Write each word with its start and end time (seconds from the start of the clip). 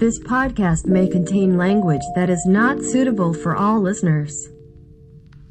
This 0.00 0.18
podcast 0.18 0.86
may 0.86 1.06
contain 1.06 1.58
language 1.58 2.00
that 2.14 2.30
is 2.30 2.46
not 2.46 2.82
suitable 2.82 3.34
for 3.34 3.54
all 3.54 3.82
listeners. 3.82 4.48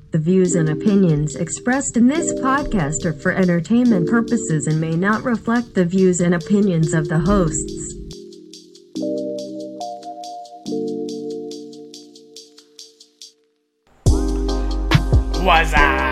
The 0.09 0.17
views 0.17 0.55
and 0.55 0.67
opinions 0.67 1.35
expressed 1.35 1.95
in 1.95 2.07
this 2.07 2.33
podcast 2.33 3.05
are 3.05 3.13
for 3.13 3.31
entertainment 3.31 4.09
purposes 4.09 4.65
and 4.65 4.81
may 4.81 4.95
not 4.95 5.23
reflect 5.23 5.75
the 5.75 5.85
views 5.85 6.19
and 6.19 6.33
opinions 6.33 6.95
of 6.95 7.09
the 7.09 7.19
hosts. 7.19 7.93
What's 15.43 15.73
up? 15.75 16.09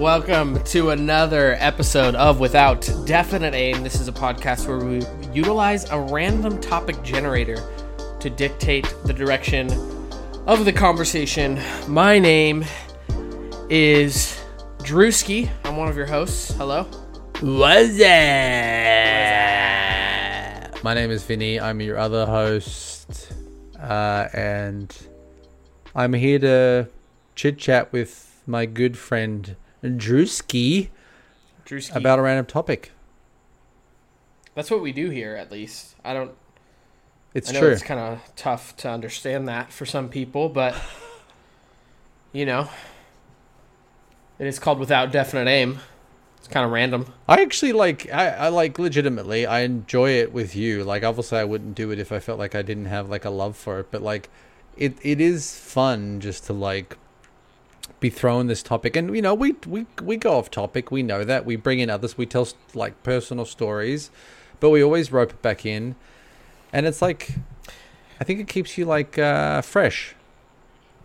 Welcome 0.00 0.60
to 0.64 0.90
another 0.90 1.54
episode 1.60 2.16
of 2.16 2.40
Without 2.40 2.90
Definite 3.06 3.54
Aim. 3.54 3.84
This 3.84 4.00
is 4.00 4.08
a 4.08 4.12
podcast 4.12 4.66
where 4.66 4.78
we 4.78 5.06
utilize 5.34 5.88
a 5.90 6.00
random 6.00 6.60
topic 6.60 7.02
generator 7.02 7.62
to 8.20 8.30
dictate 8.30 8.92
the 9.04 9.12
direction 9.12 9.70
of 10.46 10.64
the 10.64 10.72
conversation. 10.72 11.60
My 11.88 12.18
name 12.18 12.64
is 13.68 14.40
Drewski. 14.78 15.48
I'm 15.64 15.76
one 15.76 15.88
of 15.88 15.96
your 15.96 16.06
hosts. 16.06 16.52
Hello. 16.52 16.84
What's 17.40 18.00
up? 18.00 18.04
My 20.82 20.94
name 20.94 21.10
is 21.10 21.22
Vinny. 21.24 21.60
I'm 21.60 21.80
your 21.80 21.98
other 21.98 22.26
host, 22.26 23.32
uh, 23.78 24.28
and 24.32 24.94
I'm 25.94 26.12
here 26.12 26.38
to 26.38 26.88
chit 27.34 27.58
chat 27.58 27.92
with 27.92 28.42
my 28.46 28.66
good 28.66 28.98
friend 28.98 29.56
Drewski 29.82 30.88
Drewski. 31.64 31.94
about 31.94 32.18
a 32.18 32.22
random 32.22 32.46
topic. 32.46 32.92
That's 34.54 34.70
what 34.70 34.82
we 34.82 34.92
do 34.92 35.10
here, 35.10 35.36
at 35.36 35.50
least. 35.50 35.94
I 36.04 36.14
don't. 36.14 36.32
It's 37.34 37.50
I 37.50 37.52
know 37.52 37.60
true. 37.60 37.70
it's 37.70 37.82
kind 37.82 38.00
of 38.00 38.20
tough 38.34 38.76
to 38.78 38.90
understand 38.90 39.48
that 39.48 39.72
for 39.72 39.86
some 39.86 40.08
people, 40.08 40.48
but 40.48 40.74
you 42.32 42.44
know, 42.44 42.68
it 44.38 44.46
is 44.46 44.58
called 44.58 44.78
without 44.78 45.12
definite 45.12 45.48
aim. 45.48 45.78
It's 46.38 46.48
kind 46.48 46.64
of 46.64 46.72
random. 46.72 47.12
I 47.28 47.42
actually 47.42 47.72
like. 47.72 48.12
I, 48.12 48.28
I 48.30 48.48
like 48.48 48.78
legitimately. 48.78 49.46
I 49.46 49.60
enjoy 49.60 50.10
it 50.10 50.32
with 50.32 50.56
you. 50.56 50.82
Like, 50.84 51.04
obviously, 51.04 51.38
I 51.38 51.44
wouldn't 51.44 51.74
do 51.74 51.90
it 51.90 51.98
if 51.98 52.10
I 52.10 52.18
felt 52.18 52.38
like 52.38 52.54
I 52.54 52.62
didn't 52.62 52.86
have 52.86 53.08
like 53.08 53.24
a 53.24 53.30
love 53.30 53.56
for 53.56 53.80
it. 53.80 53.90
But 53.90 54.02
like, 54.02 54.28
it 54.76 54.96
it 55.02 55.20
is 55.20 55.54
fun 55.54 56.18
just 56.20 56.44
to 56.46 56.52
like 56.52 56.96
be 58.00 58.10
thrown 58.10 58.46
this 58.46 58.62
topic 58.62 58.96
and 58.96 59.14
you 59.14 59.20
know 59.20 59.34
we 59.34 59.54
we 59.66 59.86
we 60.02 60.16
go 60.16 60.38
off 60.38 60.50
topic 60.50 60.90
we 60.90 61.02
know 61.02 61.22
that 61.22 61.44
we 61.44 61.54
bring 61.54 61.80
in 61.80 61.90
others 61.90 62.16
we 62.16 62.24
tell 62.24 62.48
like 62.72 63.00
personal 63.02 63.44
stories 63.44 64.10
but 64.60 64.70
we 64.70 64.82
always 64.82 65.10
rope 65.10 65.30
it 65.30 65.42
back 65.42 65.66
in 65.66 65.94
and 66.72 66.86
it's 66.86 67.02
like 67.02 67.30
i 68.20 68.24
think 68.24 68.38
it 68.40 68.46
keeps 68.48 68.76
you 68.78 68.84
like 68.84 69.18
uh 69.18 69.60
fresh 69.62 70.14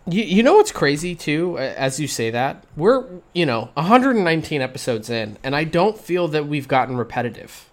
You 0.08 0.22
you 0.22 0.42
know 0.44 0.54
what's 0.54 0.70
crazy 0.70 1.16
too? 1.16 1.58
As 1.58 1.98
you 1.98 2.06
say 2.06 2.30
that, 2.30 2.62
we're 2.76 3.04
you 3.34 3.44
know 3.44 3.70
119 3.74 4.62
episodes 4.62 5.10
in, 5.10 5.36
and 5.42 5.56
I 5.56 5.64
don't 5.64 5.98
feel 5.98 6.28
that 6.28 6.46
we've 6.46 6.68
gotten 6.68 6.96
repetitive. 6.96 7.66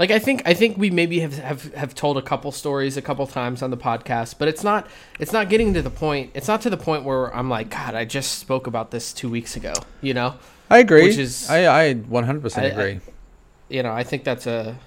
Like 0.00 0.10
I 0.10 0.18
think 0.18 0.42
I 0.46 0.54
think 0.54 0.76
we 0.78 0.90
maybe 0.90 1.20
have, 1.20 1.38
have 1.38 1.74
have 1.74 1.94
told 1.94 2.18
a 2.18 2.22
couple 2.22 2.50
stories 2.52 2.96
a 2.96 3.02
couple 3.02 3.26
times 3.28 3.62
on 3.62 3.70
the 3.70 3.76
podcast, 3.76 4.34
but 4.38 4.48
it's 4.48 4.64
not 4.64 4.86
it's 5.18 5.32
not 5.32 5.48
getting 5.48 5.74
to 5.74 5.82
the 5.82 5.90
point. 5.90 6.30
It's 6.34 6.48
not 6.48 6.60
to 6.62 6.70
the 6.70 6.76
point 6.76 7.04
where 7.04 7.34
I'm 7.34 7.48
like, 7.48 7.70
God, 7.70 7.94
I 7.94 8.04
just 8.04 8.38
spoke 8.38 8.66
about 8.66 8.90
this 8.90 9.12
two 9.12 9.28
weeks 9.30 9.56
ago. 9.56 9.74
You 10.00 10.14
know, 10.14 10.34
i 10.70 10.78
agree 10.78 11.02
Which 11.04 11.18
is- 11.18 11.48
i 11.50 11.66
i 11.90 11.94
100% 11.94 12.58
I- 12.58 12.62
agree 12.66 13.00
you 13.68 13.82
know, 13.82 13.92
I 13.92 14.02
think 14.04 14.24
that's 14.24 14.46
a. 14.46 14.78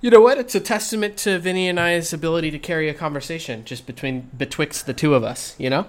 You 0.00 0.10
know 0.10 0.20
what? 0.20 0.36
It's 0.36 0.54
a 0.56 0.60
testament 0.60 1.16
to 1.18 1.38
Vinny 1.38 1.68
and 1.68 1.78
I's 1.78 2.12
ability 2.12 2.50
to 2.50 2.58
carry 2.58 2.88
a 2.88 2.94
conversation 2.94 3.64
just 3.64 3.86
between 3.86 4.28
betwixt 4.36 4.86
the 4.86 4.92
two 4.94 5.14
of 5.14 5.22
us. 5.22 5.54
You 5.58 5.70
know. 5.70 5.86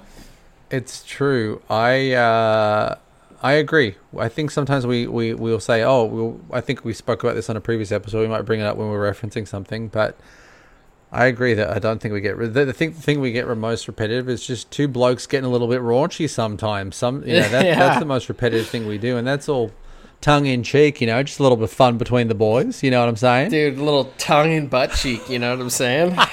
It's 0.69 1.03
true. 1.03 1.61
I 1.69 2.13
uh, 2.13 2.95
I 3.41 3.53
agree. 3.53 3.95
I 4.17 4.29
think 4.29 4.51
sometimes 4.51 4.85
we 4.87 5.07
we 5.07 5.33
will 5.33 5.59
say, 5.59 5.83
"Oh, 5.83 6.05
we'll, 6.05 6.39
I 6.51 6.61
think 6.61 6.85
we 6.85 6.93
spoke 6.93 7.23
about 7.23 7.35
this 7.35 7.49
on 7.49 7.57
a 7.57 7.61
previous 7.61 7.91
episode." 7.91 8.21
We 8.21 8.27
might 8.27 8.43
bring 8.43 8.59
it 8.59 8.63
up 8.63 8.77
when 8.77 8.87
we're 8.89 9.11
referencing 9.11 9.47
something, 9.47 9.87
but 9.87 10.17
I 11.11 11.25
agree 11.25 11.53
that 11.55 11.69
I 11.69 11.79
don't 11.79 11.99
think 12.01 12.13
we 12.13 12.21
get 12.21 12.37
the, 12.39 12.65
the 12.65 12.73
thing. 12.73 12.93
The 12.93 13.01
thing 13.01 13.19
we 13.19 13.31
get 13.31 13.47
most 13.55 13.87
repetitive 13.87 14.29
is 14.29 14.45
just 14.45 14.71
two 14.71 14.87
blokes 14.87 15.27
getting 15.27 15.45
a 15.45 15.49
little 15.49 15.67
bit 15.67 15.81
raunchy 15.81 16.29
sometimes. 16.29 16.95
Some, 16.95 17.21
you 17.27 17.33
know, 17.39 17.49
that, 17.49 17.65
Yeah. 17.65 17.77
that's 17.79 17.99
the 17.99 18.05
most 18.05 18.29
repetitive 18.29 18.67
thing 18.67 18.87
we 18.87 18.97
do, 18.97 19.17
and 19.17 19.27
that's 19.27 19.49
all 19.49 19.71
tongue 20.23 20.47
in 20.47 20.63
cheek. 20.63 21.01
You 21.01 21.07
know, 21.07 21.21
just 21.21 21.39
a 21.39 21.43
little 21.43 21.57
bit 21.57 21.65
of 21.65 21.71
fun 21.71 21.97
between 21.99 22.27
the 22.29 22.35
boys. 22.35 22.81
You 22.81 22.89
know 22.89 23.01
what 23.01 23.09
I'm 23.09 23.15
saying? 23.15 23.51
Dude, 23.51 23.77
a 23.77 23.83
little 23.83 24.05
tongue 24.17 24.53
and 24.53 24.69
butt 24.69 24.93
cheek, 24.93 25.29
you 25.29 25.37
know 25.37 25.51
what 25.51 25.61
I'm 25.61 25.69
saying? 25.69 26.17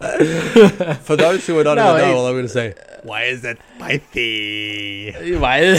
For 1.02 1.14
those 1.14 1.46
who 1.46 1.58
are 1.58 1.64
not 1.64 1.74
No, 1.74 1.96
in 1.96 2.00
the 2.00 2.06
know, 2.06 2.26
I'm 2.26 2.32
going 2.32 2.44
to 2.44 2.48
say, 2.48 2.74
"Why 3.02 3.24
is 3.24 3.42
that 3.42 3.58
spicy?" 3.76 5.12
Why? 5.36 5.78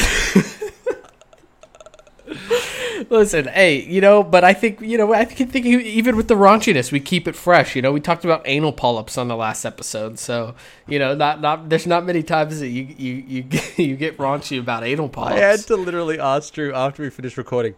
Listen, 3.09 3.47
hey, 3.47 3.81
you 3.83 3.99
know, 3.99 4.23
but 4.23 4.43
I 4.43 4.53
think, 4.53 4.79
you 4.81 4.97
know, 4.97 5.13
I 5.13 5.25
think, 5.25 5.51
think 5.51 5.65
even 5.65 6.15
with 6.15 6.27
the 6.27 6.35
raunchiness, 6.35 6.91
we 6.91 6.99
keep 6.99 7.27
it 7.27 7.35
fresh. 7.35 7.75
You 7.75 7.81
know, 7.81 7.91
we 7.91 7.99
talked 7.99 8.23
about 8.23 8.41
anal 8.45 8.71
polyps 8.71 9.17
on 9.17 9.27
the 9.27 9.35
last 9.35 9.65
episode, 9.65 10.19
so 10.19 10.55
you 10.87 10.99
know, 10.99 11.15
not 11.15 11.41
not 11.41 11.69
there's 11.69 11.87
not 11.87 12.05
many 12.05 12.23
times 12.23 12.59
that 12.59 12.67
you 12.67 12.83
you 12.97 13.13
you 13.27 13.41
get, 13.55 13.79
you 13.79 13.95
get 13.95 14.17
raunchy 14.17 14.59
about 14.59 14.83
anal 14.83 15.09
polyps. 15.09 15.35
I 15.35 15.39
had 15.39 15.59
to 15.61 15.75
literally 15.75 16.19
ask 16.19 16.53
Drew 16.53 16.73
after 16.73 17.03
we 17.03 17.09
finished 17.09 17.37
recording, 17.37 17.75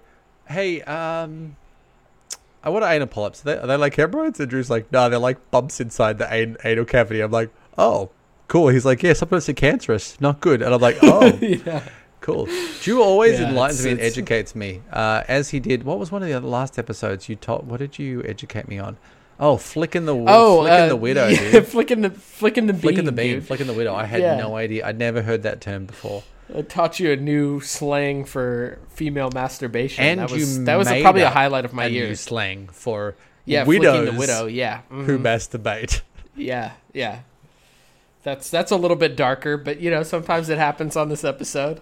"Hey, 0.47 0.81
um, 0.81 1.55
I 2.63 2.69
want 2.69 2.85
anal 2.85 3.07
polyps. 3.07 3.41
Are 3.41 3.45
they, 3.45 3.57
are 3.57 3.67
they 3.67 3.77
like 3.77 3.95
hemorrhoids?" 3.95 4.39
And 4.39 4.49
Drew's 4.49 4.69
like, 4.69 4.91
"No, 4.91 5.09
they're 5.09 5.19
like 5.19 5.51
bumps 5.51 5.79
inside 5.79 6.17
the 6.17 6.31
an- 6.31 6.57
anal 6.63 6.85
cavity." 6.85 7.21
I'm 7.21 7.31
like, 7.31 7.49
"Oh, 7.77 8.09
cool." 8.47 8.67
He's 8.67 8.85
like, 8.85 9.01
"Yeah, 9.01 9.13
sometimes 9.13 9.45
they're 9.45 9.55
cancerous, 9.55 10.19
not 10.19 10.41
good." 10.41 10.61
And 10.61 10.73
I'm 10.73 10.81
like, 10.81 10.97
"Oh, 11.03 11.25
yeah. 11.41 11.83
Cool." 12.23 12.47
Drew 12.81 13.03
always 13.03 13.39
Yeah, 13.39 13.49
enlightens 13.49 13.81
it's- 13.81 13.85
me 13.85 13.91
and 13.91 13.99
it's- 13.99 14.13
educates 14.17 14.55
me, 14.55 14.81
uh, 14.91 15.21
as 15.27 15.49
he 15.49 15.59
did. 15.59 15.83
What 15.83 15.99
was 15.99 16.11
one 16.11 16.23
of 16.23 16.29
the 16.29 16.39
last 16.41 16.79
episodes 16.79 17.29
you 17.29 17.35
taught? 17.35 17.65
What 17.65 17.79
did 17.79 17.99
you 17.99 18.23
educate 18.25 18.67
me 18.67 18.79
on? 18.79 18.97
Oh, 19.39 19.57
flicking 19.57 20.05
the 20.05 20.15
Oh, 20.15 20.61
flicking 20.61 20.79
uh, 20.85 20.87
the 20.87 20.95
widow, 20.95 21.27
yeah, 21.27 21.51
dude. 21.51 21.67
flicking 21.75 22.01
the 22.01 22.09
flicking 22.09 22.65
the 22.67 22.73
beam, 22.73 22.81
Flicking 22.81 23.05
the 23.05 23.11
beam, 23.11 23.33
dude. 23.35 23.45
flicking 23.47 23.67
the 23.67 23.73
widow. 23.73 23.93
I 23.93 24.05
had 24.05 24.21
Yeah. 24.21 24.37
no 24.37 24.55
idea. 24.55 24.85
I'd 24.85 24.97
never 24.97 25.21
heard 25.21 25.43
that 25.43 25.59
term 25.61 25.85
before. 25.85 26.23
I 26.55 26.61
taught 26.61 26.99
you 26.99 27.11
a 27.11 27.15
new 27.15 27.59
slang 27.61 28.25
for 28.25 28.77
female 28.89 29.29
masturbation. 29.33 30.03
And 30.03 30.19
that 30.19 30.29
was 30.31 30.63
that 30.65 30.75
was 30.75 30.87
made 30.89 31.01
probably 31.01 31.23
a 31.23 31.29
highlight 31.29 31.65
of 31.65 31.73
my 31.73 31.85
a 31.85 31.89
new 31.89 31.95
years. 31.95 32.19
slang 32.19 32.69
for 32.71 33.15
Yeah, 33.45 33.63
widows 33.63 33.95
flicking 33.97 34.13
the 34.13 34.19
widow. 34.19 34.45
Yeah, 34.45 34.81
who 34.89 35.17
mhm. 35.17 35.21
masturbate. 35.23 36.01
yeah, 36.37 36.71
yeah. 36.93 37.19
That's 38.23 38.49
that's 38.49 38.71
a 38.71 38.77
little 38.77 38.95
bit 38.95 39.15
darker, 39.17 39.57
but 39.57 39.81
you 39.81 39.89
know 39.89 40.03
sometimes 40.03 40.47
it 40.49 40.57
happens 40.57 40.95
on 40.95 41.09
this 41.09 41.23
episode. 41.25 41.81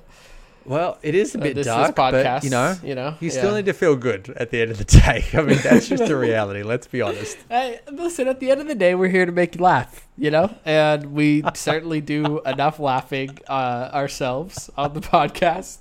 Well, 0.65 0.97
it 1.01 1.15
is 1.15 1.33
a 1.33 1.39
uh, 1.39 1.43
bit 1.43 1.55
this, 1.55 1.65
dark, 1.65 1.95
this 1.95 1.95
podcast. 1.95 2.35
but 2.35 2.43
you 2.43 2.49
know, 2.49 2.77
you 2.83 2.95
know, 2.95 3.15
you 3.19 3.29
yeah. 3.29 3.37
still 3.37 3.55
need 3.55 3.65
to 3.65 3.73
feel 3.73 3.95
good 3.95 4.29
at 4.37 4.51
the 4.51 4.61
end 4.61 4.71
of 4.71 4.77
the 4.77 4.85
day. 4.85 5.25
I 5.33 5.41
mean, 5.41 5.57
that's 5.63 5.87
just 5.87 6.05
the 6.05 6.15
reality. 6.15 6.63
Let's 6.63 6.87
be 6.87 7.01
honest. 7.01 7.37
Hey, 7.51 7.79
listen, 7.91 8.27
at 8.27 8.39
the 8.39 8.49
end 8.49 8.61
of 8.61 8.67
the 8.67 8.75
day, 8.75 8.95
we're 8.95 9.09
here 9.09 9.25
to 9.25 9.31
make 9.31 9.55
you 9.55 9.61
laugh, 9.61 10.07
you 10.17 10.31
know, 10.31 10.55
and 10.63 11.13
we 11.13 11.43
certainly 11.53 11.99
do 11.99 12.39
enough 12.41 12.79
laughing 12.79 13.37
uh, 13.47 13.89
ourselves 13.93 14.69
on 14.77 14.93
the 14.93 15.01
podcast, 15.01 15.79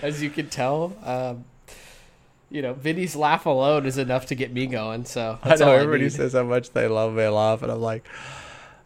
as 0.00 0.22
you 0.22 0.30
can 0.30 0.48
tell. 0.48 0.94
Um, 1.04 1.44
you 2.50 2.62
know, 2.62 2.74
Vinny's 2.74 3.16
laugh 3.16 3.46
alone 3.46 3.86
is 3.86 3.98
enough 3.98 4.26
to 4.26 4.34
get 4.34 4.52
me 4.52 4.66
going. 4.66 5.06
So 5.06 5.38
I 5.42 5.56
know 5.56 5.72
everybody 5.72 6.04
need. 6.04 6.12
says 6.12 6.34
how 6.34 6.44
much 6.44 6.70
they 6.70 6.86
love 6.86 7.14
their 7.14 7.30
laugh, 7.30 7.62
and 7.62 7.72
I'm 7.72 7.80
like, 7.80 8.06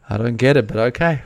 I 0.09 0.17
don't 0.17 0.37
get 0.37 0.57
it, 0.57 0.67
but 0.69 0.77
okay. 0.77 1.23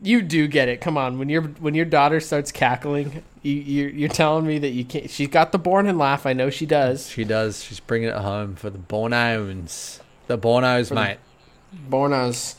You 0.00 0.22
do 0.22 0.46
get 0.46 0.68
it. 0.68 0.80
Come 0.80 0.96
on, 0.96 1.18
when 1.18 1.28
your 1.28 1.42
when 1.42 1.74
your 1.74 1.84
daughter 1.84 2.20
starts 2.20 2.52
cackling, 2.52 3.22
you 3.42 3.52
you're, 3.54 3.90
you're 3.90 4.08
telling 4.08 4.46
me 4.46 4.58
that 4.58 4.68
you 4.70 4.84
can't. 4.84 5.10
She's 5.10 5.28
got 5.28 5.50
the 5.50 5.58
born 5.58 5.86
and 5.86 5.98
laugh. 5.98 6.24
I 6.24 6.32
know 6.34 6.50
she 6.50 6.66
does. 6.66 7.08
She 7.08 7.24
does. 7.24 7.64
She's 7.64 7.80
bringing 7.80 8.08
it 8.10 8.14
home 8.16 8.54
for 8.54 8.70
the 8.70 8.78
Bornos. 8.78 9.98
The 10.28 10.38
Bornos, 10.38 10.88
For 10.88 10.94
the- 10.94 11.00
mate. 11.00 11.18
Bornos. 11.90 12.54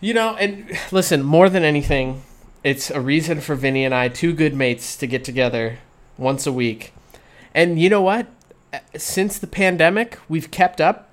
You 0.00 0.14
know, 0.14 0.34
and 0.36 0.70
listen, 0.90 1.22
more 1.22 1.48
than 1.48 1.64
anything, 1.64 2.22
it's 2.62 2.90
a 2.90 3.00
reason 3.00 3.40
for 3.40 3.54
Vinny 3.54 3.84
and 3.84 3.94
I, 3.94 4.08
two 4.08 4.32
good 4.32 4.54
mates, 4.54 4.96
to 4.96 5.06
get 5.06 5.24
together 5.24 5.78
once 6.18 6.46
a 6.46 6.52
week. 6.52 6.92
And 7.54 7.78
you 7.78 7.88
know 7.88 8.02
what? 8.02 8.26
Since 8.96 9.38
the 9.38 9.46
pandemic, 9.46 10.18
we've 10.28 10.50
kept 10.50 10.80
up, 10.80 11.08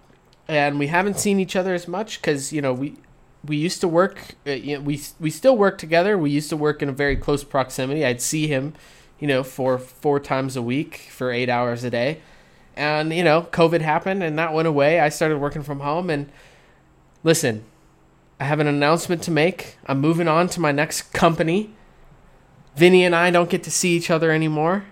and 0.47 0.79
we 0.79 0.87
haven't 0.87 1.19
seen 1.19 1.39
each 1.39 1.55
other 1.55 1.73
as 1.73 1.87
much 1.87 2.19
because 2.21 2.51
you 2.51 2.61
know 2.61 2.73
we 2.73 2.95
we 3.45 3.57
used 3.57 3.81
to 3.81 3.87
work. 3.87 4.35
Uh, 4.45 4.51
you 4.51 4.77
know, 4.77 4.83
we 4.83 5.01
we 5.19 5.29
still 5.29 5.57
work 5.57 5.77
together. 5.77 6.17
We 6.17 6.29
used 6.29 6.49
to 6.49 6.57
work 6.57 6.81
in 6.81 6.89
a 6.89 6.93
very 6.93 7.15
close 7.15 7.43
proximity. 7.43 8.05
I'd 8.05 8.21
see 8.21 8.47
him, 8.47 8.73
you 9.19 9.27
know, 9.27 9.43
for 9.43 9.77
four 9.77 10.19
times 10.19 10.55
a 10.55 10.61
week 10.61 11.07
for 11.09 11.31
eight 11.31 11.49
hours 11.49 11.83
a 11.83 11.89
day. 11.89 12.21
And, 12.75 13.13
you 13.13 13.23
know, 13.23 13.43
COVID 13.51 13.81
happened 13.81 14.23
and 14.23 14.39
that 14.39 14.53
went 14.53 14.67
away. 14.67 14.99
I 14.99 15.09
started 15.09 15.39
working 15.39 15.61
from 15.61 15.81
home. 15.81 16.09
And 16.09 16.31
listen, 17.23 17.65
I 18.39 18.45
have 18.45 18.59
an 18.59 18.67
announcement 18.67 19.21
to 19.23 19.31
make. 19.31 19.77
I'm 19.85 19.99
moving 19.99 20.27
on 20.27 20.47
to 20.49 20.59
my 20.61 20.71
next 20.71 21.13
company. 21.13 21.73
Vinny 22.75 23.03
and 23.03 23.13
I 23.13 23.29
don't 23.29 23.49
get 23.49 23.63
to 23.63 23.71
see 23.71 23.95
each 23.95 24.09
other 24.09 24.31
anymore. 24.31 24.85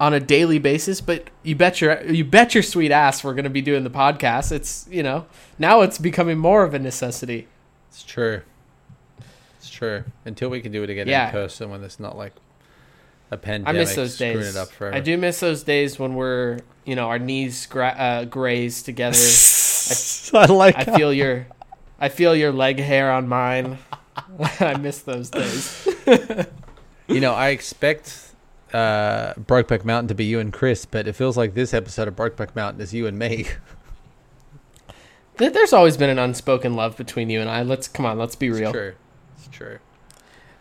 on 0.00 0.12
a 0.12 0.20
daily 0.20 0.58
basis, 0.58 1.00
but 1.00 1.30
you 1.42 1.54
bet 1.54 1.80
your 1.80 2.02
you 2.04 2.24
bet 2.24 2.54
your 2.54 2.62
sweet 2.62 2.90
ass 2.90 3.22
we're 3.24 3.32
going 3.32 3.44
to 3.44 3.50
be 3.50 3.62
doing 3.62 3.84
the 3.84 3.90
podcast. 3.90 4.52
It's 4.52 4.86
you 4.90 5.02
know 5.02 5.26
now 5.58 5.80
it's 5.82 5.98
becoming 5.98 6.36
more 6.38 6.64
of 6.64 6.74
a 6.74 6.78
necessity. 6.78 7.48
It's 7.94 8.02
true. 8.02 8.42
It's 9.58 9.70
true. 9.70 10.02
Until 10.24 10.50
we 10.50 10.60
can 10.60 10.72
do 10.72 10.82
it 10.82 10.90
again 10.90 11.06
Yeah. 11.06 11.26
in 11.26 11.32
person 11.32 11.70
when 11.70 11.84
it's 11.84 12.00
not 12.00 12.16
like 12.16 12.32
a 13.30 13.36
pandemic 13.36 13.76
I 13.76 13.78
miss 13.78 13.94
those 13.94 14.16
days. 14.18 14.56
it 14.56 14.58
up. 14.58 14.68
I 14.82 14.98
do 15.00 15.16
miss 15.16 15.38
those 15.40 15.62
days 15.62 15.96
when 15.98 16.14
we're 16.14 16.58
you 16.84 16.96
know 16.96 17.08
our 17.08 17.18
knees 17.20 17.66
gra- 17.66 17.96
uh, 17.96 18.24
graze 18.24 18.82
together. 18.82 19.16
I 20.36 20.46
like 20.52 20.76
I 20.76 20.96
feel 20.96 21.12
your 21.12 21.46
I 22.00 22.08
feel 22.08 22.34
your 22.34 22.52
leg 22.52 22.80
hair 22.80 23.12
on 23.12 23.28
mine. 23.28 23.78
I 24.60 24.76
miss 24.76 25.00
those 25.02 25.30
days. 25.30 25.86
You 27.06 27.20
know, 27.20 27.32
I 27.32 27.50
expect 27.50 28.30
uh, 28.72 29.34
Brokeback 29.34 29.84
Mountain 29.84 30.08
to 30.08 30.14
be 30.14 30.24
you 30.24 30.40
and 30.40 30.52
Chris, 30.52 30.84
but 30.84 31.06
it 31.06 31.12
feels 31.14 31.36
like 31.36 31.54
this 31.54 31.72
episode 31.72 32.08
of 32.08 32.16
Brokeback 32.16 32.56
Mountain 32.56 32.80
is 32.82 32.92
you 32.92 33.06
and 33.06 33.18
me. 33.18 33.46
There- 35.36 35.50
There's 35.50 35.72
always 35.72 35.96
been 35.96 36.10
an 36.10 36.18
unspoken 36.18 36.74
love 36.74 36.96
between 36.96 37.30
you 37.30 37.40
and 37.40 37.50
I. 37.50 37.62
Let's 37.62 37.88
come 37.88 38.06
on, 38.06 38.18
let's 38.18 38.36
be 38.36 38.48
It's 38.48 38.58
real. 38.60 38.72
true. 38.72 38.94
It's 39.36 39.48
true. 39.48 39.78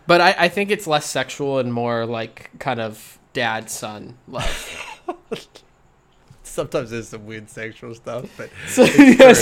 But 0.07 0.19
I, 0.21 0.35
I 0.37 0.47
think 0.49 0.69
it's 0.71 0.85
less 0.87 1.05
sexual 1.05 1.59
and 1.59 1.71
more 1.73 2.05
like 2.05 2.51
kind 2.59 2.81
of 2.81 3.17
dad 3.33 3.69
son 3.69 4.17
love. 4.27 4.99
Sometimes 6.45 6.91
there's 6.91 7.07
some 7.07 7.25
weird 7.25 7.49
sexual 7.49 7.95
stuff, 7.95 8.29
but 8.37 8.49
So, 8.67 8.83
yeah, 8.83 9.33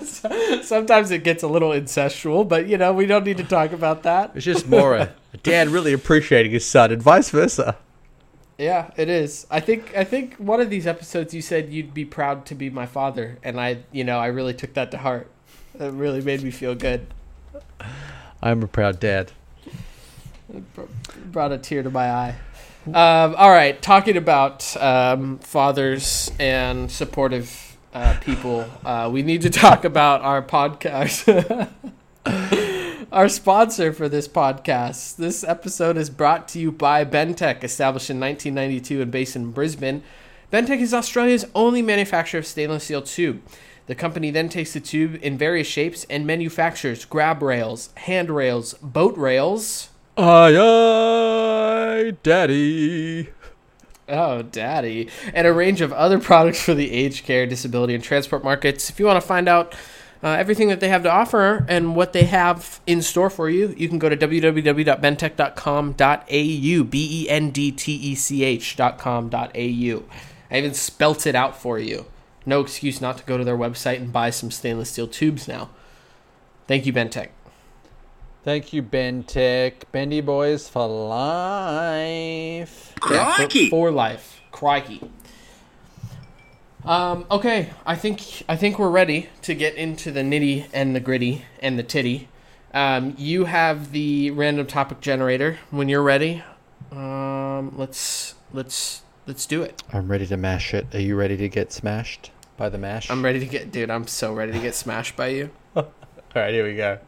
so- 0.00 0.60
sometimes 0.62 1.10
it 1.10 1.24
gets 1.24 1.42
a 1.42 1.48
little 1.48 1.70
incestual, 1.70 2.46
but 2.48 2.68
you 2.68 2.76
know 2.78 2.92
we 2.92 3.06
don't 3.06 3.24
need 3.24 3.38
to 3.38 3.44
talk 3.44 3.72
about 3.72 4.02
that. 4.04 4.32
it's 4.34 4.44
just 4.44 4.68
more 4.68 4.94
a, 4.94 5.12
a 5.32 5.36
dad 5.38 5.68
really 5.68 5.92
appreciating 5.92 6.52
his 6.52 6.64
son 6.64 6.92
and 6.92 7.02
vice 7.02 7.30
versa. 7.30 7.76
Yeah, 8.58 8.90
it 8.96 9.08
is. 9.08 9.46
I 9.50 9.60
think 9.60 9.94
I 9.94 10.04
think 10.04 10.36
one 10.36 10.60
of 10.60 10.70
these 10.70 10.86
episodes 10.86 11.34
you 11.34 11.42
said 11.42 11.70
you'd 11.70 11.92
be 11.92 12.04
proud 12.04 12.46
to 12.46 12.54
be 12.54 12.70
my 12.70 12.86
father, 12.86 13.38
and 13.42 13.60
I 13.60 13.78
you 13.92 14.02
know 14.02 14.18
I 14.18 14.26
really 14.28 14.54
took 14.54 14.74
that 14.74 14.90
to 14.92 14.98
heart. 14.98 15.28
It 15.78 15.92
really 15.92 16.22
made 16.22 16.42
me 16.42 16.50
feel 16.50 16.74
good. 16.74 17.06
I'm 18.42 18.62
a 18.62 18.66
proud 18.66 18.98
dad. 18.98 19.32
It 20.54 20.74
br- 20.74 20.82
brought 21.26 21.52
a 21.52 21.58
tear 21.58 21.82
to 21.82 21.90
my 21.90 22.10
eye. 22.10 22.34
Um, 22.86 23.34
all 23.36 23.50
right, 23.50 23.80
talking 23.82 24.16
about 24.16 24.76
um, 24.76 25.38
fathers 25.40 26.30
and 26.38 26.90
supportive 26.90 27.76
uh, 27.92 28.16
people, 28.20 28.64
uh, 28.84 29.10
we 29.12 29.22
need 29.22 29.42
to 29.42 29.50
talk 29.50 29.84
about 29.84 30.22
our 30.22 30.40
podcast. 30.40 31.68
our 33.16 33.30
sponsor 33.30 33.94
for 33.94 34.10
this 34.10 34.28
podcast. 34.28 35.16
This 35.16 35.42
episode 35.42 35.96
is 35.96 36.10
brought 36.10 36.48
to 36.48 36.58
you 36.58 36.70
by 36.70 37.02
Bendtech, 37.02 37.64
established 37.64 38.10
in 38.10 38.20
1992 38.20 39.00
and 39.00 39.10
based 39.10 39.34
in 39.34 39.52
Brisbane. 39.52 40.02
Bendtech 40.52 40.80
is 40.80 40.92
Australia's 40.92 41.46
only 41.54 41.80
manufacturer 41.80 42.40
of 42.40 42.46
stainless 42.46 42.84
steel 42.84 43.00
tube. 43.00 43.40
The 43.86 43.94
company 43.94 44.30
then 44.30 44.50
takes 44.50 44.74
the 44.74 44.80
tube 44.80 45.18
in 45.22 45.38
various 45.38 45.66
shapes 45.66 46.04
and 46.10 46.26
manufactures 46.26 47.06
grab 47.06 47.42
rails, 47.42 47.88
handrails, 47.94 48.74
boat 48.82 49.16
rails. 49.16 49.88
Aye, 50.18 50.58
aye, 50.58 52.16
daddy. 52.22 53.30
Oh, 54.10 54.42
daddy. 54.42 55.08
And 55.32 55.46
a 55.46 55.54
range 55.54 55.80
of 55.80 55.90
other 55.94 56.18
products 56.20 56.60
for 56.60 56.74
the 56.74 56.92
aged 56.92 57.24
care, 57.24 57.46
disability, 57.46 57.94
and 57.94 58.04
transport 58.04 58.44
markets. 58.44 58.90
If 58.90 59.00
you 59.00 59.06
want 59.06 59.22
to 59.22 59.26
find 59.26 59.48
out 59.48 59.74
uh, 60.22 60.28
everything 60.28 60.68
that 60.68 60.80
they 60.80 60.88
have 60.88 61.02
to 61.02 61.10
offer 61.10 61.64
and 61.68 61.94
what 61.94 62.12
they 62.12 62.24
have 62.24 62.80
in 62.86 63.02
store 63.02 63.30
for 63.30 63.50
you, 63.50 63.74
you 63.76 63.88
can 63.88 63.98
go 63.98 64.08
to 64.08 64.16
www.bendtech.com.au, 64.16 66.84
B 66.84 67.24
E 67.24 67.28
N 67.28 67.50
D 67.50 67.72
T 67.72 67.92
E 67.94 68.14
C 68.14 68.44
H.com.au. 68.44 70.02
I 70.50 70.58
even 70.58 70.74
spelt 70.74 71.26
it 71.26 71.34
out 71.34 71.60
for 71.60 71.78
you. 71.78 72.06
No 72.44 72.60
excuse 72.60 73.00
not 73.00 73.18
to 73.18 73.24
go 73.24 73.36
to 73.36 73.44
their 73.44 73.56
website 73.56 73.96
and 73.96 74.12
buy 74.12 74.30
some 74.30 74.50
stainless 74.50 74.90
steel 74.90 75.08
tubes 75.08 75.48
now. 75.48 75.70
Thank 76.68 76.86
you, 76.86 76.92
Bendtech. 76.92 77.28
Thank 78.44 78.72
you, 78.72 78.82
Bendtech. 78.82 79.90
Bendy 79.90 80.20
Boys 80.20 80.68
for 80.68 80.86
life. 80.86 82.94
Yeah, 83.10 83.30
for- 83.32 83.36
Crikey! 83.36 83.70
For, 83.70 83.90
life. 83.90 84.40
Crikey. 84.52 85.00
Um, 86.86 87.26
okay, 87.32 87.70
I 87.84 87.96
think 87.96 88.44
I 88.48 88.54
think 88.54 88.78
we're 88.78 88.90
ready 88.90 89.28
to 89.42 89.54
get 89.54 89.74
into 89.74 90.12
the 90.12 90.20
nitty 90.20 90.68
and 90.72 90.94
the 90.94 91.00
gritty 91.00 91.44
and 91.60 91.76
the 91.76 91.82
titty. 91.82 92.28
Um, 92.72 93.14
you 93.18 93.46
have 93.46 93.90
the 93.90 94.30
random 94.30 94.68
topic 94.68 95.00
generator 95.00 95.58
when 95.70 95.88
you're 95.88 96.02
ready. 96.02 96.44
Um, 96.92 97.76
let's 97.76 98.34
let's 98.52 99.02
let's 99.26 99.46
do 99.46 99.62
it. 99.62 99.82
I'm 99.92 100.08
ready 100.08 100.26
to 100.28 100.36
mash 100.36 100.74
it. 100.74 100.94
Are 100.94 101.00
you 101.00 101.16
ready 101.16 101.36
to 101.36 101.48
get 101.48 101.72
smashed 101.72 102.30
by 102.56 102.68
the 102.68 102.78
mash? 102.78 103.10
I'm 103.10 103.24
ready 103.24 103.40
to 103.40 103.46
get, 103.46 103.72
dude. 103.72 103.90
I'm 103.90 104.06
so 104.06 104.32
ready 104.32 104.52
to 104.52 104.60
get 104.60 104.76
smashed 104.76 105.16
by 105.16 105.28
you. 105.28 105.50
All 105.76 105.90
right, 106.36 106.54
here 106.54 106.64
we 106.64 106.76
go. 106.76 107.00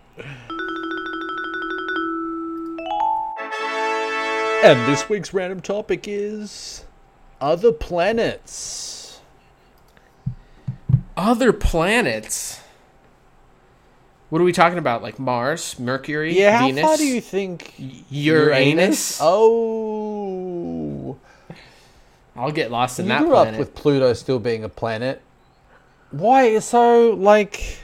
And 4.64 4.92
this 4.92 5.08
week's 5.08 5.32
random 5.32 5.60
topic 5.60 6.08
is 6.08 6.84
other 7.40 7.70
planets. 7.70 8.97
Other 11.18 11.52
planets. 11.52 12.60
What 14.30 14.40
are 14.40 14.44
we 14.44 14.52
talking 14.52 14.78
about? 14.78 15.02
Like 15.02 15.18
Mars, 15.18 15.76
Mercury, 15.76 16.32
Venus? 16.32 16.40
Yeah, 16.40 16.58
how 16.58 16.70
far 16.88 16.96
do 16.96 17.04
you 17.04 17.20
think 17.20 17.74
Uranus? 18.08 19.18
Oh, 19.20 21.16
I'll 22.36 22.52
get 22.52 22.70
lost 22.70 23.00
in 23.00 23.06
you 23.06 23.08
that 23.08 23.22
grew 23.22 23.30
planet. 23.30 23.54
up 23.54 23.58
with 23.58 23.74
Pluto 23.74 24.12
still 24.12 24.38
being 24.38 24.62
a 24.62 24.68
planet. 24.68 25.20
Why? 26.12 26.60
So, 26.60 27.10
like, 27.10 27.78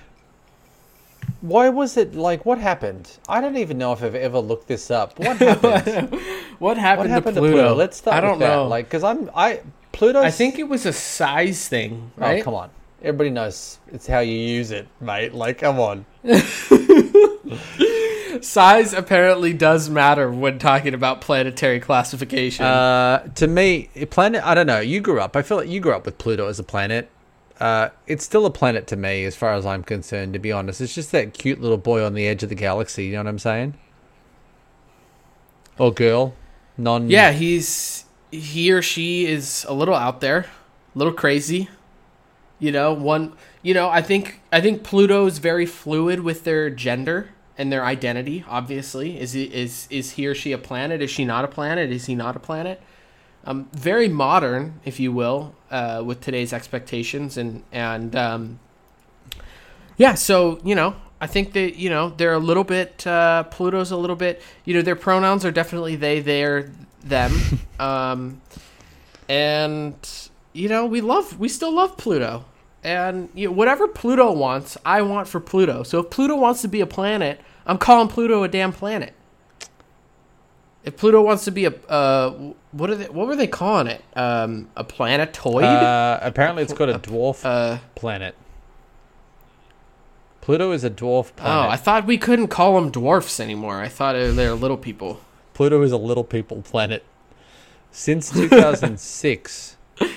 why 1.41 1.71
was 1.71 1.97
it 1.97 2.15
like? 2.15 2.47
What 2.47 2.59
happened? 2.59 3.19
I 3.29 3.41
don't 3.41 3.57
even 3.57 3.79
know 3.79 3.93
if 3.95 4.03
I've 4.05 4.15
ever 4.15 4.39
looked 4.39 4.69
this 4.69 4.93
up. 4.93 5.19
What 5.19 5.37
happened? 5.63 6.13
what 6.13 6.21
what 6.61 6.79
happened, 6.79 7.11
happened 7.11 7.35
to, 7.35 7.41
Pluto? 7.41 7.75
Let's 7.75 7.97
start 7.97 8.17
I 8.17 8.21
don't 8.21 8.39
with 8.39 8.41
that. 8.41 8.55
know. 8.55 8.69
Like, 8.69 8.85
because 8.87 9.03
I'm 9.03 9.29
I 9.35 9.61
Pluto. 9.91 10.21
I 10.21 10.31
think 10.31 10.61
it 10.61 10.69
was 10.69 10.87
a 10.87 10.93
size 10.93 11.67
thing, 11.69 12.13
oh, 12.17 12.21
right? 12.21 12.41
Oh, 12.41 12.45
come 12.45 12.55
on. 12.55 12.71
Everybody 13.05 13.29
knows 13.29 13.79
it's 13.89 14.07
how 14.07 14.21
you 14.21 14.33
use 14.33 14.71
it, 14.71 14.89
mate. 14.99 15.35
Like, 15.35 15.59
come 15.59 15.79
on. 15.79 16.07
Size 18.41 18.95
apparently 18.95 19.53
does 19.53 19.91
matter 19.91 20.31
when 20.31 20.59
talking 20.59 20.95
about 20.95 21.21
planetary 21.21 21.81
classification. 21.81 22.65
Uh, 22.65 23.29
to 23.35 23.47
me, 23.47 23.91
planet. 24.09 24.43
I 24.43 24.55
don't 24.55 24.67
know. 24.67 24.81
You 24.81 25.03
grew 25.03 25.21
up. 25.21 25.37
I 25.37 25.43
feel 25.43 25.59
like 25.59 25.69
you 25.69 25.81
grew 25.81 25.93
up 25.93 26.07
with 26.07 26.17
Pluto 26.17 26.49
as 26.49 26.59
a 26.59 26.63
planet. 26.63 27.11
Uh, 27.61 27.91
it's 28.07 28.25
still 28.25 28.47
a 28.47 28.51
planet 28.51 28.87
to 28.87 28.97
me, 28.97 29.27
as 29.27 29.37
far 29.37 29.53
as 29.53 29.67
I'm 29.67 29.83
concerned. 29.83 30.33
To 30.33 30.39
be 30.39 30.51
honest, 30.51 30.81
it's 30.81 30.95
just 30.95 31.13
that 31.13 31.35
cute 31.35 31.61
little 31.61 31.77
boy 31.77 32.03
on 32.03 32.15
the 32.15 32.27
edge 32.27 32.43
of 32.43 32.49
the 32.49 32.55
galaxy. 32.55 33.05
You 33.05 33.13
know 33.13 33.19
what 33.19 33.29
I'm 33.29 33.39
saying? 33.39 33.75
Or 35.79 35.93
girl, 35.93 36.35
non. 36.79 37.11
yeah, 37.11 37.33
he's 37.33 38.07
he 38.31 38.73
or 38.73 38.81
she 38.81 39.27
is 39.27 39.67
a 39.69 39.75
little 39.75 39.95
out 39.95 40.23
there, 40.23 40.47
a 40.95 40.99
little 40.99 41.13
crazy. 41.13 41.69
You 42.59 42.73
know, 42.73 42.93
one. 42.93 43.33
You 43.63 43.75
know, 43.75 43.89
I 43.89 44.03
think 44.03 44.41
I 44.53 44.61
think 44.61 44.83
Pluto 44.83 45.27
is 45.27 45.39
very 45.39 45.67
fluid 45.67 46.21
with 46.21 46.45
their 46.45 46.71
gender 46.71 47.31
and 47.57 47.73
their 47.73 47.85
identity. 47.85 48.45
Obviously, 48.49 49.19
is 49.19 49.33
he 49.33 49.45
is 49.45 49.87
is 49.91 50.13
he 50.13 50.27
or 50.27 50.35
she 50.35 50.53
a 50.53 50.59
planet? 50.59 51.03
Is 51.03 51.11
she 51.11 51.25
not 51.25 51.45
a 51.45 51.49
planet? 51.49 51.91
Is 51.91 52.07
he 52.07 52.15
not 52.15 52.37
a 52.37 52.41
planet? 52.41 52.81
Um, 53.47 53.69
very 53.73 54.09
modern, 54.09 54.81
if 54.85 54.99
you 54.99 55.13
will, 55.13 55.55
uh, 55.71 56.03
with 56.05 56.21
today's 56.21 56.53
expectations 56.53 57.37
and 57.37 57.63
and 57.73 58.17
um, 58.17 58.59
yeah. 59.97 60.15
So 60.15 60.61
you 60.65 60.75
know, 60.75 60.97
I 61.21 61.27
think 61.27 61.53
that 61.53 61.77
you 61.77 61.91
know 61.91 62.11
they're 62.11 62.35
a 62.35 62.39
little 62.39 62.65
bit 62.65 63.07
uh, 63.07 63.45
Pluto's 63.45 63.91
a 63.91 63.97
little 63.97 64.17
bit. 64.17 64.43
You 64.65 64.75
know, 64.75 64.83
their 64.83 64.97
pronouns 64.97 65.45
are 65.45 65.51
definitely 65.51 65.97
they, 65.97 66.21
their, 66.21 66.71
them, 67.03 67.33
um, 67.79 68.41
and 69.29 69.95
you 70.55 70.69
know 70.71 70.87
we 70.87 71.03
love 71.03 71.39
we 71.39 71.49
still 71.51 71.73
love 71.75 71.97
Pluto. 71.99 72.47
And 72.83 73.29
you 73.35 73.47
know, 73.49 73.53
whatever 73.53 73.89
Pluto 73.89 74.31
wants, 74.33 74.77
I 74.85 75.01
want 75.03 75.27
for 75.29 75.41
Pluto. 75.41 75.83
So 75.85 76.01
if 76.01 76.11
Pluto 76.11 76.37
wants 76.37 76.61
to 76.63 76.69
be 76.69 76.81
a 76.83 76.87
planet, 76.87 77.41
I'm 77.67 77.79
calling 77.79 78.09
Pluto 78.09 78.43
a 78.43 78.49
damn 78.49 78.73
planet. 78.73 79.15
If 80.85 80.99
Pluto 80.99 81.23
wants 81.23 81.45
to 81.47 81.51
be 81.51 81.65
a 81.65 81.71
uh, 81.89 82.53
what 82.73 82.91
are 82.91 82.97
they? 82.97 83.07
What 83.09 83.27
were 83.27 83.37
they 83.37 83.47
calling 83.47 83.87
it? 83.87 84.05
Um, 84.15 84.69
a 84.77 84.85
planetoid? 84.85 85.65
Uh, 85.65 86.19
apparently, 86.21 86.63
it's 86.63 86.75
got 86.75 86.91
a 86.91 86.99
dwarf 86.99 87.41
Uh, 87.43 87.79
planet. 87.95 88.35
Pluto 90.43 90.73
is 90.73 90.85
a 90.85 90.91
dwarf 90.91 91.35
planet. 91.37 91.67
oh. 91.67 91.71
I 91.71 91.77
thought 91.77 92.05
we 92.07 92.19
couldn't 92.19 92.49
call 92.49 92.75
them 92.79 92.91
dwarfs 92.91 93.41
anymore. 93.41 93.81
I 93.81 93.89
thought 93.89 94.13
they're 94.13 94.53
little 94.55 94.77
people. 94.77 95.21
Pluto 95.55 95.81
is 95.81 95.91
a 95.91 95.97
little 95.97 96.25
people 96.25 96.61
planet. 96.61 97.03
Since 97.91 98.31
2006, 98.33 99.77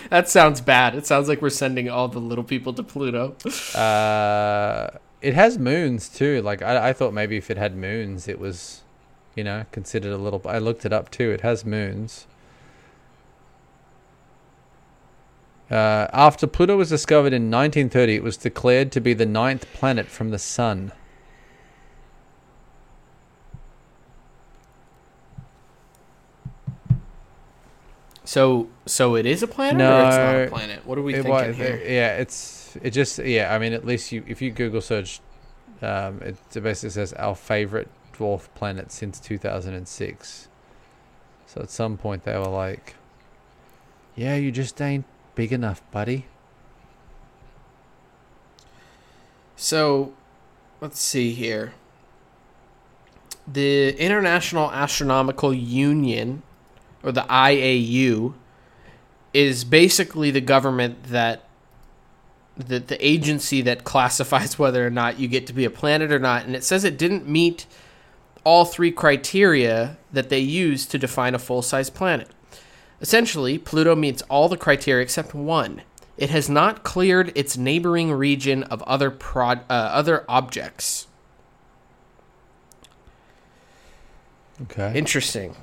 That 0.10 0.30
sounds 0.30 0.62
bad. 0.62 0.96
It 0.96 1.06
sounds 1.06 1.28
like 1.28 1.42
we're 1.42 1.50
sending 1.50 1.90
all 1.90 2.08
the 2.08 2.20
little 2.20 2.44
people 2.44 2.74
to 2.74 2.84
Pluto. 2.84 3.36
uh, 3.78 4.98
it 5.22 5.34
has 5.34 5.58
moons 5.58 6.10
too. 6.10 6.42
Like 6.42 6.62
I, 6.62 6.90
I 6.90 6.94
thought 6.94 7.14
maybe 7.14 7.38
if 7.38 7.50
it 7.50 7.58
had 7.58 7.76
moons, 7.76 8.28
it 8.28 8.40
was, 8.40 8.82
you 9.36 9.44
know, 9.44 9.66
considered 9.72 10.12
a 10.12 10.18
little. 10.18 10.42
I 10.46 10.60
looked 10.60 10.86
it 10.86 10.94
up 10.94 11.10
too. 11.12 11.32
It 11.32 11.42
has 11.42 11.66
moons. 11.66 12.28
Uh, 15.70 16.08
after 16.14 16.48
Pluto 16.48 16.78
was 16.78 16.90
discovered 16.90 17.34
in 17.34 17.52
1930, 17.52 18.16
it 18.16 18.24
was 18.24 18.38
declared 18.38 18.92
to 18.94 19.02
be 19.02 19.14
the 19.14 19.26
ninth 19.26 19.72
planet 19.74 20.08
from 20.08 20.30
the 20.30 20.40
Sun. 20.40 20.94
So, 28.28 28.68
so 28.86 29.16
it 29.16 29.26
is 29.26 29.42
a 29.42 29.48
planet 29.48 29.80
or 29.90 30.04
it's 30.04 30.18
not 30.18 30.36
No, 30.36 30.44
a 30.44 30.50
planet? 30.50 30.86
What 30.86 30.98
are 30.98 31.02
we 31.02 31.14
It 31.14 31.24
thinking 31.24 31.32
wa- 31.32 31.44
here? 31.54 31.82
Yeah, 31.82 32.18
it's 32.18 32.76
it 32.84 32.90
just 32.92 33.20
yeah. 33.20 33.56
I 33.56 33.58
mean, 33.58 33.72
at 33.72 33.86
least 33.86 34.12
you 34.12 34.22
if 34.28 34.42
you 34.42 34.52
Google 34.52 34.82
search, 34.82 35.22
um, 35.82 36.20
it 36.22 36.36
basically 36.62 36.90
says 36.90 37.14
our 37.14 37.36
favorite 37.36 37.88
dwarf 38.14 38.50
planet 38.54 38.92
since 38.92 39.18
2006. 39.22 40.50
So 41.46 41.62
at 41.62 41.70
some 41.70 41.96
point 41.96 42.24
they 42.26 42.38
were 42.38 42.50
like, 42.50 42.96
"Yeah, 44.14 44.36
you 44.36 44.52
just 44.52 44.82
ain't 44.82 45.06
big 45.34 45.54
enough, 45.54 45.82
buddy." 45.92 46.26
So, 49.56 50.12
let's 50.82 51.00
see 51.00 51.32
here. 51.32 51.72
The 53.48 53.96
International 53.98 54.70
Astronomical 54.72 55.54
Union, 55.54 56.44
or 57.08 57.12
the 57.12 57.22
IAU, 57.22 58.34
is 59.34 59.64
basically 59.64 60.30
the 60.32 60.42
government 60.42 61.04
that 61.06 61.44
the 62.58 62.80
the 62.80 63.06
agency 63.06 63.62
that 63.62 63.84
classifies 63.84 64.60
whether 64.60 64.86
or 64.86 64.90
not 64.90 65.20
you 65.20 65.28
get 65.28 65.48
to 65.48 65.54
be 65.54 65.66
a 65.66 65.70
planet 65.70 66.12
or 66.12 66.20
not, 66.20 66.46
and 66.46 66.56
it 66.56 66.64
says 66.64 66.84
it 66.84 66.98
didn't 66.98 67.28
meet 67.28 67.66
all 68.44 68.66
three 68.66 68.92
criteria 68.92 69.98
that 70.12 70.30
they 70.30 70.40
use 70.40 70.86
to 70.86 70.98
define 70.98 71.36
a 71.36 71.40
full 71.40 71.62
size 71.62 71.90
planet. 71.90 72.30
Essentially, 73.00 73.58
Pluto 73.58 73.96
meets 73.96 74.22
all 74.24 74.50
the 74.50 74.58
criteria 74.58 75.04
except 75.04 75.36
one. 75.36 75.82
It 76.18 76.32
has 76.32 76.50
not 76.50 76.84
cleared 76.84 77.32
its 77.36 77.58
neighboring 77.58 78.12
region 78.12 78.64
of 78.64 78.82
other 78.84 79.12
prod, 79.12 79.60
uh, 79.70 79.74
other 79.74 80.26
objects. 80.28 81.08
Okay. 84.64 84.98
Interesting. 84.98 85.56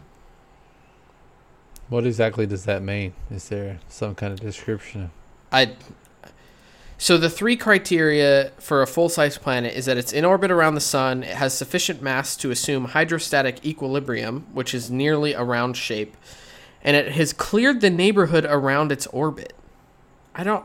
What 1.89 2.07
exactly 2.07 2.47
does 2.47 2.65
that 2.65 2.83
mean? 2.83 3.15
Is 3.31 3.49
there 3.49 3.79
some 3.89 4.15
kind 4.15 4.33
of 4.33 4.41
description? 4.41 5.11
I 5.53 5.73
so 6.97 7.19
the 7.19 7.29
three 7.29 7.57
criteria 7.57 8.53
for 8.59 8.81
a 8.81 8.87
full-size 8.87 9.37
planet 9.37 9.75
is 9.75 9.85
that 9.87 9.97
it's 9.97 10.13
in 10.13 10.25
orbit 10.25 10.51
around 10.51 10.75
the 10.75 10.81
sun, 10.81 11.23
it 11.23 11.35
has 11.37 11.53
sufficient 11.53 12.01
mass 12.01 12.37
to 12.37 12.51
assume 12.51 12.87
hydrostatic 12.87 13.65
equilibrium, 13.67 14.47
which 14.53 14.73
is 14.73 14.91
nearly 14.91 15.33
a 15.33 15.43
round 15.43 15.77
shape, 15.77 16.17
and 16.83 16.97
it 16.97 17.13
has 17.13 17.33
cleared 17.33 17.81
the 17.81 17.91
neighborhood 17.91 18.47
around 18.49 18.93
its 18.93 19.07
orbit. 19.09 19.55
I 20.35 20.45
don't 20.45 20.65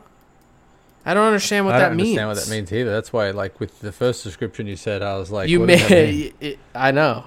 I 1.06 1.14
don't 1.14 1.26
understand 1.26 1.66
what 1.66 1.76
I 1.76 1.80
that 1.80 1.88
don't 1.90 1.98
means. 1.98 2.18
understand 2.20 2.28
what 2.30 2.38
that 2.38 2.52
means 2.52 2.72
either. 2.72 2.92
That's 2.92 3.12
why, 3.12 3.32
like 3.32 3.60
with 3.60 3.80
the 3.80 3.92
first 3.92 4.24
description 4.24 4.68
you 4.68 4.76
said, 4.76 5.02
I 5.02 5.18
was 5.18 5.32
like, 5.32 5.50
you 5.50 5.62
what 5.62 5.70
does 5.70 5.82
that 5.88 6.08
mean? 6.08 6.34
may 6.40 6.48
it, 6.48 6.60
I 6.76 6.92
know. 6.92 7.26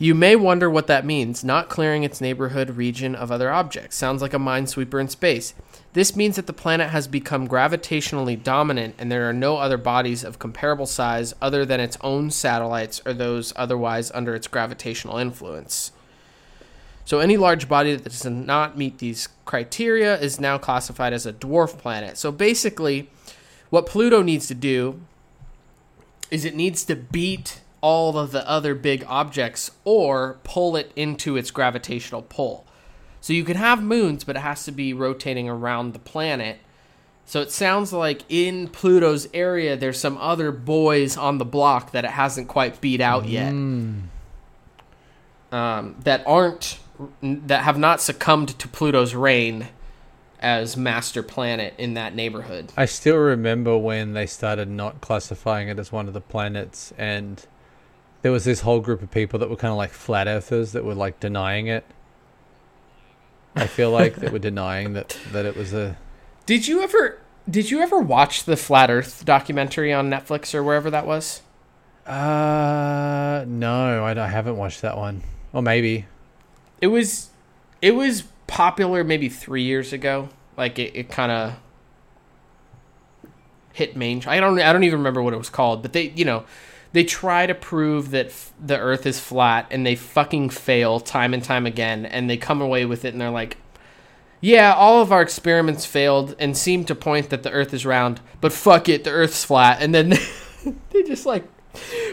You 0.00 0.14
may 0.14 0.36
wonder 0.36 0.70
what 0.70 0.86
that 0.86 1.04
means. 1.04 1.42
Not 1.42 1.68
clearing 1.68 2.04
its 2.04 2.20
neighborhood 2.20 2.70
region 2.76 3.16
of 3.16 3.32
other 3.32 3.50
objects 3.50 3.96
sounds 3.96 4.22
like 4.22 4.32
a 4.32 4.38
minesweeper 4.38 5.00
in 5.00 5.08
space. 5.08 5.54
This 5.92 6.14
means 6.14 6.36
that 6.36 6.46
the 6.46 6.52
planet 6.52 6.90
has 6.90 7.08
become 7.08 7.48
gravitationally 7.48 8.40
dominant 8.40 8.94
and 8.96 9.10
there 9.10 9.28
are 9.28 9.32
no 9.32 9.56
other 9.56 9.76
bodies 9.76 10.22
of 10.22 10.38
comparable 10.38 10.86
size 10.86 11.34
other 11.42 11.64
than 11.64 11.80
its 11.80 11.98
own 12.00 12.30
satellites 12.30 13.02
or 13.04 13.12
those 13.12 13.52
otherwise 13.56 14.12
under 14.12 14.36
its 14.36 14.46
gravitational 14.46 15.18
influence. 15.18 15.90
So 17.04 17.18
any 17.18 17.36
large 17.36 17.68
body 17.68 17.96
that 17.96 18.04
does 18.04 18.24
not 18.24 18.78
meet 18.78 18.98
these 18.98 19.28
criteria 19.46 20.16
is 20.20 20.38
now 20.38 20.58
classified 20.58 21.12
as 21.12 21.26
a 21.26 21.32
dwarf 21.32 21.76
planet. 21.76 22.18
So 22.18 22.30
basically, 22.30 23.10
what 23.70 23.86
Pluto 23.86 24.22
needs 24.22 24.46
to 24.46 24.54
do 24.54 25.00
is 26.30 26.44
it 26.44 26.54
needs 26.54 26.84
to 26.84 26.94
beat 26.94 27.60
all 27.80 28.18
of 28.18 28.32
the 28.32 28.48
other 28.48 28.74
big 28.74 29.04
objects 29.06 29.70
or 29.84 30.38
pull 30.44 30.76
it 30.76 30.92
into 30.96 31.36
its 31.36 31.50
gravitational 31.50 32.22
pull. 32.22 32.66
So 33.20 33.32
you 33.32 33.44
can 33.44 33.56
have 33.56 33.82
moons, 33.82 34.24
but 34.24 34.36
it 34.36 34.40
has 34.40 34.64
to 34.64 34.72
be 34.72 34.92
rotating 34.92 35.48
around 35.48 35.92
the 35.92 35.98
planet. 35.98 36.58
So 37.26 37.40
it 37.40 37.50
sounds 37.50 37.92
like 37.92 38.22
in 38.28 38.68
Pluto's 38.68 39.28
area, 39.34 39.76
there's 39.76 40.00
some 40.00 40.16
other 40.18 40.50
boys 40.50 41.16
on 41.16 41.38
the 41.38 41.44
block 41.44 41.92
that 41.92 42.04
it 42.04 42.12
hasn't 42.12 42.48
quite 42.48 42.80
beat 42.80 43.00
out 43.00 43.26
yet. 43.26 43.52
Um, 45.52 45.96
that 46.04 46.22
aren't 46.26 46.78
that 47.22 47.64
have 47.64 47.78
not 47.78 48.00
succumbed 48.00 48.58
to 48.58 48.68
Pluto's 48.68 49.14
reign 49.14 49.68
as 50.40 50.76
master 50.76 51.22
planet 51.22 51.74
in 51.78 51.94
that 51.94 52.14
neighborhood. 52.14 52.72
I 52.76 52.86
still 52.86 53.16
remember 53.16 53.76
when 53.76 54.12
they 54.12 54.26
started 54.26 54.68
not 54.68 55.00
classifying 55.00 55.68
it 55.68 55.78
as 55.78 55.90
one 55.92 56.08
of 56.08 56.14
the 56.14 56.20
planets, 56.20 56.92
and 56.96 57.44
there 58.22 58.32
was 58.32 58.44
this 58.44 58.60
whole 58.60 58.80
group 58.80 59.02
of 59.02 59.10
people 59.10 59.38
that 59.38 59.50
were 59.50 59.56
kind 59.56 59.70
of 59.70 59.78
like 59.78 59.90
flat 59.90 60.26
earthers 60.26 60.72
that 60.72 60.84
were 60.84 60.94
like 60.94 61.20
denying 61.20 61.66
it. 61.66 61.84
I 63.54 63.66
feel 63.66 63.90
like 63.90 64.16
that 64.16 64.32
were 64.32 64.38
denying 64.50 64.92
that 64.94 65.16
that 65.32 65.46
it 65.46 65.56
was 65.56 65.72
a. 65.72 65.96
Did 66.46 66.66
you 66.66 66.82
ever 66.82 67.20
did 67.48 67.70
you 67.70 67.80
ever 67.80 67.98
watch 67.98 68.44
the 68.44 68.56
Flat 68.56 68.90
Earth 68.90 69.24
documentary 69.24 69.92
on 69.92 70.10
Netflix 70.10 70.54
or 70.54 70.62
wherever 70.62 70.90
that 70.90 71.06
was? 71.06 71.42
Uh, 72.06 73.44
no, 73.46 74.04
I, 74.04 74.22
I 74.22 74.28
haven't 74.28 74.56
watched 74.56 74.82
that 74.82 74.96
one. 74.96 75.22
Or 75.52 75.62
maybe. 75.62 76.06
It 76.80 76.88
was 76.88 77.30
it 77.80 77.92
was 77.92 78.24
popular 78.46 79.04
maybe 79.04 79.28
three 79.28 79.62
years 79.62 79.92
ago. 79.92 80.28
Like 80.56 80.78
it, 80.78 80.94
it 80.94 81.08
kind 81.08 81.32
of 81.32 81.54
hit 83.72 83.96
main. 83.96 84.22
I 84.26 84.40
don't 84.40 84.60
I 84.60 84.72
don't 84.72 84.84
even 84.84 84.98
remember 84.98 85.22
what 85.22 85.34
it 85.34 85.38
was 85.38 85.50
called, 85.50 85.82
but 85.82 85.92
they 85.92 86.10
you 86.10 86.24
know 86.24 86.44
they 86.92 87.04
try 87.04 87.46
to 87.46 87.54
prove 87.54 88.10
that 88.10 88.26
f- 88.26 88.52
the 88.60 88.78
Earth 88.78 89.06
is 89.06 89.20
flat, 89.20 89.66
and 89.70 89.84
they 89.84 89.94
fucking 89.94 90.50
fail 90.50 91.00
time 91.00 91.34
and 91.34 91.42
time 91.42 91.66
again, 91.66 92.06
and 92.06 92.28
they 92.28 92.36
come 92.36 92.60
away 92.60 92.84
with 92.84 93.04
it, 93.04 93.12
and 93.12 93.20
they're 93.20 93.30
like. 93.30 93.56
Yeah, 94.40 94.72
all 94.72 95.02
of 95.02 95.10
our 95.10 95.20
experiments 95.20 95.84
failed 95.84 96.36
and 96.38 96.56
seem 96.56 96.84
to 96.84 96.94
point 96.94 97.30
that 97.30 97.42
the 97.42 97.50
Earth 97.50 97.74
is 97.74 97.84
round, 97.84 98.20
but 98.40 98.52
fuck 98.52 98.88
it, 98.88 99.02
the 99.02 99.10
Earth's 99.10 99.44
flat. 99.44 99.82
And 99.82 99.92
then 99.92 100.10
they 100.90 101.02
just 101.02 101.26
like 101.26 101.42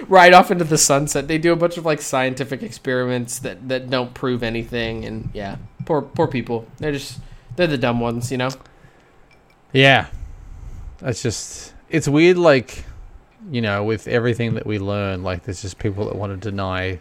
ride 0.08 0.34
off 0.34 0.50
into 0.50 0.64
the 0.64 0.80
sunset. 0.80 1.28
They 1.28 1.38
do 1.38 1.54
a 1.54 1.56
bunch 1.56 1.78
of 1.78 1.86
like 1.86 2.02
scientific 2.02 2.64
experiments 2.64 3.38
that 3.40 3.70
that 3.70 3.92
don't 3.92 4.16
prove 4.16 4.42
anything, 4.42 5.06
and 5.06 5.30
yeah, 5.36 5.58
poor 5.86 6.02
poor 6.02 6.26
people. 6.26 6.66
They're 6.80 6.92
just 6.92 7.20
they're 7.56 7.68
the 7.68 7.78
dumb 7.78 8.00
ones, 8.00 8.32
you 8.32 8.38
know. 8.38 8.50
Yeah. 9.72 10.08
That's 11.00 11.22
just. 11.22 11.74
It's 11.90 12.08
weird, 12.08 12.38
like, 12.38 12.86
you 13.52 13.62
know, 13.62 13.84
with 13.84 14.08
everything 14.08 14.56
that 14.56 14.66
we 14.66 14.80
learn, 14.80 15.24
like, 15.24 15.44
there's 15.44 15.62
just 15.62 15.78
people 15.78 16.06
that 16.06 16.16
want 16.16 16.40
to 16.40 16.52
deny 16.52 17.00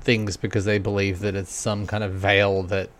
things 0.00 0.36
because 0.36 0.64
they 0.64 0.78
believe 0.78 1.20
that 1.20 1.34
it's 1.34 1.52
some 1.52 1.86
kind 1.86 2.04
of 2.04 2.12
veil 2.12 2.62
that, 2.64 2.90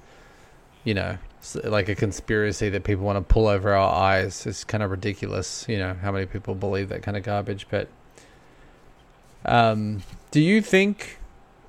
you 0.85 0.95
know, 0.95 1.19
like 1.65 1.89
a 1.89 1.95
conspiracy 1.95 2.69
that 2.69 2.85
people 2.85 3.05
want 3.05 3.17
to 3.17 3.33
pull 3.33 3.47
over 3.47 3.73
our 3.73 3.95
eyes. 3.95 4.47
It's 4.47 4.65
kind 4.65 4.83
of 4.83 4.91
ridiculous, 4.91 5.65
you 5.69 5.79
know, 5.79 5.95
how 5.95 6.13
many 6.13 6.27
people 6.27 6.55
believe 6.55 6.89
that 6.91 7.03
kind 7.03 7.17
of 7.17 7.23
garbage. 7.23 7.67
But, 7.71 7.89
um, 9.45 10.03
do 10.31 10.41
you 10.41 10.61
think, 10.61 11.19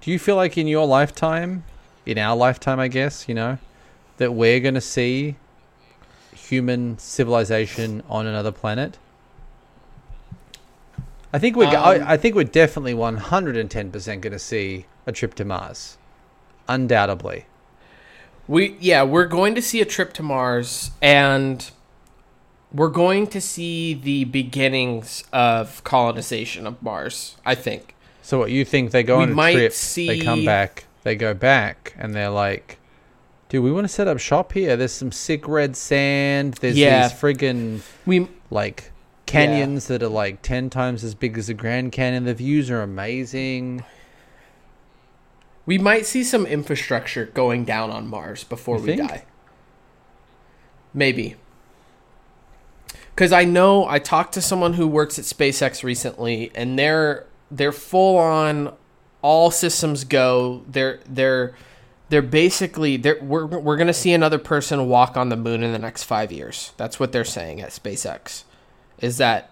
do 0.01 0.11
you 0.11 0.19
feel 0.19 0.35
like 0.35 0.57
in 0.57 0.67
your 0.67 0.85
lifetime, 0.85 1.63
in 2.05 2.17
our 2.17 2.35
lifetime, 2.35 2.79
I 2.79 2.87
guess, 2.87 3.29
you 3.29 3.35
know, 3.35 3.57
that 4.17 4.33
we're 4.33 4.59
going 4.59 4.73
to 4.73 4.81
see 4.81 5.35
human 6.35 6.97
civilization 6.97 8.03
on 8.09 8.27
another 8.27 8.51
planet? 8.51 8.97
I 11.33 11.39
think 11.39 11.55
we're. 11.55 11.65
Um, 11.67 11.75
I, 11.75 12.13
I 12.13 12.17
think 12.17 12.35
we're 12.35 12.43
definitely 12.43 12.93
one 12.93 13.17
hundred 13.17 13.57
and 13.57 13.69
ten 13.71 13.91
percent 13.91 14.21
going 14.21 14.33
to 14.33 14.39
see 14.39 14.85
a 15.07 15.11
trip 15.11 15.33
to 15.35 15.45
Mars, 15.45 15.97
undoubtedly. 16.67 17.45
We 18.47 18.75
yeah, 18.79 19.03
we're 19.03 19.25
going 19.27 19.55
to 19.55 19.61
see 19.61 19.81
a 19.81 19.85
trip 19.85 20.13
to 20.13 20.23
Mars 20.23 20.91
and 21.01 21.69
we're 22.73 22.89
going 22.89 23.27
to 23.27 23.41
see 23.41 23.93
the 23.93 24.23
beginnings 24.25 25.23
of 25.33 25.83
colonization 25.83 26.65
of 26.65 26.81
Mars, 26.81 27.35
I 27.45 27.53
think. 27.55 27.95
So, 28.21 28.39
what 28.39 28.51
you 28.51 28.63
think? 28.65 28.91
They 28.91 29.03
go 29.03 29.17
We 29.17 29.23
on 29.23 29.37
a 29.39 29.51
trip, 29.53 29.73
see- 29.73 30.07
they 30.07 30.19
come 30.19 30.45
back, 30.45 30.85
they 31.03 31.15
go 31.15 31.33
back, 31.33 31.93
and 31.97 32.13
they're 32.13 32.29
like, 32.29 32.77
"Dude, 33.49 33.63
we 33.63 33.71
want 33.71 33.85
to 33.85 33.93
set 33.93 34.07
up 34.07 34.19
shop 34.19 34.53
here. 34.53 34.75
There's 34.77 34.91
some 34.93 35.11
sick 35.11 35.47
red 35.47 35.75
sand. 35.75 36.55
There's 36.55 36.77
Yeah. 36.77 37.07
these 37.07 37.17
friggin' 37.17 37.81
We 38.05 38.27
like 38.49 38.91
canyons 39.31 39.87
that 39.87 40.03
are 40.03 40.07
like 40.09 40.41
ten 40.41 40.69
times 40.69 41.03
as 41.03 41.15
big 41.15 41.37
as 41.37 41.47
the 41.47 41.53
Grand 41.53 41.91
Canyon. 41.91 42.25
The 42.25 42.33
views 42.33 42.69
are 42.69 42.81
amazing. 42.81 43.83
we 45.65 45.77
might 45.77 46.05
see 46.05 46.23
some 46.23 46.45
infrastructure 46.45 47.25
going 47.25 47.63
down 47.65 47.91
on 47.91 48.07
Mars 48.07 48.43
before 48.43 48.77
You 48.77 48.81
we 48.83 48.95
think? 48.95 49.09
die. 49.09 49.25
Maybe. 50.93 51.35
Cuz 53.15 53.31
I 53.31 53.43
know 53.45 53.87
I 53.87 53.99
talked 53.99 54.33
to 54.33 54.41
someone 54.41 54.73
who 54.73 54.87
works 54.87 55.19
at 55.19 55.25
SpaceX 55.25 55.83
recently 55.83 56.51
and 56.55 56.77
they're 56.79 57.25
they're 57.49 57.71
full 57.71 58.17
on 58.17 58.73
all 59.21 59.51
systems 59.51 60.03
go. 60.03 60.63
They're 60.67 60.99
they're 61.07 61.53
they're 62.09 62.21
basically 62.21 62.97
they're 62.97 63.19
we're 63.21 63.45
we're 63.45 63.77
gonna 63.77 63.93
see 63.93 64.13
another 64.13 64.39
person 64.39 64.87
walk 64.87 65.15
on 65.15 65.29
the 65.29 65.37
moon 65.37 65.63
in 65.63 65.71
the 65.71 65.79
next 65.79 66.03
five 66.03 66.31
years. 66.31 66.71
That's 66.77 66.99
what 66.99 67.11
they're 67.11 67.23
saying 67.23 67.61
at 67.61 67.69
SpaceX, 67.69 68.43
is 69.01 69.17
that 69.17 69.49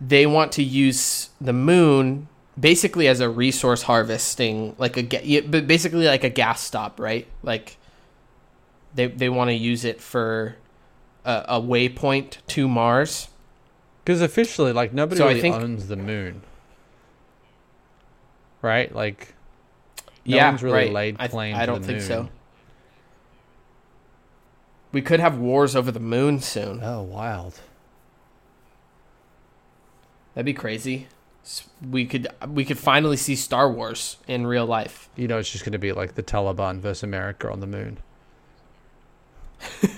they 0.00 0.26
want 0.26 0.52
to 0.52 0.62
use 0.62 1.30
the 1.40 1.52
moon 1.52 2.28
basically 2.58 3.08
as 3.08 3.20
a 3.20 3.28
resource 3.28 3.82
harvesting, 3.82 4.74
like 4.78 4.96
a 4.96 5.40
but 5.42 5.66
basically 5.66 6.06
like 6.06 6.24
a 6.24 6.28
gas 6.30 6.60
stop, 6.60 6.98
right? 7.00 7.26
Like 7.42 7.76
they 8.94 9.06
they 9.06 9.28
want 9.28 9.48
to 9.50 9.54
use 9.54 9.84
it 9.84 10.00
for 10.00 10.56
a, 11.24 11.44
a 11.48 11.60
waypoint 11.60 12.38
to 12.48 12.68
Mars. 12.68 13.28
Because 14.04 14.20
officially, 14.20 14.72
like 14.72 14.92
nobody 14.92 15.18
So 15.18 15.28
really 15.28 15.40
think- 15.40 15.54
owns 15.54 15.86
the 15.86 15.94
moon, 15.96 16.42
right? 18.60 18.92
Like, 18.92 19.34
no 20.26 20.36
yeah, 20.36 20.48
one's 20.50 20.62
really 20.62 20.76
right. 20.76 20.92
laid 20.92 21.16
I, 21.20 21.28
claim. 21.28 21.54
I 21.54 21.60
to 21.60 21.66
don't 21.66 21.80
the 21.82 21.86
think 21.86 21.98
moon. 22.00 22.06
so. 22.08 22.28
We 24.90 25.00
could 25.00 25.20
have 25.20 25.38
wars 25.38 25.74
over 25.76 25.90
the 25.92 26.00
moon 26.00 26.40
soon. 26.40 26.80
Oh, 26.82 27.02
wild! 27.02 27.60
That'd 30.34 30.46
be 30.46 30.54
crazy. 30.54 31.08
We 31.90 32.06
could 32.06 32.28
we 32.48 32.64
could 32.64 32.78
finally 32.78 33.16
see 33.16 33.34
Star 33.34 33.70
Wars 33.70 34.16
in 34.28 34.46
real 34.46 34.64
life. 34.66 35.08
You 35.16 35.26
know, 35.28 35.38
it's 35.38 35.50
just 35.50 35.64
going 35.64 35.72
to 35.72 35.78
be 35.78 35.92
like 35.92 36.14
the 36.14 36.22
Taliban 36.22 36.78
versus 36.78 37.02
America 37.02 37.50
on 37.50 37.60
the 37.60 37.66
moon. 37.66 37.98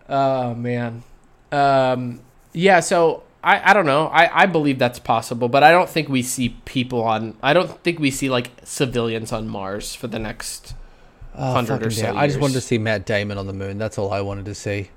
Oh 0.08 0.54
man. 0.54 1.04
Um 1.50 2.20
yeah, 2.52 2.80
so 2.80 3.22
I, 3.42 3.70
I 3.70 3.72
don't 3.72 3.86
know. 3.86 4.08
I, 4.08 4.42
I 4.42 4.46
believe 4.46 4.78
that's 4.78 4.98
possible, 4.98 5.48
but 5.48 5.62
I 5.64 5.70
don't 5.72 5.88
think 5.88 6.08
we 6.08 6.22
see 6.22 6.50
people 6.64 7.02
on 7.02 7.36
I 7.42 7.52
don't 7.52 7.82
think 7.82 7.98
we 7.98 8.10
see 8.10 8.28
like 8.28 8.50
civilians 8.62 9.32
on 9.32 9.48
Mars 9.48 9.94
for 9.94 10.06
the 10.08 10.18
next 10.18 10.74
Oh, 11.34 11.52
Hundred 11.54 11.86
or 11.86 11.90
so. 11.90 12.14
I 12.14 12.26
just 12.26 12.38
wanted 12.38 12.54
to 12.54 12.60
see 12.60 12.76
Matt 12.76 13.06
Damon 13.06 13.38
on 13.38 13.46
the 13.46 13.54
moon. 13.54 13.78
That's 13.78 13.96
all 13.96 14.12
I 14.12 14.20
wanted 14.20 14.44
to 14.44 14.54
see. 14.54 14.90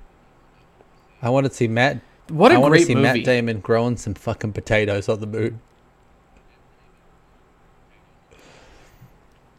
I 1.22 1.30
wanted 1.30 1.48
to 1.48 1.54
see 1.54 1.66
Matt. 1.66 2.00
What 2.28 2.50
a 2.50 2.56
I 2.56 2.58
want 2.58 2.74
to 2.74 2.80
see 2.80 2.94
movie. 2.94 3.02
Matt 3.20 3.24
Damon 3.24 3.60
growing 3.60 3.96
some 3.96 4.14
fucking 4.14 4.52
potatoes 4.52 5.08
on 5.08 5.20
the 5.20 5.26
moon. 5.26 5.60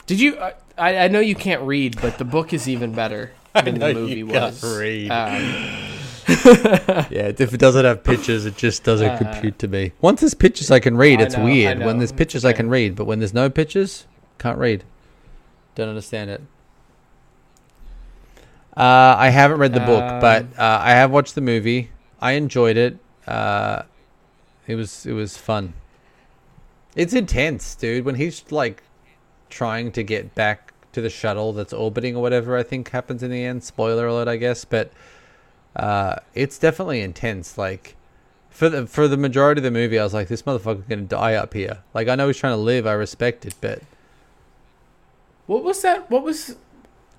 Did 0.06 0.20
you 0.20 0.38
I, 0.40 0.54
I 0.78 1.08
know 1.08 1.20
you 1.20 1.36
can't 1.36 1.62
read, 1.64 2.00
but 2.02 2.18
the 2.18 2.26
book 2.26 2.54
is 2.54 2.68
even 2.70 2.92
better 2.94 3.32
than 3.54 3.80
the 3.80 3.94
movie 3.94 4.24
was. 4.24 4.64
read. 4.64 5.10
Um, 5.12 5.42
Yeah, 7.10 7.32
if 7.38 7.54
it 7.54 7.60
doesn't 7.60 7.86
have 7.86 8.04
pictures, 8.04 8.46
it 8.46 8.58
just 8.58 8.84
doesn't 8.84 9.10
Uh, 9.10 9.18
compute 9.18 9.60
to 9.60 9.68
me. 9.68 9.94
Once 10.02 10.20
there's 10.22 10.34
pictures 10.34 10.70
I 10.72 10.80
can 10.80 10.98
read, 10.98 11.20
I 11.22 11.24
it's 11.24 11.38
know, 11.38 11.46
weird. 11.46 11.80
When 11.80 11.98
there's 12.00 12.12
pictures 12.12 12.44
I 12.44 12.52
can 12.54 12.70
read, 12.70 12.96
but 12.96 13.06
when 13.06 13.20
there's 13.20 13.34
no 13.34 13.50
pictures, 13.50 14.06
can't 14.38 14.58
read. 14.60 14.84
Don't 15.76 15.88
understand 15.90 16.30
it. 16.30 16.42
Uh, 18.76 19.16
I 19.18 19.30
haven't 19.30 19.58
read 19.60 19.74
the 19.74 19.80
book, 19.80 20.04
Um, 20.04 20.20
but 20.20 20.46
uh, 20.60 20.80
I 20.84 20.92
have 20.92 21.12
watched 21.12 21.34
the 21.36 21.42
movie. 21.42 21.90
I 22.22 22.34
enjoyed 22.34 22.78
it. 22.78 22.98
Uh, 23.26 23.84
it 24.66 24.76
was 24.76 25.06
it 25.06 25.14
was 25.14 25.38
fun. 25.38 25.74
It's 26.96 27.14
intense, 27.14 27.76
dude. 27.76 28.06
When 28.06 28.16
he's 28.16 28.44
like 28.52 28.84
trying 29.50 29.92
to 29.94 30.04
get 30.04 30.36
back 30.36 30.74
to 30.94 31.02
the 31.02 31.10
shuttle 31.10 31.54
that's 31.54 31.74
orbiting 31.74 32.16
or 32.16 32.22
whatever, 32.22 32.58
I 32.58 32.64
think 32.64 32.90
happens 32.90 33.22
in 33.24 33.32
the 33.32 33.44
end. 33.44 33.64
Spoiler 33.64 34.08
alert, 34.08 34.28
I 34.28 34.38
guess, 34.38 34.66
but 34.66 34.92
uh, 35.76 36.16
it's 36.34 36.58
definitely 36.58 37.02
intense. 37.02 37.58
Like 37.58 37.96
for 38.50 38.68
the 38.70 38.88
for 38.88 39.08
the 39.08 39.18
majority 39.18 39.60
of 39.60 39.64
the 39.64 39.72
movie, 39.72 40.00
I 40.00 40.04
was 40.04 40.14
like, 40.14 40.28
this 40.28 40.42
motherfucker's 40.42 40.88
gonna 40.88 41.04
die 41.04 41.36
up 41.36 41.54
here. 41.54 41.80
Like 41.94 42.08
I 42.08 42.16
know 42.16 42.28
he's 42.28 42.38
trying 42.38 42.54
to 42.54 42.58
live. 42.58 42.88
I 42.88 42.94
respect 42.94 43.46
it, 43.46 43.56
but 43.62 43.82
what 45.46 45.64
was 45.64 45.82
that? 45.84 46.10
What 46.10 46.24
was 46.24 46.56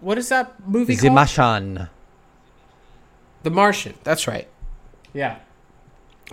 what 0.00 0.18
is 0.18 0.28
that 0.28 0.68
movie 0.68 0.94
the 0.96 1.02
called? 1.02 1.14
Martian. 1.14 1.88
The 3.44 3.50
Martian. 3.50 3.94
That's 4.04 4.26
right. 4.26 4.48
Yeah. 5.12 5.38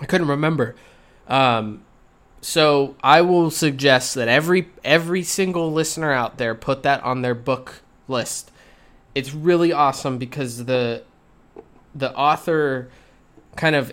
I 0.00 0.06
couldn't 0.06 0.28
remember. 0.28 0.76
Um, 1.28 1.84
so 2.40 2.94
I 3.02 3.22
will 3.22 3.50
suggest 3.50 4.14
that 4.14 4.28
every 4.28 4.68
every 4.84 5.22
single 5.22 5.72
listener 5.72 6.12
out 6.12 6.38
there 6.38 6.54
put 6.54 6.82
that 6.84 7.02
on 7.02 7.22
their 7.22 7.34
book 7.34 7.82
list. 8.08 8.52
It's 9.14 9.34
really 9.34 9.72
awesome 9.72 10.18
because 10.18 10.66
the 10.66 11.02
the 11.94 12.14
author 12.14 12.88
kind 13.56 13.74
of 13.74 13.92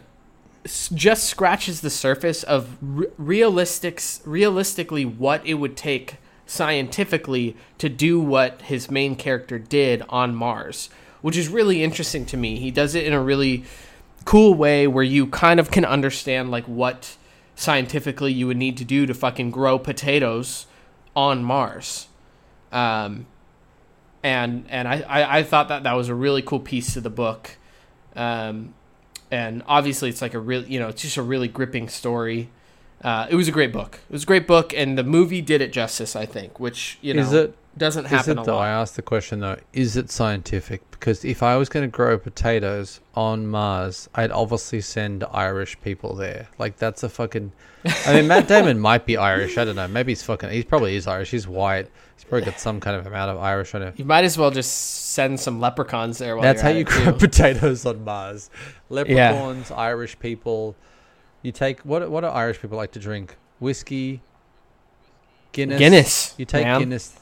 just 0.94 1.26
scratches 1.26 1.82
the 1.82 1.90
surface 1.90 2.44
of 2.44 2.78
re- 2.82 3.08
realistics 3.20 4.22
realistically 4.26 5.04
what 5.04 5.46
it 5.46 5.56
would 5.56 5.76
take 5.76 6.18
scientifically 6.46 7.56
to 7.78 7.90
do 7.90 8.20
what 8.20 8.62
his 8.64 8.92
main 8.92 9.16
character 9.16 9.58
did 9.58 10.04
on 10.10 10.36
Mars, 10.36 10.90
which 11.22 11.38
is 11.38 11.48
really 11.48 11.84
interesting 11.84 12.26
to 12.28 12.38
me. 12.38 12.58
He 12.58 12.72
does 12.72 12.96
it 12.96 13.06
in 13.06 13.14
a 13.14 13.22
really 13.22 13.64
cool 14.26 14.54
way 14.54 14.88
where 14.88 15.04
you 15.04 15.28
kind 15.28 15.60
of 15.60 15.72
can 15.72 15.86
understand 15.86 16.52
like 16.52 16.66
what 16.66 17.18
scientifically 17.56 18.32
you 18.32 18.48
would 18.48 18.58
need 18.58 18.78
to 18.78 18.86
do 18.86 19.06
to 19.06 19.14
fucking 19.14 19.52
grow 19.52 19.78
potatoes 19.78 20.68
on 21.16 21.44
Mars. 21.44 22.08
Um, 22.72 23.28
and 24.24 24.66
and 24.70 24.88
I, 24.88 25.02
I, 25.02 25.38
I 25.40 25.44
thought 25.44 25.68
that 25.68 25.84
that 25.84 25.94
was 25.94 26.10
a 26.10 26.16
really 26.16 26.42
cool 26.42 26.60
piece 26.60 26.94
to 26.94 27.02
the 27.02 27.10
book. 27.10 27.58
Um, 28.16 28.74
and 29.32 29.64
obviously 29.68 30.10
it's 30.10 30.22
like 30.22 30.36
a 30.36 30.40
real 30.40 30.64
you 30.64 30.80
know 30.80 30.90
it's 30.90 31.02
just 31.02 31.18
a 31.18 31.24
really 31.24 31.48
gripping 31.48 31.90
story. 31.90 32.50
Uh, 33.04 33.28
it 33.30 33.36
was 33.36 33.50
a 33.50 33.52
great 33.52 33.74
book. 33.74 34.00
It 34.10 34.14
was 34.14 34.24
a 34.24 34.26
great 34.26 34.48
book, 34.48 34.74
and 34.74 34.98
the 34.98 35.04
movie 35.04 35.42
did 35.42 35.60
it 35.60 35.74
justice, 35.74 36.16
I 36.16 36.26
think. 36.26 36.60
Which 36.60 36.98
you 37.02 37.14
know 37.14 37.22
Is 37.22 37.34
it 37.34 37.56
doesn't 37.78 38.06
is 38.06 38.28
it 38.28 38.44
though? 38.44 38.58
I 38.58 38.70
asked 38.70 38.96
the 38.96 39.02
question 39.02 39.40
though. 39.40 39.58
Is 39.74 39.98
it 39.98 40.12
scientific? 40.12 40.90
Because 40.92 41.26
if 41.26 41.42
I 41.42 41.58
was 41.58 41.70
going 41.70 41.84
to 41.84 41.92
grow 41.92 42.18
potatoes 42.18 43.00
on 43.16 43.48
Mars, 43.48 44.10
I'd 44.14 44.32
obviously 44.32 44.82
send 44.82 45.24
Irish 45.32 45.80
people 45.82 46.16
there. 46.16 46.48
Like 46.60 46.78
that's 46.78 47.04
a 47.04 47.10
fucking. 47.10 47.52
I 48.06 48.14
mean, 48.14 48.28
Matt 48.28 48.48
Damon 48.50 48.80
might 48.80 49.06
be 49.06 49.18
Irish. 49.18 49.58
I 49.58 49.66
don't 49.66 49.76
know. 49.76 49.88
Maybe 49.88 50.12
he's 50.12 50.24
fucking. 50.24 50.52
He 50.52 50.64
probably 50.64 50.96
is 50.96 51.08
Irish. 51.08 51.32
He's 51.32 51.48
white. 51.48 51.90
He's 52.16 52.24
probably 52.26 52.46
got 52.46 52.60
some 52.60 52.80
kind 52.80 52.96
of 52.96 53.08
amount 53.08 53.32
of 53.32 53.38
Irish 53.38 53.74
on 53.74 53.82
him. 53.82 53.94
You 53.98 54.06
might 54.06 54.24
as 54.24 54.38
well 54.38 54.52
just 54.52 55.12
send 55.12 55.40
some 55.40 55.60
leprechauns 55.60 56.20
there. 56.20 56.36
While 56.36 56.44
That's 56.44 56.62
how 56.62 56.70
you 56.70 56.84
grow 56.84 57.12
too. 57.12 57.14
potatoes 57.18 57.86
on 57.86 58.04
Mars. 58.04 58.50
Leprechauns, 58.90 59.72
Irish 59.72 60.20
people. 60.20 60.76
You 61.42 61.52
take 61.52 61.80
what? 61.82 62.10
What 62.10 62.22
do 62.22 62.28
Irish 62.28 62.62
people 62.62 62.78
like 62.78 62.92
to 62.92 63.00
drink? 63.00 63.36
Whiskey, 63.60 64.22
Guinness. 65.54 65.80
Guinness. 65.80 66.36
You 66.38 66.46
take 66.46 66.66
man. 66.66 66.80
Guinness. 66.80 67.16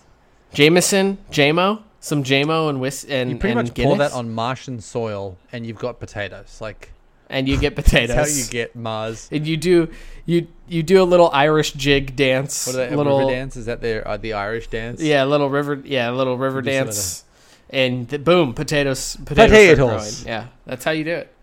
Jameson, 0.53 1.17
Jamo, 1.31 1.81
some 1.99 2.23
Jamo 2.23 2.69
and 2.69 2.81
whis 2.81 3.05
and 3.05 3.29
You 3.31 3.37
pretty 3.37 3.57
and 3.57 3.67
much 3.67 3.75
pour 3.75 3.95
Guinness, 3.95 4.11
that 4.11 4.17
on 4.17 4.33
Martian 4.33 4.81
soil, 4.81 5.37
and 5.51 5.65
you've 5.65 5.79
got 5.79 5.99
potatoes. 5.99 6.59
Like 6.59 6.91
and 7.31 7.47
you 7.47 7.57
get 7.57 7.75
potatoes. 7.75 8.15
that's 8.15 8.31
how 8.33 8.43
you 8.43 8.49
get 8.49 8.75
Mars. 8.75 9.29
And 9.31 9.47
you 9.47 9.57
do 9.57 9.89
you 10.25 10.47
you 10.67 10.83
do 10.83 11.01
a 11.01 11.05
little 11.05 11.29
Irish 11.31 11.71
jig 11.73 12.15
dance. 12.15 12.67
What 12.67 12.75
are 12.75 12.89
they, 12.89 12.93
a 12.93 12.97
little 12.97 13.19
river 13.19 13.31
dance? 13.31 13.55
Is 13.55 13.65
that 13.65 13.81
their 13.81 14.07
uh, 14.07 14.17
the 14.17 14.33
Irish 14.33 14.67
dance? 14.67 15.01
yeah, 15.01 15.23
a 15.23 15.25
little 15.25 15.49
river 15.49 15.81
yeah, 15.83 16.11
a 16.11 16.13
little 16.13 16.37
river 16.37 16.59
You 16.59 16.63
do 16.63 16.71
some 16.71 16.79
of 16.81 16.85
dance, 16.87 17.23
and 17.69 18.09
th- 18.09 18.23
boom, 18.23 18.53
potatoes 18.53 19.15
potatoes. 19.25 19.49
Potatoes. 19.49 20.25
Yeah, 20.25 20.47
that's 20.65 20.83
how 20.83 20.91
you 20.91 21.05
do 21.05 21.15
it. 21.15 21.33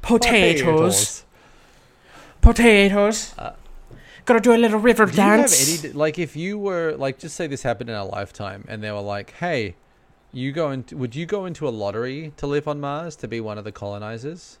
Potatoes, 0.00 1.24
potatoes. 2.40 3.34
Uh, 3.36 3.52
Gotta 4.24 4.40
do 4.40 4.54
a 4.54 4.56
little 4.56 4.78
river 4.78 5.06
Do 5.06 5.12
you 5.16 5.20
have 5.22 5.40
dance. 5.40 5.84
any 5.84 5.92
like 5.92 6.18
if 6.18 6.36
you 6.36 6.58
were 6.58 6.94
like 6.96 7.18
just 7.18 7.34
say 7.34 7.46
this 7.46 7.62
happened 7.62 7.90
in 7.90 7.96
our 7.96 8.06
lifetime 8.06 8.64
and 8.68 8.82
they 8.82 8.90
were 8.92 9.00
like, 9.00 9.32
hey, 9.34 9.74
you 10.32 10.52
go 10.52 10.70
into 10.70 10.96
would 10.96 11.14
you 11.16 11.26
go 11.26 11.44
into 11.46 11.66
a 11.68 11.70
lottery 11.70 12.32
to 12.36 12.46
live 12.46 12.68
on 12.68 12.80
Mars 12.80 13.16
to 13.16 13.28
be 13.28 13.40
one 13.40 13.58
of 13.58 13.64
the 13.64 13.72
colonizers? 13.72 14.58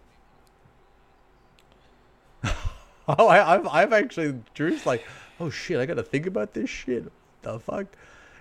oh, 2.44 3.26
I, 3.28 3.54
I've 3.54 3.66
I've 3.68 3.92
actually 3.92 4.40
Drew's 4.54 4.84
like, 4.86 5.04
oh 5.40 5.50
shit, 5.50 5.78
I 5.78 5.86
got 5.86 5.94
to 5.94 6.02
think 6.02 6.26
about 6.26 6.54
this 6.54 6.68
shit. 6.70 7.10
The 7.42 7.58
fuck, 7.60 7.86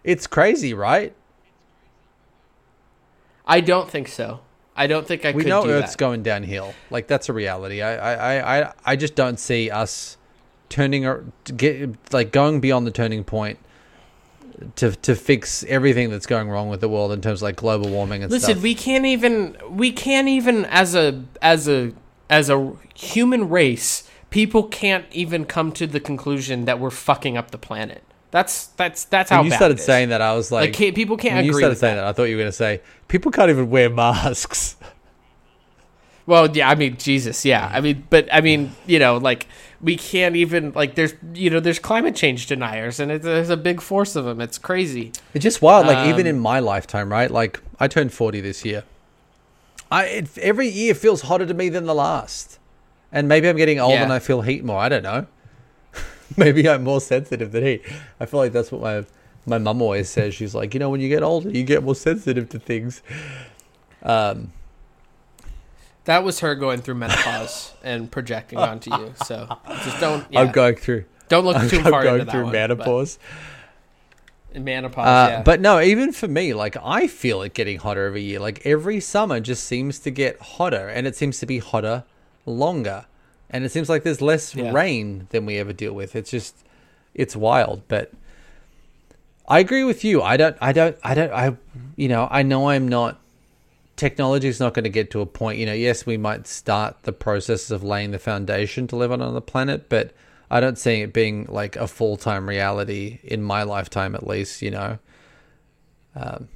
it's 0.03 0.27
crazy, 0.27 0.73
right? 0.73 1.13
I 3.45 3.61
don't 3.61 3.89
think 3.89 4.07
so. 4.07 4.41
I 4.75 4.87
don't 4.87 5.05
think 5.05 5.25
I 5.25 5.31
we 5.31 5.43
could 5.43 5.49
know 5.49 5.63
do 5.63 5.69
Earth's 5.71 5.91
that. 5.91 5.97
going 5.97 6.23
downhill. 6.23 6.73
Like 6.89 7.07
that's 7.07 7.29
a 7.29 7.33
reality. 7.33 7.81
I, 7.81 7.95
I, 7.95 8.13
I, 8.13 8.61
I- 8.67 8.73
I 8.85 8.95
just 8.95 9.15
don't 9.15 9.39
see 9.39 9.69
us 9.69 10.17
turning 10.71 11.05
or 11.05 11.25
get 11.55 11.89
like 12.11 12.31
going 12.31 12.59
beyond 12.59 12.87
the 12.87 12.91
turning 12.91 13.23
point 13.23 13.59
to 14.75 14.91
to 14.91 15.15
fix 15.15 15.63
everything 15.65 16.09
that's 16.09 16.25
going 16.25 16.49
wrong 16.49 16.69
with 16.69 16.81
the 16.81 16.89
world 16.89 17.11
in 17.11 17.21
terms 17.21 17.39
of 17.39 17.43
like 17.43 17.55
global 17.55 17.89
warming 17.89 18.23
and 18.23 18.31
Listen, 18.31 18.51
stuff. 18.51 18.63
we 18.63 18.73
can't 18.73 19.05
even 19.05 19.57
we 19.69 19.91
can't 19.91 20.27
even 20.27 20.65
as 20.65 20.95
a 20.95 21.23
as 21.41 21.67
a 21.67 21.93
as 22.29 22.49
a 22.49 22.73
human 22.95 23.49
race, 23.49 24.09
people 24.29 24.63
can't 24.63 25.05
even 25.11 25.45
come 25.45 25.71
to 25.73 25.85
the 25.85 25.99
conclusion 25.99 26.65
that 26.65 26.79
we're 26.79 26.89
fucking 26.89 27.37
up 27.37 27.51
the 27.51 27.57
planet. 27.57 28.03
That's 28.31 28.67
that's 28.67 29.03
that's 29.05 29.29
how 29.29 29.37
when 29.39 29.45
you 29.45 29.51
bad 29.51 29.57
started 29.57 29.77
it 29.77 29.81
is. 29.81 29.85
saying 29.85 30.09
that, 30.09 30.21
I 30.21 30.33
was 30.33 30.51
like, 30.51 30.69
like, 30.69 30.73
can't, 30.73 30.95
people 30.95 31.17
can't 31.17 31.35
when 31.35 31.45
you 31.45 31.53
started 31.53 31.77
saying 31.77 31.97
that. 31.97 32.03
that, 32.03 32.07
I 32.07 32.13
thought 32.13 32.23
you 32.23 32.37
were 32.37 32.43
going 32.43 32.51
to 32.51 32.57
say 32.57 32.81
people 33.09 33.31
can't 33.31 33.49
even 33.49 33.69
wear 33.69 33.89
masks. 33.93 34.77
Well, 36.25 36.49
yeah, 36.55 36.69
I 36.69 36.75
mean, 36.75 36.95
Jesus, 36.97 37.43
yeah. 37.43 37.67
Mm-hmm. 37.67 37.75
I 37.75 37.81
mean, 37.81 38.07
but 38.09 38.33
I 38.33 38.39
mean, 38.39 38.73
you 38.85 38.99
know, 38.99 39.17
like 39.17 39.47
we 39.81 39.95
can't 39.95 40.35
even 40.35 40.71
like 40.73 40.95
there's 40.95 41.13
you 41.33 41.49
know 41.49 41.59
there's 41.59 41.79
climate 41.79 42.15
change 42.15 42.45
deniers 42.47 42.99
and 42.99 43.11
it's, 43.11 43.23
there's 43.25 43.49
a 43.49 43.57
big 43.57 43.81
force 43.81 44.15
of 44.15 44.25
them. 44.25 44.39
It's 44.41 44.57
crazy. 44.57 45.11
It's 45.33 45.43
just 45.43 45.61
wild. 45.61 45.87
Like 45.87 46.07
even 46.07 46.21
Um, 46.27 46.35
in 46.35 46.39
my 46.39 46.59
lifetime, 46.59 47.11
right? 47.11 47.31
Like 47.31 47.59
I 47.79 47.87
turned 47.87 48.13
forty 48.13 48.41
this 48.41 48.63
year. 48.63 48.83
I 49.91 50.05
it, 50.05 50.37
every 50.37 50.67
year 50.67 50.93
feels 50.93 51.21
hotter 51.23 51.45
to 51.45 51.53
me 51.53 51.69
than 51.69 51.85
the 51.85 51.95
last, 51.95 52.59
and 53.11 53.27
maybe 53.27 53.49
I'm 53.49 53.57
getting 53.57 53.79
old 53.79 53.93
Yeah. 53.93 54.03
and 54.03 54.13
I 54.13 54.19
feel 54.19 54.41
heat 54.41 54.63
more. 54.63 54.79
I 54.79 54.87
don't 54.89 55.03
know. 55.03 55.25
maybe 56.37 56.69
I'm 56.69 56.83
more 56.83 57.01
sensitive 57.01 57.51
than 57.51 57.63
heat. 57.63 57.81
I 58.19 58.25
feel 58.25 58.39
like 58.39 58.51
that's 58.53 58.71
what 58.71 58.81
my 58.81 59.05
my 59.45 59.57
mum 59.57 59.81
always 59.81 60.09
says. 60.09 60.35
She's 60.35 60.53
like, 60.53 60.73
you 60.75 60.79
know, 60.79 60.89
when 60.89 61.01
you 61.01 61.09
get 61.09 61.23
older, 61.23 61.49
you 61.49 61.63
get 61.63 61.83
more 61.83 61.95
sensitive 61.95 62.47
to 62.49 62.59
things. 62.59 63.01
Um, 64.03 64.51
That 66.05 66.23
was 66.23 66.39
her 66.39 66.55
going 66.55 66.81
through 66.81 66.95
menopause 66.95 67.73
and 67.83 68.09
projecting 68.11 68.57
onto 68.57 68.91
you. 68.95 69.13
So 69.25 69.47
just 69.83 69.99
don't. 69.99 70.25
Yeah, 70.31 70.41
I'm 70.41 70.51
going 70.51 70.75
through. 70.75 71.05
don't 71.29 71.45
look 71.45 71.57
I'm 71.57 71.69
too 71.69 71.81
far 71.83 72.03
going 72.03 72.13
into 72.21 72.25
that 72.25 72.31
through 72.31 72.43
one, 72.45 72.51
menopause. 72.53 73.19
But, 74.53 74.61
menopause, 74.63 75.07
Uh, 75.07 75.27
yeah. 75.31 75.41
But 75.43 75.61
no, 75.61 75.79
even 75.79 76.11
for 76.11 76.27
me, 76.27 76.53
like 76.53 76.75
I 76.83 77.07
feel 77.07 77.41
it 77.43 77.53
getting 77.53 77.77
hotter 77.79 78.05
every 78.05 78.23
year. 78.23 78.39
Like 78.39 78.65
every 78.65 78.99
summer 78.99 79.39
just 79.39 79.63
seems 79.63 79.99
to 79.99 80.11
get 80.11 80.39
hotter, 80.41 80.89
and 80.89 81.05
it 81.07 81.15
seems 81.15 81.39
to 81.39 81.45
be 81.45 81.59
hotter 81.59 82.03
longer, 82.45 83.05
and 83.49 83.63
it 83.63 83.71
seems 83.71 83.87
like 83.87 84.03
there's 84.03 84.21
less 84.21 84.53
Yeah. 84.55 84.71
rain 84.73 85.27
than 85.29 85.45
we 85.45 85.57
ever 85.57 85.71
deal 85.71 85.93
with. 85.93 86.15
It's 86.15 86.31
just, 86.31 86.55
it's 87.13 87.35
wild. 87.35 87.83
But 87.87 88.11
I 89.47 89.59
agree 89.59 89.83
with 89.85 90.03
you. 90.03 90.21
I 90.21 90.35
don't. 90.35 90.57
I 90.59 90.73
don't. 90.73 90.97
I 91.03 91.13
don't. 91.13 91.31
I, 91.31 91.55
you 91.95 92.09
know, 92.09 92.27
I 92.31 92.41
know 92.41 92.69
I'm 92.69 92.87
not. 92.89 93.19
Technology 94.01 94.47
is 94.47 94.59
not 94.59 94.73
going 94.73 94.85
to 94.85 94.89
get 94.89 95.11
to 95.11 95.21
a 95.21 95.27
point. 95.27 95.59
You 95.59 95.67
know, 95.67 95.73
yes, 95.73 96.07
we 96.07 96.17
might 96.17 96.47
start 96.47 97.03
the 97.03 97.13
process 97.13 97.69
of 97.69 97.83
laying 97.83 98.09
the 98.09 98.17
foundation 98.17 98.87
to 98.87 98.95
live 98.95 99.11
on 99.11 99.21
another 99.21 99.41
planet, 99.41 99.89
but 99.89 100.11
I 100.49 100.59
don't 100.59 100.79
see 100.79 101.01
it 101.01 101.13
being 101.13 101.45
like 101.47 101.75
a 101.75 101.87
full 101.87 102.17
time 102.17 102.49
reality 102.49 103.19
in 103.21 103.43
my 103.43 103.61
lifetime, 103.61 104.15
at 104.15 104.25
least. 104.25 104.63
You 104.63 104.71
know. 104.71 104.99
Um, 106.15 106.47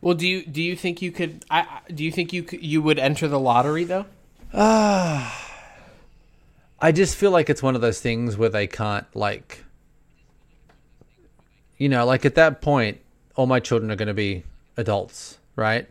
well, 0.00 0.14
do 0.14 0.26
you 0.26 0.44
do 0.44 0.60
you 0.60 0.74
think 0.74 1.00
you 1.00 1.12
could? 1.12 1.44
I 1.48 1.82
do 1.94 2.02
you 2.02 2.10
think 2.10 2.32
you 2.32 2.44
you 2.50 2.82
would 2.82 2.98
enter 2.98 3.28
the 3.28 3.38
lottery 3.38 3.84
though? 3.84 4.06
Ah, 4.52 5.48
I 6.80 6.90
just 6.90 7.14
feel 7.14 7.30
like 7.30 7.48
it's 7.48 7.62
one 7.62 7.76
of 7.76 7.80
those 7.80 8.00
things 8.00 8.36
where 8.36 8.48
they 8.48 8.66
can't 8.66 9.06
like 9.14 9.64
you 11.78 11.88
know, 11.88 12.04
like 12.04 12.24
at 12.24 12.34
that 12.34 12.60
point 12.60 12.98
all 13.36 13.46
my 13.46 13.60
children 13.60 13.92
are 13.92 13.96
going 13.96 14.08
to 14.08 14.14
be 14.14 14.42
adults, 14.76 15.38
right? 15.54 15.86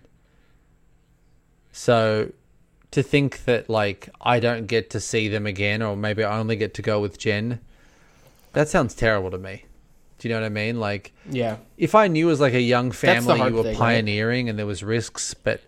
So 1.81 2.31
to 2.91 3.01
think 3.01 3.45
that 3.45 3.67
like 3.67 4.07
I 4.21 4.39
don't 4.39 4.67
get 4.67 4.91
to 4.91 4.99
see 4.99 5.29
them 5.29 5.47
again 5.47 5.81
or 5.81 5.97
maybe 5.97 6.23
I 6.23 6.37
only 6.37 6.55
get 6.55 6.75
to 6.75 6.83
go 6.83 6.99
with 6.99 7.17
Jen, 7.17 7.59
that 8.53 8.69
sounds 8.69 8.93
terrible 8.93 9.31
to 9.31 9.39
me. 9.39 9.65
Do 10.19 10.27
you 10.27 10.35
know 10.35 10.41
what 10.41 10.45
I 10.45 10.49
mean? 10.49 10.79
Like 10.79 11.11
Yeah. 11.27 11.57
if 11.79 11.95
I 11.95 12.07
knew 12.07 12.29
as 12.29 12.39
like 12.39 12.53
a 12.53 12.61
young 12.61 12.91
family 12.91 13.39
you 13.39 13.55
were 13.55 13.63
thing, 13.63 13.79
right? 13.79 13.95
pioneering 13.95 14.47
and 14.47 14.59
there 14.59 14.67
was 14.67 14.83
risks, 14.83 15.33
but 15.33 15.61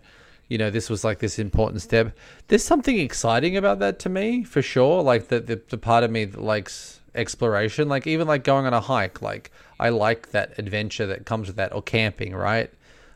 you 0.46 0.56
know 0.56 0.70
this 0.70 0.88
was 0.88 1.02
like 1.02 1.18
this 1.18 1.40
important 1.40 1.82
step. 1.82 2.16
There's 2.46 2.62
something 2.62 2.96
exciting 2.96 3.56
about 3.56 3.80
that 3.80 3.98
to 4.00 4.08
me 4.08 4.44
for 4.44 4.62
sure. 4.62 5.02
Like 5.02 5.26
the 5.28 5.40
the, 5.40 5.60
the 5.68 5.78
part 5.78 6.04
of 6.04 6.12
me 6.12 6.26
that 6.26 6.40
likes 6.40 7.00
exploration, 7.16 7.88
like 7.88 8.06
even 8.06 8.28
like 8.28 8.44
going 8.44 8.66
on 8.66 8.72
a 8.72 8.80
hike. 8.80 9.20
Like 9.20 9.50
I 9.80 9.88
like 9.88 10.30
that 10.30 10.56
adventure 10.60 11.06
that 11.06 11.26
comes 11.26 11.48
with 11.48 11.56
that, 11.56 11.74
or 11.74 11.82
camping, 11.82 12.36
right? 12.36 12.70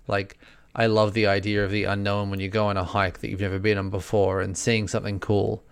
Like 0.08 0.36
I 0.78 0.86
love 0.86 1.12
the 1.12 1.26
idea 1.26 1.64
of 1.64 1.72
the 1.72 1.84
unknown 1.84 2.30
when 2.30 2.38
you 2.38 2.48
go 2.48 2.68
on 2.68 2.76
a 2.76 2.84
hike 2.84 3.18
that 3.18 3.30
you've 3.30 3.40
never 3.40 3.58
been 3.58 3.76
on 3.78 3.90
before 3.90 4.40
and 4.40 4.56
seeing 4.56 4.86
something 4.86 5.18
cool. 5.18 5.64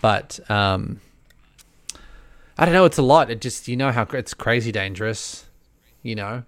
But 0.00 0.40
um, 0.50 1.02
I 2.56 2.64
don't 2.64 2.72
know. 2.72 2.86
It's 2.86 2.96
a 2.96 3.02
lot. 3.02 3.30
It 3.30 3.42
just 3.42 3.68
you 3.68 3.76
know 3.76 3.92
how 3.92 4.04
it's 4.04 4.32
crazy 4.32 4.72
dangerous. 4.72 5.44
You 6.02 6.14
know. 6.14 6.44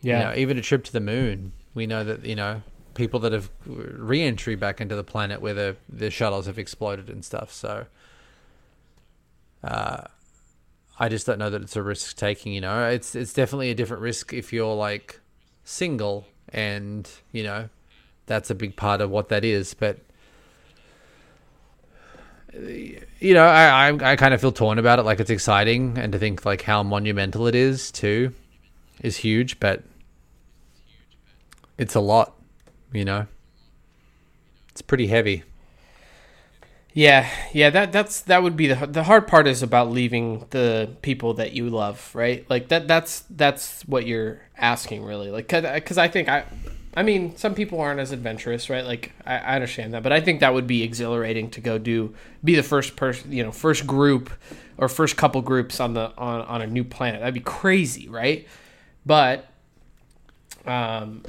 Yeah. 0.00 0.18
You 0.18 0.24
know, 0.24 0.40
even 0.40 0.58
a 0.58 0.62
trip 0.62 0.84
to 0.84 0.92
the 0.92 1.00
moon, 1.00 1.52
we 1.74 1.88
know 1.88 2.04
that 2.04 2.24
you 2.24 2.36
know 2.36 2.62
people 2.94 3.18
that 3.20 3.32
have 3.32 3.50
re-entry 3.66 4.54
back 4.54 4.80
into 4.80 4.94
the 4.94 5.02
planet 5.02 5.40
where 5.40 5.54
the 5.54 5.76
the 5.88 6.08
shuttles 6.10 6.46
have 6.46 6.56
exploded 6.56 7.10
and 7.10 7.24
stuff. 7.24 7.52
So, 7.52 7.86
uh, 9.64 10.02
I 11.00 11.08
just 11.08 11.26
don't 11.26 11.40
know 11.40 11.50
that 11.50 11.62
it's 11.62 11.74
a 11.74 11.82
risk 11.82 12.16
taking. 12.16 12.52
You 12.52 12.60
know, 12.60 12.88
it's 12.88 13.16
it's 13.16 13.32
definitely 13.32 13.70
a 13.70 13.74
different 13.74 14.02
risk 14.04 14.32
if 14.32 14.52
you're 14.52 14.76
like 14.76 15.18
single, 15.64 16.28
and 16.50 17.08
you 17.32 17.42
know, 17.42 17.68
that's 18.26 18.50
a 18.50 18.54
big 18.54 18.76
part 18.76 19.00
of 19.00 19.10
what 19.10 19.28
that 19.28 19.44
is. 19.44 19.74
But 19.74 19.98
you 22.54 23.34
know, 23.34 23.44
I 23.44 23.88
I, 23.90 24.12
I 24.12 24.16
kind 24.16 24.34
of 24.34 24.40
feel 24.40 24.52
torn 24.52 24.78
about 24.78 24.98
it. 24.98 25.02
Like 25.02 25.20
it's 25.20 25.30
exciting, 25.30 25.98
and 25.98 26.12
to 26.12 26.18
think 26.18 26.44
like 26.44 26.62
how 26.62 26.82
monumental 26.82 27.46
it 27.46 27.54
is 27.54 27.90
too, 27.90 28.32
is 29.02 29.16
huge. 29.16 29.60
But 29.60 29.82
it's 31.78 31.94
a 31.94 32.00
lot, 32.00 32.34
you 32.92 33.04
know. 33.04 33.26
It's 34.70 34.82
pretty 34.82 35.06
heavy. 35.06 35.42
Yeah, 36.96 37.28
yeah, 37.52 37.68
that 37.68 37.92
that's 37.92 38.22
that 38.22 38.42
would 38.42 38.56
be 38.56 38.68
the 38.68 38.86
the 38.86 39.02
hard 39.04 39.26
part 39.28 39.46
is 39.46 39.62
about 39.62 39.90
leaving 39.90 40.46
the 40.48 40.88
people 41.02 41.34
that 41.34 41.52
you 41.52 41.68
love, 41.68 42.10
right? 42.14 42.48
Like 42.48 42.68
that 42.68 42.88
that's 42.88 43.20
that's 43.28 43.82
what 43.82 44.06
you're 44.06 44.40
asking 44.56 45.04
really. 45.04 45.30
Like 45.30 45.46
cuz 45.46 45.98
I 45.98 46.08
think 46.08 46.30
I 46.30 46.44
I 46.96 47.02
mean, 47.02 47.36
some 47.36 47.54
people 47.54 47.78
aren't 47.82 48.00
as 48.00 48.12
adventurous, 48.12 48.70
right? 48.70 48.82
Like 48.86 49.12
I, 49.26 49.36
I 49.36 49.54
understand 49.56 49.92
that, 49.92 50.02
but 50.02 50.10
I 50.10 50.22
think 50.22 50.40
that 50.40 50.54
would 50.54 50.66
be 50.66 50.82
exhilarating 50.82 51.50
to 51.50 51.60
go 51.60 51.76
do 51.76 52.14
be 52.42 52.54
the 52.54 52.62
first 52.62 52.96
person, 52.96 53.30
you 53.30 53.42
know, 53.42 53.52
first 53.52 53.86
group 53.86 54.30
or 54.78 54.88
first 54.88 55.18
couple 55.18 55.42
groups 55.42 55.80
on 55.80 55.92
the 55.92 56.14
on 56.16 56.40
on 56.46 56.62
a 56.62 56.66
new 56.66 56.82
planet. 56.82 57.20
That'd 57.20 57.34
be 57.34 57.40
crazy, 57.40 58.08
right? 58.08 58.48
But 59.04 59.46
um 60.66 61.22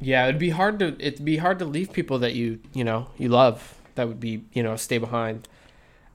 yeah, 0.00 0.28
it'd 0.28 0.38
be 0.38 0.50
hard 0.50 0.78
to 0.78 0.96
it'd 0.98 1.24
be 1.24 1.38
hard 1.38 1.58
to 1.58 1.64
leave 1.64 1.92
people 1.92 2.20
that 2.20 2.34
you 2.34 2.60
you 2.72 2.84
know 2.84 3.08
you 3.18 3.28
love. 3.28 3.74
That 3.98 4.06
would 4.06 4.20
be 4.20 4.44
you 4.52 4.62
know 4.62 4.76
stay 4.76 4.98
behind. 4.98 5.48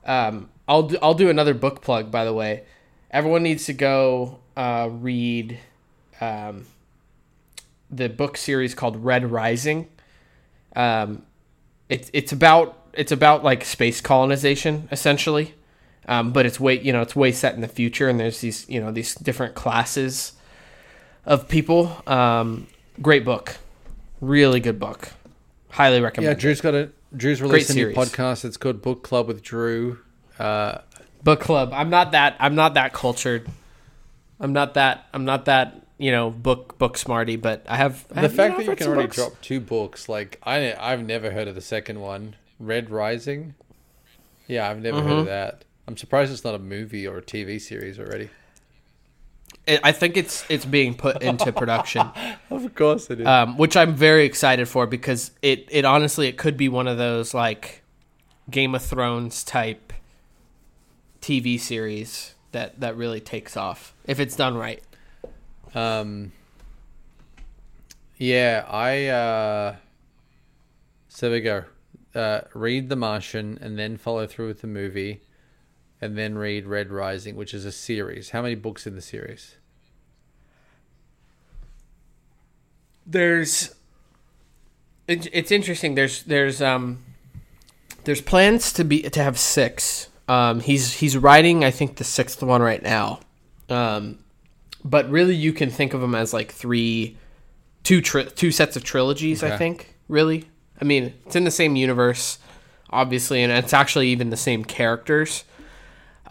Um, 0.05 0.49
I'll 0.69 0.83
do, 0.83 0.97
I'll 1.01 1.13
do 1.13 1.29
another 1.29 1.53
book 1.53 1.81
plug 1.81 2.09
by 2.09 2.23
the 2.23 2.33
way. 2.33 2.63
Everyone 3.11 3.43
needs 3.43 3.65
to 3.65 3.73
go 3.73 4.39
uh, 4.55 4.87
read 4.89 5.59
um, 6.21 6.65
the 7.91 8.07
book 8.07 8.37
series 8.37 8.73
called 8.73 9.03
Red 9.03 9.29
Rising. 9.29 9.89
Um, 10.77 11.23
it's 11.89 12.09
it's 12.13 12.31
about 12.31 12.87
it's 12.93 13.11
about 13.11 13.43
like 13.43 13.65
space 13.65 13.99
colonization 13.99 14.87
essentially, 14.89 15.53
um, 16.07 16.31
but 16.31 16.45
it's 16.45 16.61
way 16.61 16.79
you 16.79 16.93
know 16.93 17.01
it's 17.01 17.17
way 17.17 17.33
set 17.33 17.53
in 17.53 17.59
the 17.59 17.67
future 17.67 18.07
and 18.07 18.17
there's 18.17 18.39
these 18.39 18.67
you 18.69 18.79
know 18.79 18.93
these 18.93 19.13
different 19.13 19.55
classes 19.55 20.31
of 21.25 21.49
people. 21.49 22.01
Um, 22.07 22.67
great 23.01 23.25
book, 23.25 23.57
really 24.21 24.61
good 24.61 24.79
book. 24.79 25.09
Highly 25.71 25.99
recommend. 25.99 26.27
Yeah, 26.27 26.31
it. 26.31 26.39
Drew's 26.39 26.61
got 26.61 26.75
a 26.75 26.91
Drew's 27.15 27.41
released 27.41 27.69
a 27.69 27.73
new 27.75 27.91
podcast. 27.93 28.45
It's 28.45 28.57
called 28.57 28.81
Book 28.81 29.03
Club 29.03 29.27
with 29.27 29.41
Drew. 29.43 29.99
Uh, 30.39 30.79
book 31.23 31.39
club. 31.39 31.71
I'm 31.73 31.89
not 31.89 32.11
that. 32.13 32.35
I'm 32.39 32.55
not 32.55 32.73
that 32.73 32.93
cultured. 32.93 33.47
I'm 34.39 34.53
not 34.53 34.73
that. 34.75 35.07
I'm 35.13 35.25
not 35.25 35.45
that. 35.45 35.79
You 35.99 36.11
know, 36.11 36.31
book 36.31 36.77
book 36.79 36.97
smarty. 36.97 37.35
But 37.35 37.65
I 37.69 37.77
have 37.77 38.05
I 38.11 38.15
the 38.15 38.21
have, 38.21 38.35
fact 38.35 38.57
know, 38.57 38.65
that 38.65 38.69
you 38.71 38.75
can 38.75 38.87
already 38.87 39.03
books. 39.03 39.15
drop 39.15 39.33
two 39.41 39.59
books, 39.59 40.09
like 40.09 40.39
I 40.43 40.73
I've 40.79 41.05
never 41.05 41.31
heard 41.31 41.47
of 41.47 41.55
the 41.55 41.61
second 41.61 41.99
one, 42.01 42.35
Red 42.59 42.89
Rising. 42.89 43.53
Yeah, 44.47 44.69
I've 44.69 44.81
never 44.81 44.97
heard 45.01 45.09
Mm-hmm. 45.09 45.19
of 45.19 45.25
that. 45.27 45.65
I'm 45.87 45.95
surprised 45.97 46.31
it's 46.33 46.43
not 46.43 46.55
a 46.55 46.59
movie 46.59 47.07
or 47.07 47.17
a 47.17 47.21
TV 47.21 47.61
series 47.61 47.99
already. 47.99 48.29
It- 49.65 49.79
I 49.83 49.91
think 49.93 50.17
it's 50.17 50.43
it's 50.49 50.65
being 50.65 50.93
put 50.93 51.21
into 51.21 51.51
production, 51.53 52.09
Of 52.49 52.75
course 52.75 53.09
it 53.09 53.21
is. 53.21 53.27
um, 53.27 53.57
which 53.57 53.77
I'm 53.77 53.95
very 53.95 54.25
excited 54.25 54.67
for 54.67 54.85
because 54.87 55.31
it 55.41 55.67
it 55.71 55.85
honestly 55.85 56.27
it 56.27 56.37
could 56.37 56.57
be 56.57 56.67
one 56.69 56.87
of 56.87 56.97
those 56.97 57.33
like 57.33 57.81
Game 58.49 58.75
of 58.75 58.81
Thrones 58.83 59.43
type 59.43 59.93
TV 61.21 61.57
series 61.59 62.35
that 62.51 62.79
that 62.81 62.97
really 62.97 63.21
takes 63.21 63.55
off 63.55 63.93
if 64.05 64.19
it's 64.19 64.35
done 64.35 64.55
right. 64.57 64.83
Um, 65.73 66.33
yeah, 68.17 68.65
I. 68.69 69.07
Uh, 69.07 69.75
so 71.07 71.29
there 71.29 71.37
we 71.37 71.41
go. 71.41 71.63
Uh, 72.13 72.41
read 72.53 72.89
The 72.89 72.95
Martian 72.95 73.57
and 73.61 73.77
then 73.77 73.97
follow 73.97 74.27
through 74.27 74.47
with 74.47 74.61
the 74.61 74.67
movie, 74.67 75.21
and 76.03 76.17
then 76.17 76.37
read 76.37 76.67
Red 76.67 76.91
Rising, 76.91 77.35
which 77.35 77.53
is 77.53 77.65
a 77.65 77.71
series. 77.71 78.31
How 78.31 78.41
many 78.41 78.55
books 78.55 78.85
in 78.85 78.95
the 78.95 79.01
series? 79.01 79.55
there's 83.05 83.75
it, 85.09 85.27
it's 85.33 85.51
interesting 85.51 85.93
there's 85.93 86.23
there's 86.23 86.61
um 86.61 87.03
there's 88.05 88.21
plans 88.21 88.71
to 88.71 88.85
be 88.85 89.01
to 89.01 89.21
have 89.21 89.37
six 89.37 90.07
um 90.29 90.61
he's 90.61 90.93
he's 90.93 91.17
writing 91.17 91.65
i 91.65 91.69
think 91.69 91.97
the 91.97 92.03
sixth 92.05 92.41
one 92.41 92.61
right 92.61 92.81
now 92.81 93.19
um 93.67 94.17
but 94.85 95.09
really 95.09 95.35
you 95.35 95.51
can 95.51 95.69
think 95.69 95.93
of 95.93 95.99
them 95.99 96.15
as 96.15 96.33
like 96.33 96.49
three 96.49 97.17
two 97.83 97.99
tri- 97.99 98.23
two 98.23 98.51
sets 98.51 98.77
of 98.77 98.85
trilogies 98.85 99.43
i 99.43 99.57
think 99.57 99.97
really 100.07 100.45
I 100.83 100.85
mean, 100.85 101.13
it's 101.25 101.35
in 101.35 101.45
the 101.45 101.51
same 101.51 101.75
universe, 101.75 102.39
obviously, 102.89 103.41
and 103.41 103.51
it's 103.51 103.73
actually 103.73 104.09
even 104.09 104.31
the 104.31 104.37
same 104.37 104.65
characters. 104.65 105.45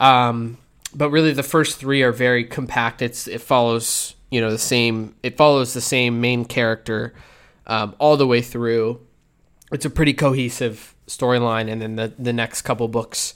Um, 0.02 0.58
but 0.94 1.10
really, 1.10 1.32
the 1.32 1.42
first 1.42 1.78
three 1.78 2.02
are 2.02 2.12
very 2.12 2.44
compact. 2.44 3.00
It's 3.02 3.26
it 3.28 3.40
follows 3.40 4.14
you 4.30 4.40
know 4.40 4.50
the 4.50 4.58
same. 4.58 5.14
It 5.22 5.36
follows 5.36 5.72
the 5.74 5.80
same 5.80 6.20
main 6.20 6.44
character 6.44 7.14
um, 7.66 7.94
all 7.98 8.16
the 8.16 8.26
way 8.26 8.42
through. 8.42 9.00
It's 9.70 9.84
a 9.84 9.90
pretty 9.90 10.12
cohesive 10.12 10.94
storyline, 11.06 11.70
and 11.70 11.80
then 11.80 11.96
the 11.96 12.12
the 12.18 12.32
next 12.32 12.62
couple 12.62 12.88
books 12.88 13.34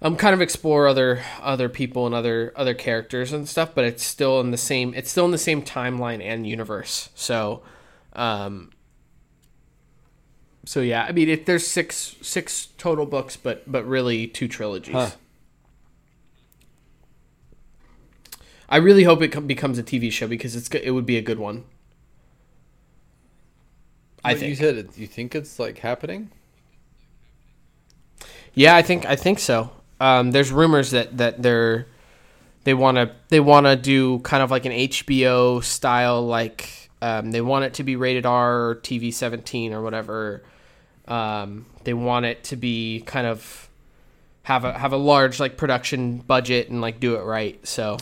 um 0.00 0.16
kind 0.16 0.34
of 0.34 0.40
explore 0.40 0.86
other 0.86 1.22
other 1.40 1.68
people 1.68 2.06
and 2.06 2.14
other 2.14 2.52
other 2.54 2.74
characters 2.74 3.32
and 3.32 3.48
stuff 3.48 3.74
but 3.74 3.84
it's 3.84 4.04
still 4.04 4.40
in 4.40 4.52
the 4.52 4.56
same 4.56 4.94
it's 4.94 5.10
still 5.10 5.24
in 5.24 5.32
the 5.32 5.38
same 5.38 5.60
timeline 5.60 6.22
and 6.22 6.46
universe 6.46 7.08
so 7.16 7.62
um 8.12 8.70
so 10.64 10.80
yeah 10.80 11.04
i 11.08 11.12
mean 11.12 11.28
it, 11.28 11.46
there's 11.46 11.66
six 11.66 12.14
six 12.22 12.66
total 12.78 13.06
books 13.06 13.36
but 13.36 13.70
but 13.70 13.84
really 13.86 14.26
two 14.28 14.46
trilogies 14.46 14.94
Huh. 14.94 15.10
I 18.68 18.76
really 18.76 19.04
hope 19.04 19.22
it 19.22 19.28
com- 19.28 19.46
becomes 19.46 19.78
a 19.78 19.82
tv 19.82 20.10
show 20.12 20.26
because 20.26 20.56
it's 20.56 20.68
it 20.70 20.90
would 20.92 21.06
be 21.06 21.16
a 21.16 21.22
good 21.22 21.38
one 21.38 21.64
i 24.24 24.32
But 24.32 24.34
think 24.34 24.50
you 24.50 24.54
said 24.54 24.76
it, 24.76 24.96
you 24.98 25.06
think 25.08 25.34
it's 25.34 25.58
like 25.58 25.78
happening. 25.78 26.30
Yeah, 28.54 28.76
I 28.76 28.82
think 28.82 29.04
I 29.06 29.16
think 29.16 29.38
so. 29.38 29.70
Um, 30.00 30.30
there's 30.32 30.50
rumors 30.52 30.90
that 30.92 31.16
that 31.18 31.42
they're 31.42 31.86
they 32.64 32.74
want 32.74 32.96
to 32.98 33.12
they 33.28 33.40
want 33.40 33.66
to 33.66 33.76
do 33.76 34.20
kind 34.20 34.42
of 34.42 34.50
like 34.50 34.66
an 34.66 34.72
HBO 34.72 35.60
style, 35.60 36.26
like 36.26 36.90
um, 37.02 37.30
they 37.32 37.40
want 37.40 37.64
it 37.66 37.74
to 37.74 37.84
be 37.84 37.96
rated 37.96 38.26
R 38.26 38.70
or 38.70 38.76
TV 38.76 39.12
17 39.12 39.72
or 39.72 39.82
whatever. 39.82 40.42
Um, 41.08 41.66
they 41.84 41.94
want 41.94 42.26
it 42.26 42.44
to 42.44 42.56
be 42.56 43.02
kind 43.06 43.26
of 43.26 43.68
have 44.44 44.64
a 44.64 44.78
have 44.78 44.92
a 44.92 44.96
large 44.98 45.40
like 45.40 45.56
production 45.56 46.18
budget 46.18 46.70
and 46.70 46.80
like 46.80 47.00
do 47.00 47.16
it 47.16 47.22
right. 47.22 47.66
So 47.66 47.98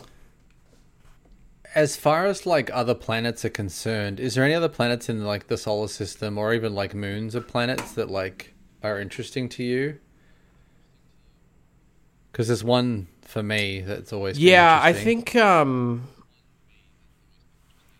As 1.77 1.95
far 1.95 2.25
as 2.25 2.47
like 2.47 2.71
other 2.73 2.95
planets 2.95 3.45
are 3.45 3.51
concerned, 3.51 4.19
is 4.19 4.35
there 4.35 4.45
any 4.45 4.55
other 4.55 4.69
planets 4.69 5.11
in 5.11 5.25
like 5.25 5.49
the 5.49 5.59
solar 5.59 5.89
system 5.89 6.39
or 6.39 6.55
even 6.55 6.75
like 6.75 6.95
moons 6.95 7.35
of 7.35 7.47
planets 7.47 7.93
that 7.93 8.11
like 8.11 8.55
are 8.83 8.99
interesting 8.99 9.47
to 9.51 9.63
you? 9.63 9.99
Because 12.33 12.49
there's 12.49 12.65
one 12.65 13.09
for 13.21 13.43
me 13.43 13.83
that's 13.83 14.11
always 14.11 14.39
been 14.39 14.47
yeah, 14.47 14.81
I 14.83 14.95
think 14.95 15.37
um, 15.37 16.09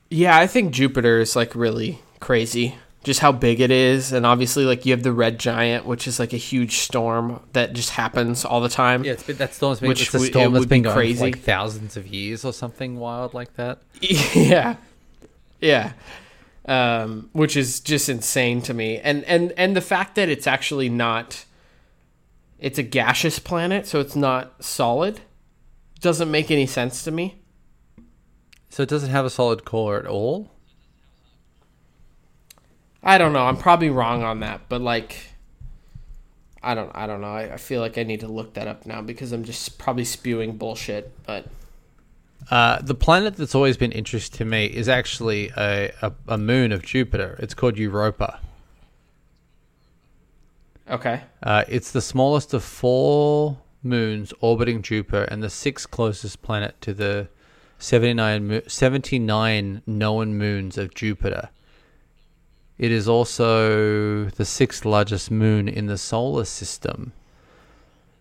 yeah, 0.09 0.39
I 0.39 0.47
think 0.47 0.73
Jupiter 0.73 1.21
is 1.21 1.37
like 1.37 1.55
really 1.55 2.01
crazy. 2.19 2.77
Just 3.07 3.21
how 3.21 3.31
big 3.31 3.61
it 3.61 3.71
is, 3.71 4.13
and 4.13 4.27
obviously, 4.27 4.65
like 4.65 4.85
you 4.85 4.93
have 4.93 5.05
the 5.05 5.13
red 5.13 5.39
giant, 5.39 5.87
which 5.87 6.09
is 6.09 6.19
like 6.19 6.33
a 6.33 6.37
huge 6.37 6.79
storm 6.79 7.41
that 7.53 7.73
just 7.73 7.91
happens 7.91 8.45
all 8.45 8.61
the 8.61 8.69
time. 8.69 9.05
Yeah, 9.05 9.13
it's 9.13 9.23
been, 9.23 9.37
that 9.37 9.55
storm's 9.55 9.79
been 9.79 9.89
Which 9.91 10.03
it's 10.03 10.15
a 10.15 10.19
would- 10.19 10.29
it 10.29 10.33
storm 10.33 10.53
that's 10.53 10.67
been 10.67 10.83
be 10.83 10.91
crazy. 10.91 11.21
like 11.23 11.39
thousands 11.39 11.97
of 11.97 12.09
years 12.09 12.45
or 12.45 12.53
something 12.53 12.99
wild 12.99 13.33
like 13.33 13.55
that. 13.55 13.79
yeah 14.03 14.75
yeah 15.61 15.93
um, 16.67 17.31
which 17.33 17.57
is 17.57 17.79
just 17.81 18.09
insane 18.09 18.61
to 18.63 18.75
me 18.75 18.99
and 18.99 19.23
and 19.25 19.53
and 19.57 19.77
the 19.77 19.81
fact 19.81 20.17
that 20.17 20.29
it's 20.29 20.47
actually 20.49 20.89
not 20.89 21.45
it's 22.59 22.79
a 22.79 22.83
gaseous 22.83 23.39
planet 23.39 23.87
so 23.87 24.01
it's 24.01 24.17
not 24.17 24.63
solid 24.65 25.21
doesn't 26.01 26.31
make 26.31 26.51
any 26.51 26.67
sense 26.67 27.05
to 27.05 27.11
me 27.13 27.37
So 28.69 28.83
it 28.83 28.89
doesn't 28.89 29.11
have 29.11 29.25
a 29.25 29.31
solid 29.31 29.65
core 29.65 29.97
at 29.99 30.07
all. 30.07 30.51
I 33.07 33.17
don't 33.17 33.33
know 33.33 33.47
i'm 33.47 33.57
probably 33.57 33.89
wrong 33.89 34.23
on 34.23 34.41
that 34.41 34.61
but 34.69 34.81
like 34.83 35.31
i 36.63 36.75
don't 36.75 36.91
i 36.95 37.07
don't 37.07 37.21
know 37.23 37.33
i, 37.33 37.55
I 37.55 37.57
feel 37.57 37.81
like 37.81 37.97
i 37.97 38.03
need 38.03 38.21
to 38.21 38.29
look 38.29 38.53
that 38.55 38.67
up 38.69 38.85
now 38.85 39.01
because 39.01 39.33
i'm 39.33 39.45
just 39.45 39.79
probably 39.79 40.05
spewing 40.05 40.57
bullshit 40.59 41.13
but 41.27 41.47
Uh, 42.51 42.81
the 42.83 42.95
planet 42.95 43.37
that's 43.37 43.55
always 43.55 43.77
been 43.77 43.91
interesting 43.93 44.39
to 44.39 44.45
me 44.45 44.67
is 44.67 44.89
actually 44.89 45.51
a, 45.57 45.91
a, 46.03 46.13
a 46.29 46.39
moon 46.39 46.71
of 46.71 46.81
Jupiter. 46.83 47.35
It's 47.41 47.55
called 47.55 47.77
Europa. 47.77 48.39
okay 50.89 51.23
Uh, 51.43 51.65
it's 51.69 51.91
the 51.91 52.01
smallest 52.01 52.55
of 52.55 52.63
four 52.63 53.59
moons 53.83 54.33
orbiting 54.41 54.81
Jupiter 54.83 55.25
and 55.25 55.43
the 55.43 55.51
sixth 55.51 55.91
closest 55.91 56.41
planet 56.43 56.75
to 56.83 56.95
the 56.95 57.29
79, 57.79 58.47
mo- 58.49 58.63
79 58.69 59.83
known 59.87 60.39
moons 60.39 60.79
of 60.79 60.95
Jupiter. 60.95 61.51
It 62.79 62.93
is 62.93 63.09
also 63.09 64.27
the 64.27 64.45
sixth 64.45 64.85
largest 64.85 65.31
moon 65.31 65.69
in 65.69 65.87
the 65.87 65.97
solar 65.97 66.45
system. 66.45 67.13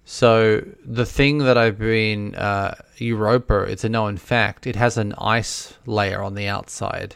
So 0.06 0.64
the 0.86 1.06
thing 1.06 1.40
that 1.40 1.58
I've 1.58 1.80
been 1.80 2.36
uh, 2.36 2.76
Europa, 2.98 3.64
it's 3.64 3.84
a 3.84 3.90
known 3.90 4.18
fact. 4.18 4.68
It 4.68 4.76
has 4.76 4.98
an 4.98 5.14
ice 5.18 5.74
layer 5.86 6.22
on 6.22 6.36
the 6.36 6.48
outside. 6.48 7.16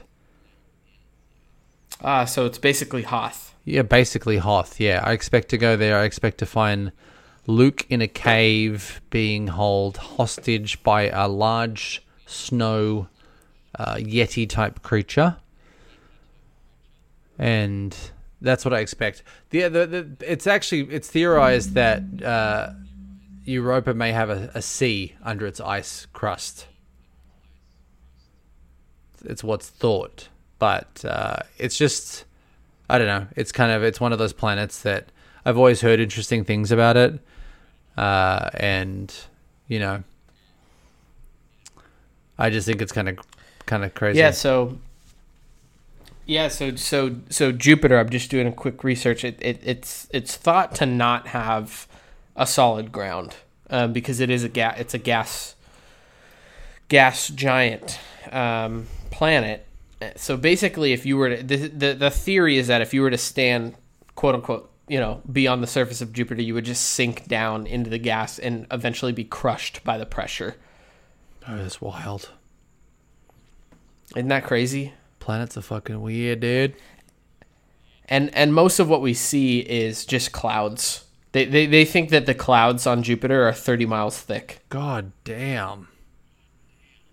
ah 2.04 2.26
so 2.26 2.46
it's 2.46 2.58
basically 2.58 3.04
hoth 3.04 3.54
Yeah, 3.66 3.84
basically 3.84 4.38
Hoth. 4.38 4.80
Yeah, 4.80 5.02
I 5.04 5.12
expect 5.14 5.50
to 5.50 5.58
go 5.58 5.76
there. 5.78 5.98
I 6.00 6.06
expect 6.06 6.38
to 6.40 6.46
find 6.46 6.92
Luke 7.46 7.86
in 7.90 8.02
a 8.02 8.08
cave 8.08 9.02
being 9.10 9.48
held 9.48 9.98
hostage 9.98 10.82
by 10.84 11.10
a 11.10 11.28
large 11.28 12.02
snow 12.26 13.08
uh, 13.78 13.96
yeti 13.96 14.48
type 14.50 14.82
creature, 14.82 15.38
and 17.40 17.96
that's 18.42 18.64
what 18.64 18.74
I 18.74 18.80
expect. 18.80 19.24
The, 19.50 19.68
the, 19.70 19.88
the 19.88 20.32
it's 20.32 20.46
actually 20.46 20.82
it's 20.94 21.10
theorized 21.10 21.74
that 21.74 22.04
uh, 22.24 22.72
Europa 23.46 23.94
may 23.94 24.12
have 24.12 24.30
a, 24.30 24.52
a 24.54 24.62
sea 24.62 25.16
under 25.24 25.48
its 25.48 25.60
ice 25.60 26.06
crust. 26.14 26.68
It's 29.26 29.44
what's 29.44 29.70
thought, 29.70 30.30
but 30.60 31.04
uh, 31.04 31.38
it's 31.58 31.78
just. 31.78 32.26
I 32.92 32.98
don't 32.98 33.06
know. 33.06 33.28
It's 33.36 33.52
kind 33.52 33.72
of 33.72 33.84
it's 33.84 34.02
one 34.02 34.14
of 34.14 34.18
those 34.18 34.34
planets 34.34 34.82
that 34.82 35.12
I've 35.46 35.60
always 35.60 35.82
heard 35.82 36.00
interesting 36.00 36.44
things 36.44 36.72
about 36.72 36.98
it, 36.98 37.20
uh, 37.96 38.50
and 38.56 39.14
you 39.68 39.78
know, 39.78 40.04
I 42.40 42.50
just 42.50 42.66
think 42.66 42.82
it's 42.82 42.92
kind 42.92 43.10
of 43.10 43.20
kind 43.68 43.86
of 43.86 43.94
crazy. 43.94 44.18
Yeah, 44.18 44.32
so 44.32 44.80
yeah, 46.30 46.48
so 46.48 46.76
so 46.76 47.16
so 47.32 47.52
Jupiter. 47.52 47.98
I'm 47.98 48.10
just 48.10 48.30
doing 48.30 48.46
a 48.46 48.52
quick 48.52 48.84
research. 48.84 49.24
It, 49.24 49.40
it 49.42 49.62
it's 49.64 50.08
it's 50.12 50.36
thought 50.36 50.76
to 50.76 50.86
not 50.86 51.30
have 51.30 51.88
a 52.36 52.46
solid 52.46 52.92
ground 52.92 53.36
um, 53.72 53.94
because 53.94 54.20
it 54.20 54.30
is 54.30 54.44
a 54.44 54.50
gas. 54.50 54.76
It's 54.78 54.94
a 54.94 55.00
gas 55.00 55.56
gas 56.88 57.30
giant 57.30 57.98
um, 58.32 58.86
planet. 59.10 59.66
So 60.18 60.38
basically, 60.38 60.94
if 60.94 61.04
you 61.04 61.18
were 61.18 61.36
to 61.36 61.42
the, 61.42 61.68
the 61.68 61.94
the 61.96 62.12
theory 62.12 62.58
is 62.58 62.68
that 62.68 62.84
if 62.84 62.94
you 62.94 63.02
were 63.02 63.10
to 63.10 63.18
stand 63.18 63.74
quote 64.14 64.36
unquote 64.36 64.72
you 64.88 65.00
know 65.00 65.24
be 65.32 65.48
on 65.48 65.62
the 65.62 65.68
surface 65.68 66.00
of 66.00 66.14
Jupiter, 66.14 66.44
you 66.44 66.54
would 66.54 66.66
just 66.66 66.92
sink 66.92 67.28
down 67.28 67.66
into 67.66 67.90
the 67.90 67.98
gas 67.98 68.38
and 68.38 68.68
eventually 68.70 69.14
be 69.14 69.24
crushed 69.24 69.84
by 69.84 69.98
the 69.98 70.06
pressure. 70.06 70.58
oh, 71.48 71.58
that's 71.58 71.82
wild. 71.82 72.30
Isn't 74.16 74.28
that 74.28 74.44
crazy? 74.44 74.94
Planets 75.30 75.58
are 75.58 75.62
fucking 75.62 76.02
weird, 76.02 76.40
dude. 76.40 76.74
and 78.06 78.34
and 78.34 78.52
most 78.52 78.80
of 78.80 78.90
what 78.90 79.00
we 79.00 79.14
see 79.14 79.60
is 79.60 80.04
just 80.04 80.32
clouds. 80.32 81.06
They, 81.34 81.46
they 81.46 81.68
they 81.68 81.86
think 81.86 82.10
that 82.10 82.26
the 82.26 82.34
clouds 82.34 82.88
on 82.88 83.04
Jupiter 83.04 83.48
are 83.48 83.54
30 83.54 83.86
miles 83.86 84.20
thick. 84.20 84.62
God 84.70 85.12
damn. 85.24 85.88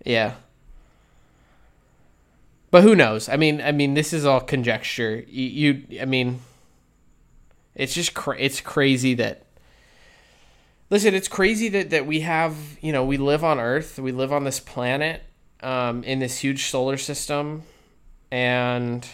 Yeah. 0.03 0.33
But 2.71 2.81
who 2.81 2.95
knows? 2.95 3.29
I 3.29 3.37
mean, 3.37 3.61
I 3.61 3.71
mean, 3.71 3.93
this 3.93 4.13
is 4.13 4.25
all 4.25 4.41
conjecture. 4.41 5.23
You, 5.27 5.83
you 5.83 6.01
I 6.01 6.05
mean, 6.05 6.39
it's 7.75 7.93
just 7.93 8.15
cra- 8.15 8.39
it's 8.39 8.61
crazy 8.61 9.13
that. 9.13 9.45
Listen, 10.89 11.13
it's 11.13 11.27
crazy 11.27 11.69
that 11.69 11.91
that 11.91 12.07
we 12.07 12.21
have 12.21 12.79
you 12.81 12.91
know 12.91 13.05
we 13.05 13.17
live 13.17 13.43
on 13.43 13.59
Earth, 13.59 13.99
we 13.99 14.11
live 14.11 14.33
on 14.33 14.43
this 14.43 14.59
planet, 14.59 15.21
um, 15.61 16.03
in 16.03 16.17
this 16.17 16.39
huge 16.39 16.65
solar 16.65 16.97
system, 16.97 17.61
and 18.31 19.07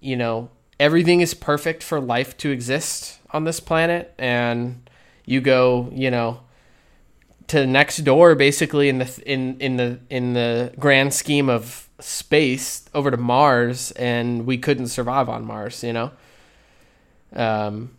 you 0.00 0.16
know 0.16 0.50
everything 0.78 1.20
is 1.20 1.34
perfect 1.34 1.82
for 1.82 2.00
life 2.00 2.36
to 2.38 2.50
exist 2.50 3.18
on 3.30 3.44
this 3.44 3.60
planet, 3.60 4.14
and 4.18 4.88
you 5.24 5.40
go, 5.40 5.88
you 5.92 6.10
know, 6.10 6.40
to 7.48 7.66
next 7.66 7.98
door 7.98 8.34
basically 8.34 8.88
in 8.88 8.98
the 8.98 9.22
in 9.26 9.58
in 9.60 9.76
the 9.76 9.98
in 10.10 10.34
the 10.34 10.72
grand 10.78 11.14
scheme 11.14 11.48
of 11.48 11.88
space 12.00 12.84
over 12.92 13.10
to 13.10 13.16
Mars 13.16 13.92
and 13.92 14.46
we 14.46 14.58
couldn't 14.58 14.88
survive 14.88 15.28
on 15.28 15.44
Mars, 15.44 15.82
you 15.84 15.92
know. 15.92 16.10
Um 17.34 17.90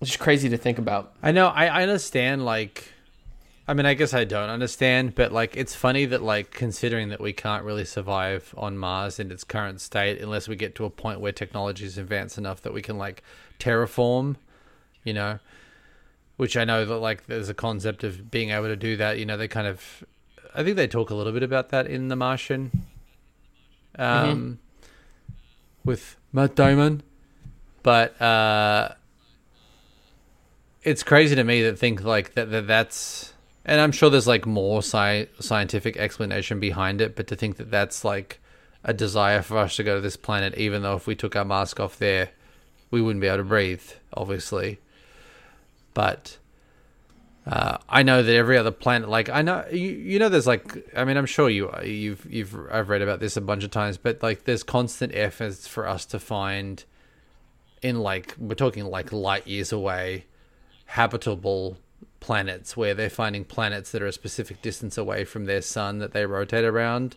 it's 0.00 0.16
crazy 0.16 0.48
to 0.50 0.56
think 0.56 0.78
about. 0.78 1.14
I 1.22 1.32
know. 1.32 1.48
I, 1.48 1.66
I 1.66 1.82
understand. 1.82 2.44
Like, 2.44 2.92
I 3.66 3.72
mean, 3.72 3.86
I 3.86 3.94
guess 3.94 4.12
I 4.12 4.24
don't 4.24 4.50
understand, 4.50 5.14
but 5.14 5.32
like, 5.32 5.56
it's 5.56 5.74
funny 5.74 6.04
that 6.06 6.22
like 6.22 6.50
considering 6.50 7.08
that 7.08 7.20
we 7.20 7.32
can't 7.32 7.64
really 7.64 7.86
survive 7.86 8.54
on 8.58 8.76
Mars 8.76 9.18
in 9.18 9.30
its 9.30 9.42
current 9.42 9.80
state 9.80 10.20
unless 10.20 10.48
we 10.48 10.56
get 10.56 10.74
to 10.74 10.84
a 10.84 10.90
point 10.90 11.20
where 11.20 11.32
technology 11.32 11.86
is 11.86 11.96
advanced 11.96 12.36
enough 12.36 12.60
that 12.62 12.74
we 12.74 12.82
can 12.82 12.98
like 12.98 13.22
terraform, 13.58 14.36
you 15.02 15.14
know, 15.14 15.38
which 16.36 16.58
I 16.58 16.64
know 16.64 16.84
that 16.84 16.98
like 16.98 17.26
there's 17.26 17.48
a 17.48 17.54
concept 17.54 18.04
of 18.04 18.30
being 18.30 18.50
able 18.50 18.66
to 18.66 18.76
do 18.76 18.98
that. 18.98 19.18
You 19.18 19.24
know, 19.24 19.38
they 19.38 19.48
kind 19.48 19.66
of, 19.66 20.04
I 20.54 20.62
think 20.62 20.76
they 20.76 20.86
talk 20.86 21.08
a 21.08 21.14
little 21.14 21.32
bit 21.32 21.42
about 21.42 21.70
that 21.70 21.86
in 21.86 22.08
The 22.08 22.16
Martian, 22.16 22.70
um, 23.98 24.58
with 25.84 26.16
Matt 26.32 26.54
Damon, 26.54 27.02
but 27.82 28.20
uh, 28.20 28.90
it's 30.82 31.02
crazy 31.02 31.34
to 31.34 31.44
me 31.44 31.62
that 31.62 31.78
think 31.78 32.02
like 32.02 32.34
that, 32.34 32.50
that 32.50 32.66
that's 32.66 33.33
and 33.64 33.80
I'm 33.80 33.92
sure 33.92 34.10
there's 34.10 34.26
like 34.26 34.46
more 34.46 34.78
sci- 34.78 35.28
scientific 35.40 35.96
explanation 35.96 36.60
behind 36.60 37.00
it, 37.00 37.16
but 37.16 37.26
to 37.28 37.36
think 37.36 37.56
that 37.56 37.70
that's 37.70 38.04
like 38.04 38.40
a 38.82 38.92
desire 38.92 39.42
for 39.42 39.58
us 39.58 39.76
to 39.76 39.84
go 39.84 39.94
to 39.96 40.00
this 40.00 40.16
planet, 40.16 40.56
even 40.58 40.82
though 40.82 40.96
if 40.96 41.06
we 41.06 41.14
took 41.14 41.34
our 41.34 41.44
mask 41.44 41.80
off 41.80 41.98
there, 41.98 42.30
we 42.90 43.00
wouldn't 43.00 43.20
be 43.20 43.26
able 43.26 43.38
to 43.38 43.44
breathe, 43.44 43.82
obviously. 44.12 44.78
But 45.94 46.38
uh, 47.46 47.78
I 47.88 48.02
know 48.02 48.22
that 48.22 48.34
every 48.34 48.58
other 48.58 48.70
planet, 48.70 49.08
like 49.08 49.28
I 49.28 49.42
know, 49.42 49.64
you, 49.70 49.90
you 49.90 50.18
know, 50.18 50.28
there's 50.28 50.46
like, 50.46 50.86
I 50.96 51.04
mean, 51.04 51.16
I'm 51.16 51.26
sure 51.26 51.48
you 51.48 51.70
you've 51.82 52.26
you've 52.30 52.54
I've 52.70 52.88
read 52.88 53.02
about 53.02 53.20
this 53.20 53.36
a 53.36 53.40
bunch 53.40 53.64
of 53.64 53.70
times, 53.70 53.96
but 53.96 54.22
like, 54.22 54.44
there's 54.44 54.62
constant 54.62 55.14
efforts 55.14 55.66
for 55.66 55.88
us 55.88 56.04
to 56.06 56.18
find 56.18 56.84
in 57.82 58.00
like 58.00 58.34
we're 58.38 58.54
talking 58.54 58.84
like 58.84 59.12
light 59.12 59.46
years 59.46 59.72
away 59.72 60.24
habitable 60.86 61.76
planets 62.24 62.74
where 62.74 62.94
they're 62.94 63.10
finding 63.10 63.44
planets 63.44 63.90
that 63.92 64.00
are 64.00 64.06
a 64.06 64.12
specific 64.12 64.62
distance 64.62 64.96
away 64.96 65.26
from 65.26 65.44
their 65.44 65.60
sun 65.60 65.98
that 65.98 66.12
they 66.12 66.24
rotate 66.24 66.64
around. 66.64 67.16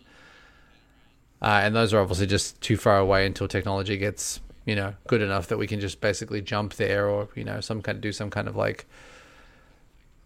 Uh, 1.40 1.60
and 1.64 1.74
those 1.74 1.94
are 1.94 2.00
obviously 2.00 2.26
just 2.26 2.60
too 2.60 2.76
far 2.76 2.98
away 2.98 3.24
until 3.24 3.48
technology 3.48 3.96
gets, 3.96 4.40
you 4.66 4.76
know, 4.76 4.92
good 5.06 5.22
enough 5.22 5.46
that 5.46 5.56
we 5.56 5.66
can 5.66 5.80
just 5.80 6.02
basically 6.02 6.42
jump 6.42 6.74
there 6.74 7.08
or, 7.08 7.26
you 7.34 7.42
know, 7.44 7.58
some 7.62 7.80
kind 7.80 7.96
of 7.96 8.02
do 8.02 8.12
some 8.12 8.28
kind 8.28 8.48
of 8.48 8.54
like 8.54 8.84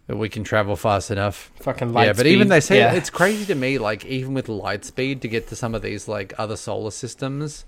that 0.07 0.17
we 0.17 0.27
can 0.27 0.43
travel 0.43 0.75
fast 0.75 1.11
enough. 1.11 1.49
Fucking 1.61 1.93
light 1.93 2.07
yeah, 2.07 2.13
but 2.13 2.25
even 2.25 2.49
they 2.49 2.59
say 2.59 2.79
Yeah. 2.79 2.91
it's 2.93 3.09
crazy 3.09 3.45
to 3.45 3.55
me, 3.55 3.77
like 3.77 4.03
even 4.03 4.33
with 4.33 4.49
light 4.49 4.83
speed 4.83 5.21
to 5.21 5.29
get 5.29 5.47
to 5.47 5.55
some 5.55 5.73
of 5.73 5.81
these 5.81 6.09
like 6.09 6.33
other 6.37 6.57
solar 6.57 6.91
systems. 6.91 7.63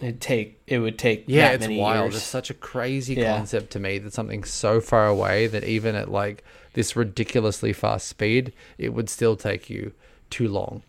It 0.00 0.20
take 0.20 0.60
it 0.66 0.78
would 0.78 0.98
take 0.98 1.24
Yeah, 1.26 1.48
that 1.48 1.54
it's 1.54 1.60
many 1.62 1.78
wild. 1.80 2.06
years. 2.12 2.16
It's 2.16 2.24
such 2.26 2.50
a 2.50 2.54
crazy 2.54 3.14
Yeah. 3.14 3.36
concept 3.36 3.70
to 3.72 3.78
me 3.80 3.98
that 3.98 4.12
something 4.12 4.44
so 4.44 4.80
far 4.80 5.06
away 5.06 5.46
that 5.46 5.64
even 5.64 5.94
at 5.94 6.10
like 6.10 6.44
this 6.74 6.94
ridiculously 6.96 7.72
fast 7.72 8.06
speed, 8.06 8.52
it 8.76 8.92
would 8.92 9.08
still 9.08 9.36
take 9.36 9.70
you 9.70 9.92
too 10.28 10.48
long. 10.48 10.82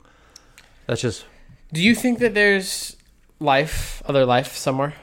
That's 0.88 1.02
just 1.02 1.26
Do 1.72 1.82
you 1.82 1.96
think 1.96 2.20
that 2.20 2.34
there's 2.34 2.98
life, 3.40 4.02
other 4.06 4.26
life 4.26 4.56
somewhere? 4.58 4.94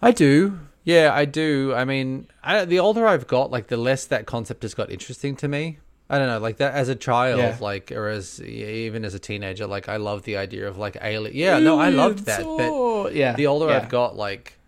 I 0.00 0.12
do. 0.12 0.60
Yeah, 0.84 1.12
I 1.12 1.24
do. 1.24 1.74
I 1.74 1.84
mean, 1.84 2.28
I, 2.42 2.64
the 2.64 2.78
older 2.78 3.06
I've 3.06 3.26
got, 3.26 3.50
like 3.50 3.66
the 3.66 3.76
less 3.76 4.04
that 4.06 4.26
concept 4.26 4.62
has 4.62 4.74
got 4.74 4.90
interesting 4.90 5.36
to 5.36 5.48
me. 5.48 5.78
I 6.10 6.18
don't 6.18 6.26
know, 6.26 6.38
like 6.38 6.56
that 6.58 6.74
as 6.74 6.88
a 6.88 6.94
child, 6.94 7.38
Yeah. 7.38 7.56
like 7.60 7.92
or 7.92 8.08
as 8.08 8.40
even 8.40 9.04
as 9.04 9.14
a 9.14 9.18
teenager, 9.18 9.66
like 9.66 9.88
I 9.88 9.96
love 9.96 10.22
the 10.22 10.38
idea 10.38 10.66
of 10.66 10.78
like 10.78 10.96
alien. 11.02 11.36
Yeah, 11.36 11.58
no, 11.58 11.78
I 11.78 11.90
loved 11.90 12.24
that. 12.26 12.44
But 12.44 13.14
yeah. 13.14 13.34
the 13.34 13.46
older 13.46 13.68
yeah. 13.68 13.76
I've 13.76 13.88
got, 13.88 14.16
like 14.16 14.58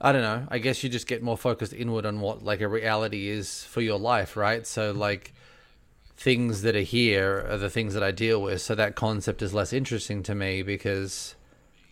I 0.00 0.12
don't 0.12 0.22
know. 0.22 0.46
I 0.50 0.58
guess 0.58 0.82
you 0.82 0.90
just 0.90 1.06
get 1.06 1.22
more 1.22 1.36
focused 1.38 1.72
inward 1.72 2.06
on 2.06 2.20
what 2.20 2.44
like 2.44 2.60
a 2.60 2.68
reality 2.68 3.28
is 3.28 3.64
for 3.64 3.80
your 3.80 3.98
life, 3.98 4.36
right? 4.36 4.66
So 4.66 4.90
mm-hmm. 4.90 5.00
like 5.00 5.34
things 6.16 6.62
that 6.62 6.76
are 6.76 6.80
here 6.80 7.46
are 7.48 7.58
the 7.58 7.70
things 7.70 7.94
that 7.94 8.02
I 8.02 8.10
deal 8.10 8.40
with. 8.40 8.60
So 8.60 8.74
that 8.74 8.96
concept 8.96 9.42
is 9.42 9.52
less 9.52 9.72
interesting 9.72 10.22
to 10.24 10.34
me 10.34 10.62
because 10.62 11.34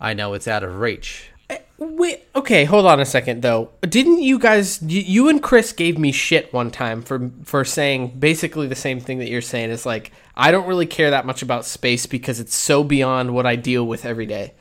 I 0.01 0.15
know 0.15 0.35
it's 0.35 0.49
out 0.49 0.63
of 0.63 0.77
reach. 0.77 1.31
Eh, 1.53 1.59
wait, 1.79 2.25
okay, 2.35 2.65
hold 2.65 2.87
on 2.87 3.01
a 3.01 3.05
second 3.05 3.43
though. 3.43 3.71
Didn't 3.83 4.23
you 4.23 4.39
guys 4.39 4.83
you, 4.83 5.29
and 5.29 5.43
Chris 5.43 5.73
gave 5.73 5.99
me 5.99 6.13
shit 6.13 6.53
one 6.53 6.71
time 6.71 7.03
for 7.03 7.31
for 7.45 7.65
saying 7.65 8.19
basically 8.19 8.67
the 8.67 8.75
same 8.75 9.01
thing 9.01 9.19
that 9.19 9.29
you're 9.29 9.41
saying 9.41 9.71
is 9.71 9.85
like 9.87 10.13
I 10.37 10.51
don't 10.51 10.67
really 10.67 10.87
care 10.87 11.11
that 11.11 11.27
much 11.27 11.43
about 11.43 11.65
space 11.65 12.07
because 12.07 12.41
it's 12.41 12.55
so 12.55 12.83
beyond 12.85 13.35
what 13.35 13.47
I 13.47 13.57
deal 13.57 13.87
with 13.87 14.05
every 14.05 14.27
day. 14.27 14.55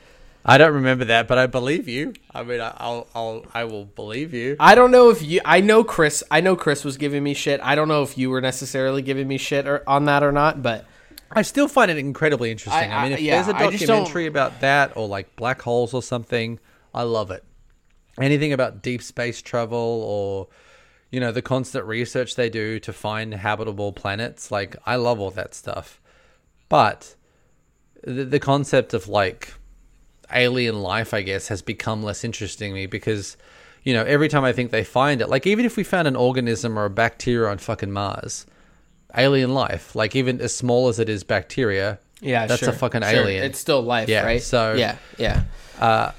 I 0.43 0.57
don't 0.57 0.73
remember 0.73 1.05
that, 1.05 1.27
but 1.27 1.37
I 1.37 1.45
believe 1.45 1.87
you. 1.87 2.13
I 2.33 2.41
mean, 2.41 2.59
I- 2.61 2.75
I'll, 2.77 3.07
I'll, 3.13 3.45
I 3.53 3.63
will 3.65 3.85
believe 3.85 4.33
you. 4.33 4.55
I 4.59 4.73
don't 4.73 4.89
know 4.89 5.11
if 5.11 5.21
you 5.21 5.39
I 5.45 5.61
know 5.61 5.83
Chris 5.83 6.23
I 6.31 6.41
know 6.41 6.55
Chris 6.55 6.83
was 6.83 6.97
giving 6.97 7.23
me 7.23 7.33
shit. 7.35 7.59
I 7.63 7.75
don't 7.75 7.87
know 7.87 8.01
if 8.03 8.17
you 8.17 8.29
were 8.31 8.41
necessarily 8.41 9.01
giving 9.03 9.27
me 9.27 9.37
shit 9.37 9.67
or, 9.67 9.83
on 9.87 10.05
that 10.05 10.23
or 10.23 10.31
not, 10.31 10.63
but 10.63 10.85
I 11.31 11.43
still 11.43 11.67
find 11.67 11.89
it 11.91 11.97
incredibly 11.97 12.49
interesting. 12.51 12.91
I, 12.91 12.97
I- 12.97 13.03
mean, 13.03 13.11
if 13.13 13.21
yeah, 13.21 13.35
there's 13.41 13.55
a 13.55 13.59
documentary 13.59 14.25
about 14.25 14.59
that 14.61 14.97
or 14.97 15.07
like 15.07 15.33
black 15.35 15.61
holes 15.61 15.93
or 15.93 16.01
something, 16.01 16.59
I 16.93 17.03
love 17.03 17.31
it. 17.31 17.43
Anything 18.19 18.51
about 18.53 18.81
deep 18.81 19.01
space 19.01 19.41
travel 19.41 19.77
or 20.05 20.47
you 21.11 21.19
know 21.19 21.31
the 21.31 21.41
constant 21.41 21.85
research 21.85 22.35
they 22.35 22.49
do 22.49 22.79
to 22.79 22.93
find 22.93 23.33
habitable 23.33 23.91
planets, 23.93 24.51
like 24.51 24.75
I 24.85 24.95
love 24.95 25.19
all 25.19 25.31
that 25.31 25.53
stuff. 25.53 25.99
But 26.69 27.15
the, 28.03 28.25
the 28.25 28.39
concept 28.39 28.93
of 28.93 29.07
like 29.07 29.53
alien 30.33 30.81
life, 30.81 31.13
I 31.13 31.21
guess, 31.21 31.47
has 31.49 31.61
become 31.61 32.03
less 32.03 32.23
interesting 32.23 32.71
to 32.71 32.75
me 32.75 32.85
because, 32.85 33.35
you 33.83 33.93
know, 33.93 34.03
every 34.03 34.29
time 34.29 34.43
I 34.45 34.53
think 34.53 34.71
they 34.71 34.83
find 34.83 35.21
it, 35.21 35.27
like 35.29 35.45
even 35.45 35.65
if 35.65 35.75
we 35.77 35.83
found 35.83 36.07
an 36.07 36.15
organism 36.15 36.79
or 36.79 36.85
a 36.85 36.89
bacteria 36.89 37.49
on 37.49 37.57
fucking 37.57 37.91
Mars, 37.91 38.45
alien 39.15 39.53
life, 39.53 39.95
like 39.95 40.15
even 40.15 40.39
as 40.39 40.55
small 40.55 40.87
as 40.87 40.99
it 40.99 41.09
is 41.09 41.23
bacteria, 41.25 41.99
yeah, 42.21 42.45
that's 42.47 42.59
sure, 42.61 42.69
a 42.69 42.73
fucking 42.73 43.01
sure. 43.01 43.09
alien. 43.09 43.43
It's 43.43 43.59
still 43.59 43.81
life, 43.81 44.07
Yeah, 44.07 44.23
right? 44.23 44.41
so- 44.41 44.73
Yeah, 44.75 44.97
yeah. 45.17 45.43
uh, 45.79 46.11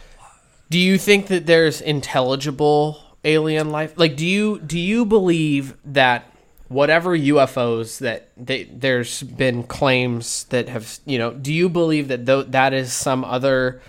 Do 0.73 0.79
you 0.79 0.97
think 0.97 1.27
that 1.27 1.45
there's 1.45 1.83
intelligible 1.83 2.99
alien 3.27 3.69
life? 3.69 3.93
Like, 3.99 4.17
do 4.17 4.27
you 4.27 4.59
do 4.59 4.79
you 4.79 5.05
believe 5.05 5.77
that 5.85 6.33
whatever 6.69 7.15
UFOs 7.15 7.99
that 7.99 8.31
they, 8.39 8.65
there's 8.65 9.23
been 9.23 9.65
claims 9.65 10.45
that 10.45 10.71
have 10.71 10.99
you 11.05 11.19
know? 11.19 11.31
Do 11.31 11.53
you 11.53 11.69
believe 11.69 12.09
that 12.09 12.25
th- 12.25 12.47
that 12.49 12.73
is 12.73 12.91
some 12.91 13.23
other 13.23 13.83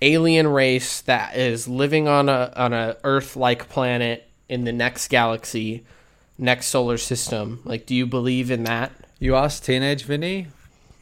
alien 0.00 0.48
race 0.48 1.02
that 1.02 1.36
is 1.36 1.68
living 1.68 2.08
on 2.08 2.30
a 2.30 2.50
on 2.56 2.72
a 2.72 2.96
Earth 3.04 3.36
like 3.36 3.68
planet 3.68 4.26
in 4.48 4.64
the 4.64 4.72
next 4.72 5.08
galaxy, 5.08 5.84
next 6.38 6.68
solar 6.68 6.96
system? 6.96 7.60
Like, 7.66 7.84
do 7.84 7.94
you 7.94 8.06
believe 8.06 8.50
in 8.50 8.64
that? 8.64 8.90
You 9.18 9.36
asked 9.36 9.66
teenage 9.66 10.04
Vinny? 10.04 10.46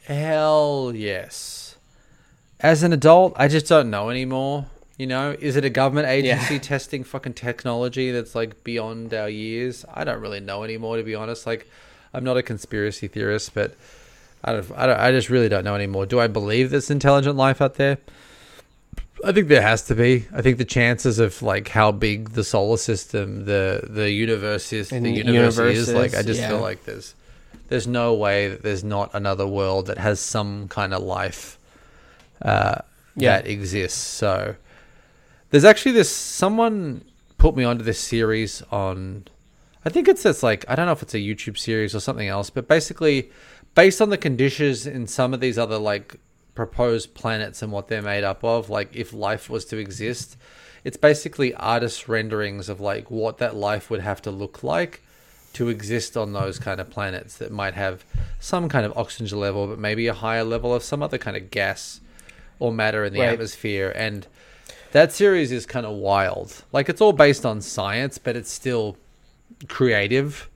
Hell 0.03 0.91
yes. 0.93 1.77
As 2.59 2.83
an 2.83 2.91
adult, 2.91 3.31
I 3.37 3.47
just 3.47 3.67
don't 3.67 3.89
know 3.89 4.09
anymore. 4.09 4.65
You 5.01 5.07
know, 5.07 5.35
is 5.39 5.55
it 5.55 5.65
a 5.65 5.69
government 5.71 6.09
agency 6.09 6.59
testing 6.59 7.03
fucking 7.03 7.33
technology 7.33 8.11
that's 8.11 8.35
like 8.35 8.63
beyond 8.63 9.15
our 9.15 9.29
years? 9.29 9.83
I 9.91 10.03
don't 10.03 10.21
really 10.21 10.39
know 10.39 10.63
anymore, 10.63 10.97
to 10.97 11.01
be 11.01 11.15
honest. 11.15 11.47
Like, 11.47 11.67
I'm 12.13 12.23
not 12.23 12.37
a 12.37 12.43
conspiracy 12.43 13.07
theorist, 13.07 13.55
but 13.55 13.73
I 14.43 14.51
don't, 14.53 14.71
I 14.75 14.85
don't, 14.85 14.99
I 14.99 15.09
just 15.11 15.31
really 15.31 15.49
don't 15.49 15.63
know 15.63 15.73
anymore. 15.73 16.05
Do 16.05 16.19
I 16.19 16.27
believe 16.27 16.69
there's 16.69 16.91
intelligent 16.91 17.35
life 17.35 17.61
out 17.61 17.77
there? 17.77 17.97
I 19.25 19.31
think 19.31 19.47
there 19.47 19.63
has 19.63 19.81
to 19.87 19.95
be. 19.95 20.27
I 20.35 20.43
think 20.43 20.59
the 20.59 20.65
chances 20.65 21.17
of 21.17 21.41
like 21.41 21.67
how 21.69 21.91
big 21.91 22.33
the 22.33 22.43
solar 22.43 22.77
system, 22.77 23.45
the 23.45 23.81
the 23.89 24.11
universe 24.11 24.71
is, 24.71 24.91
And 24.91 25.03
the 25.03 25.13
universe 25.13 25.77
is, 25.77 25.91
like 25.91 26.13
I 26.13 26.21
just 26.21 26.41
yeah. 26.41 26.49
feel 26.49 26.61
like 26.61 26.83
there's 26.85 27.15
there's 27.69 27.87
no 27.87 28.13
way 28.13 28.49
that 28.49 28.61
there's 28.61 28.83
not 28.83 29.09
another 29.15 29.47
world 29.47 29.87
that 29.87 29.97
has 29.97 30.19
some 30.19 30.67
kind 30.67 30.93
of 30.93 31.01
life 31.01 31.57
uh, 32.43 32.81
Yeah. 33.15 33.37
that 33.37 33.47
exists. 33.47 33.97
So 33.97 34.57
there's 35.51 35.65
actually 35.65 35.91
this 35.91 36.09
someone 36.09 37.03
put 37.37 37.55
me 37.55 37.63
onto 37.63 37.83
this 37.83 37.99
series 37.99 38.61
on 38.71 39.25
I 39.85 39.89
think 39.89 40.07
it's 40.07 40.23
this 40.23 40.43
like 40.43 40.65
I 40.67 40.75
don't 40.75 40.85
know 40.85 40.91
if 40.91 41.01
it's 41.03 41.13
a 41.13 41.19
YouTube 41.19 41.57
series 41.57 41.95
or 41.95 41.99
something 41.99 42.27
else, 42.27 42.49
but 42.49 42.67
basically 42.67 43.29
based 43.75 44.01
on 44.01 44.09
the 44.09 44.17
conditions 44.17 44.85
in 44.87 45.07
some 45.07 45.33
of 45.33 45.39
these 45.39 45.57
other 45.57 45.77
like 45.77 46.17
proposed 46.55 47.13
planets 47.13 47.61
and 47.61 47.71
what 47.71 47.87
they're 47.87 48.01
made 48.01 48.23
up 48.23 48.43
of, 48.43 48.69
like 48.69 48.89
if 48.95 49.13
life 49.13 49.49
was 49.49 49.65
to 49.65 49.77
exist, 49.77 50.37
it's 50.83 50.97
basically 50.97 51.53
artist 51.55 52.07
renderings 52.07 52.69
of 52.69 52.79
like 52.81 53.09
what 53.09 53.37
that 53.37 53.55
life 53.55 53.89
would 53.89 54.01
have 54.01 54.21
to 54.21 54.31
look 54.31 54.61
like 54.61 55.01
to 55.53 55.69
exist 55.69 56.15
on 56.15 56.33
those 56.33 56.59
kind 56.59 56.79
of 56.79 56.89
planets 56.89 57.37
that 57.37 57.51
might 57.51 57.73
have 57.73 58.05
some 58.39 58.69
kind 58.69 58.85
of 58.85 58.97
oxygen 58.97 59.39
level, 59.39 59.67
but 59.67 59.79
maybe 59.79 60.07
a 60.07 60.13
higher 60.13 60.43
level 60.43 60.73
of 60.75 60.83
some 60.83 61.01
other 61.01 61.17
kind 61.17 61.35
of 61.35 61.49
gas 61.51 62.01
or 62.59 62.71
matter 62.71 63.03
in 63.03 63.13
the 63.13 63.19
Right. 63.19 63.29
atmosphere. 63.29 63.91
And 63.95 64.27
that 64.91 65.11
series 65.11 65.51
is 65.51 65.65
kind 65.65 65.85
of 65.85 65.93
wild. 65.95 66.63
Like 66.71 66.89
it's 66.89 67.01
all 67.01 67.13
based 67.13 67.45
on 67.45 67.61
science, 67.61 68.17
but 68.17 68.35
it's 68.35 68.51
still 68.51 68.97
creative. 69.67 70.49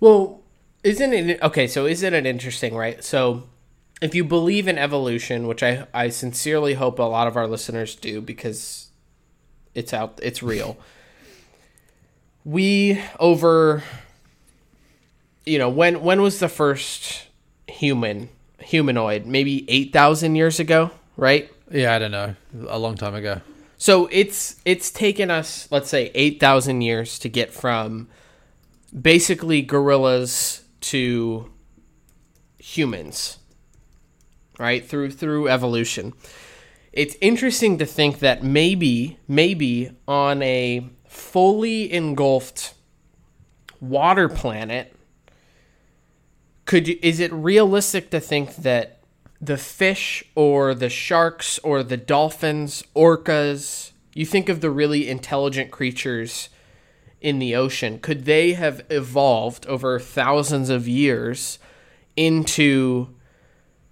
Well, 0.00 0.40
isn't 0.82 1.12
it 1.12 1.42
okay? 1.42 1.66
So 1.66 1.86
isn't 1.86 2.14
it 2.14 2.26
interesting, 2.26 2.74
right? 2.74 3.02
So 3.02 3.44
if 4.00 4.14
you 4.14 4.24
believe 4.24 4.66
in 4.68 4.78
evolution, 4.78 5.46
which 5.46 5.62
I 5.62 5.86
I 5.94 6.08
sincerely 6.08 6.74
hope 6.74 6.98
a 6.98 7.04
lot 7.04 7.26
of 7.26 7.36
our 7.36 7.46
listeners 7.46 7.94
do 7.94 8.20
because 8.20 8.88
it's 9.74 9.92
out, 9.92 10.18
it's 10.22 10.42
real. 10.42 10.76
We 12.44 13.00
over 13.20 13.84
you 15.44 15.58
know, 15.58 15.68
when 15.68 16.02
when 16.02 16.22
was 16.22 16.38
the 16.38 16.48
first 16.48 17.26
human 17.66 18.28
humanoid? 18.58 19.26
Maybe 19.26 19.68
8,000 19.68 20.36
years 20.36 20.60
ago, 20.60 20.90
right? 21.16 21.50
Yeah, 21.72 21.94
I 21.94 21.98
don't 21.98 22.10
know. 22.10 22.34
A 22.68 22.78
long 22.78 22.96
time 22.96 23.14
ago. 23.14 23.40
So 23.78 24.08
it's 24.12 24.56
it's 24.64 24.90
taken 24.90 25.30
us, 25.30 25.66
let's 25.70 25.88
say, 25.88 26.10
8,000 26.14 26.82
years 26.82 27.18
to 27.20 27.28
get 27.28 27.52
from 27.52 28.08
basically 29.00 29.62
gorillas 29.62 30.64
to 30.82 31.50
humans. 32.58 33.38
Right? 34.58 34.86
Through 34.86 35.12
through 35.12 35.48
evolution. 35.48 36.12
It's 36.92 37.16
interesting 37.22 37.78
to 37.78 37.86
think 37.86 38.18
that 38.18 38.44
maybe 38.44 39.18
maybe 39.26 39.92
on 40.06 40.42
a 40.42 40.86
fully 41.08 41.90
engulfed 41.92 42.74
water 43.80 44.28
planet 44.28 44.94
could 46.66 46.86
you, 46.86 46.98
is 47.02 47.18
it 47.18 47.32
realistic 47.32 48.10
to 48.10 48.20
think 48.20 48.56
that 48.56 49.01
the 49.42 49.58
fish 49.58 50.22
or 50.36 50.72
the 50.72 50.88
sharks 50.88 51.58
or 51.58 51.82
the 51.82 51.96
dolphins 51.96 52.84
orcas. 52.94 53.90
You 54.14 54.24
think 54.24 54.48
of 54.48 54.60
the 54.60 54.70
really 54.70 55.08
intelligent 55.08 55.72
creatures 55.72 56.48
in 57.20 57.40
the 57.40 57.54
ocean. 57.56 57.98
Could 57.98 58.24
they 58.24 58.52
have 58.52 58.84
evolved 58.88 59.66
over 59.66 59.98
thousands 59.98 60.70
of 60.70 60.86
years 60.86 61.58
into 62.16 63.08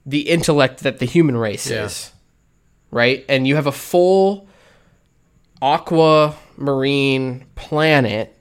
the 0.07 0.29
intellect 0.29 0.81
that 0.81 0.99
the 1.01 1.07
human 1.07 1.37
race 1.37 1.69
Yeah. 1.71 1.85
is 1.87 2.13
right? 2.93 3.25
And 3.29 3.47
you 3.47 3.55
have 3.57 3.67
a 3.69 3.73
full 3.73 4.49
aquamarine 5.63 7.45
planet 7.55 8.37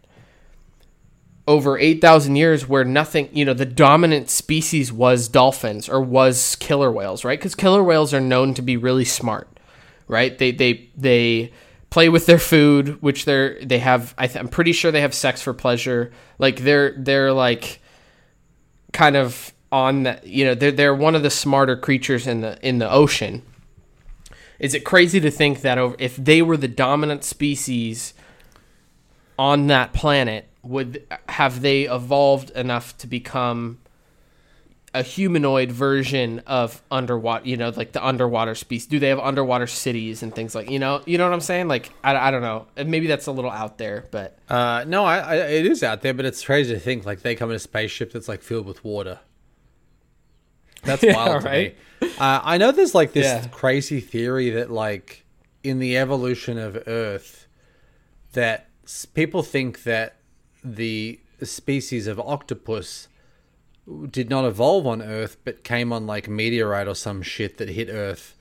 over 1.49 1.79
8,000 1.79 2.35
years 2.35 2.69
where 2.69 2.85
nothing, 2.85 3.27
you 3.33 3.43
know, 3.43 3.55
the 3.55 3.65
dominant 3.65 4.29
species 4.29 4.93
was 4.93 5.27
dolphins 5.27 5.89
or 5.89 5.99
was 5.99 6.55
killer 6.57 6.91
whales, 6.91 7.25
right? 7.25 7.41
Cuz 7.41 7.55
killer 7.55 7.83
whales 7.83 8.13
are 8.13 8.21
known 8.21 8.53
to 8.53 8.61
be 8.61 8.77
really 8.77 9.03
smart, 9.03 9.49
right? 10.07 10.37
They 10.37 10.51
they 10.51 10.89
they 10.95 11.51
play 11.89 12.07
with 12.07 12.27
their 12.27 12.37
food, 12.37 13.01
which 13.01 13.25
they're 13.25 13.59
they 13.65 13.79
have 13.79 14.13
I 14.15 14.29
I'm 14.35 14.47
pretty 14.47 14.73
sure 14.73 14.91
they 14.91 15.01
have 15.01 15.15
sex 15.15 15.41
for 15.41 15.55
pleasure. 15.55 16.11
Like 16.37 16.57
they're 16.57 16.93
they're 16.95 17.33
like 17.33 17.81
kind 18.93 19.15
of 19.15 19.51
on 19.71 20.03
the, 20.03 20.19
you 20.23 20.45
know, 20.45 20.53
they're 20.53 20.71
they're 20.71 20.93
one 20.93 21.15
of 21.15 21.23
the 21.23 21.31
smarter 21.31 21.75
creatures 21.75 22.27
in 22.27 22.41
the 22.41 22.59
in 22.61 22.77
the 22.77 22.91
ocean. 22.91 23.41
Is 24.59 24.75
it 24.75 24.85
crazy 24.85 25.19
to 25.19 25.31
think 25.31 25.61
that 25.61 25.79
if 25.97 26.15
they 26.15 26.43
were 26.43 26.57
the 26.57 26.67
dominant 26.67 27.23
species 27.23 28.13
on 29.39 29.65
that 29.67 29.93
planet, 29.93 30.48
would 30.63 31.05
have 31.29 31.61
they 31.61 31.83
evolved 31.83 32.49
enough 32.51 32.97
to 32.99 33.07
become 33.07 33.79
a 34.93 35.03
humanoid 35.03 35.71
version 35.71 36.39
of 36.47 36.81
underwater? 36.91 37.47
You 37.47 37.57
know, 37.57 37.69
like 37.69 37.91
the 37.91 38.05
underwater 38.05 38.55
species. 38.55 38.87
Do 38.87 38.99
they 38.99 39.09
have 39.09 39.19
underwater 39.19 39.67
cities 39.67 40.23
and 40.23 40.33
things 40.33 40.55
like 40.55 40.69
you 40.69 40.79
know? 40.79 41.01
You 41.05 41.17
know 41.17 41.25
what 41.25 41.33
I'm 41.33 41.41
saying? 41.41 41.67
Like 41.67 41.91
I, 42.03 42.15
I 42.15 42.31
don't 42.31 42.41
know. 42.41 42.67
Maybe 42.75 43.07
that's 43.07 43.27
a 43.27 43.31
little 43.31 43.51
out 43.51 43.77
there, 43.77 44.07
but 44.11 44.37
Uh, 44.49 44.83
no, 44.87 45.05
I, 45.05 45.17
I, 45.19 45.35
it 45.35 45.65
is 45.67 45.83
out 45.83 46.01
there, 46.01 46.13
but 46.13 46.25
it's 46.25 46.43
crazy 46.43 46.73
to 46.73 46.79
think 46.79 47.05
like 47.05 47.21
they 47.21 47.35
come 47.35 47.49
in 47.51 47.55
a 47.55 47.59
spaceship 47.59 48.11
that's 48.11 48.27
like 48.27 48.41
filled 48.41 48.65
with 48.65 48.83
water. 48.83 49.19
That's 50.83 51.03
Yeah, 51.05 51.13
wild 51.13 51.41
to 51.41 51.49
right? 51.49 51.75
me. 52.01 52.09
Uh, 52.17 52.41
I 52.43 52.57
know 52.57 52.71
there's 52.71 52.95
like 52.95 53.13
this 53.13 53.25
Yeah. 53.25 53.47
crazy 53.51 53.99
theory 53.99 54.49
that 54.51 54.71
like 54.71 55.25
in 55.63 55.79
the 55.79 55.97
evolution 55.97 56.57
of 56.57 56.81
Earth, 56.87 57.47
that 58.33 58.69
people 59.13 59.43
think 59.43 59.83
that 59.83 60.15
the 60.63 61.19
species 61.43 62.07
of 62.07 62.19
octopus 62.19 63.07
did 64.11 64.29
not 64.29 64.45
evolve 64.45 64.85
on 64.85 65.01
Earth, 65.01 65.37
but 65.43 65.63
came 65.63 65.91
on 65.93 66.05
like 66.05 66.27
meteorite 66.27 66.87
or 66.87 66.95
some 66.95 67.21
shit 67.21 67.57
that 67.57 67.69
hit 67.69 67.89
Earth. 67.89 68.35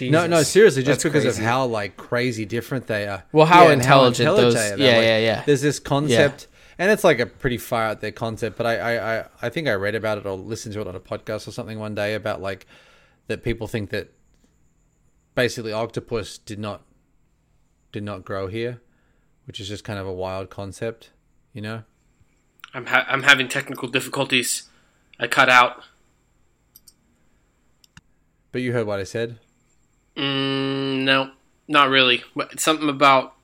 No, 0.00 0.26
no, 0.26 0.42
seriously, 0.42 0.82
just 0.82 1.02
that's 1.02 1.04
because 1.04 1.22
crazy. 1.24 1.42
of 1.42 1.46
how 1.46 1.66
like 1.66 1.96
crazy 1.96 2.44
different 2.44 2.86
they 2.88 3.06
are. 3.06 3.24
Well, 3.32 3.46
how 3.46 3.64
and 3.68 3.80
intelligent 3.80 4.36
those- 4.36 4.54
they 4.54 4.72
are. 4.72 4.76
yeah, 4.78 4.96
Like, 4.96 5.04
yeah, 5.04 5.18
yeah. 5.18 5.42
There's 5.46 5.60
this 5.62 5.78
concept, 5.78 6.48
and 6.78 6.90
it's 6.90 7.04
like 7.04 7.20
a 7.20 7.26
pretty 7.26 7.58
far 7.58 7.84
out 7.84 8.00
there 8.00 8.10
concept. 8.10 8.56
But 8.56 8.66
I, 8.66 8.76
I, 8.78 9.18
I, 9.20 9.24
I 9.42 9.48
think 9.50 9.68
I 9.68 9.74
read 9.74 9.94
about 9.94 10.18
it 10.18 10.26
or 10.26 10.36
listened 10.36 10.74
to 10.74 10.80
it 10.80 10.88
on 10.88 10.96
a 10.96 11.00
podcast 11.00 11.46
or 11.46 11.52
something 11.52 11.78
one 11.78 11.94
day 11.94 12.14
about 12.14 12.40
like 12.42 12.66
that 13.28 13.44
people 13.44 13.68
think 13.68 13.90
that 13.90 14.12
basically 15.36 15.72
octopus 15.72 16.38
did 16.38 16.58
not 16.58 16.82
did 17.92 18.02
not 18.02 18.24
grow 18.24 18.48
here, 18.48 18.80
which 19.46 19.60
is 19.60 19.68
just 19.68 19.84
kind 19.84 19.98
of 19.98 20.06
a 20.06 20.12
wild 20.12 20.50
concept, 20.50 21.10
you 21.52 21.60
know. 21.60 21.82
I'm 22.72 22.86
ha- 22.86 23.06
I'm 23.08 23.22
having 23.22 23.48
technical 23.48 23.88
difficulties. 23.88 24.68
I 25.20 25.26
cut 25.26 25.48
out. 25.48 25.82
But 28.50 28.62
you 28.62 28.72
heard 28.72 28.86
what 28.86 29.00
I 29.00 29.04
said. 29.04 29.38
Mm, 30.16 31.04
no, 31.04 31.30
not 31.68 31.88
really. 31.88 32.22
But 32.34 32.60
something 32.60 32.88
about 32.88 33.34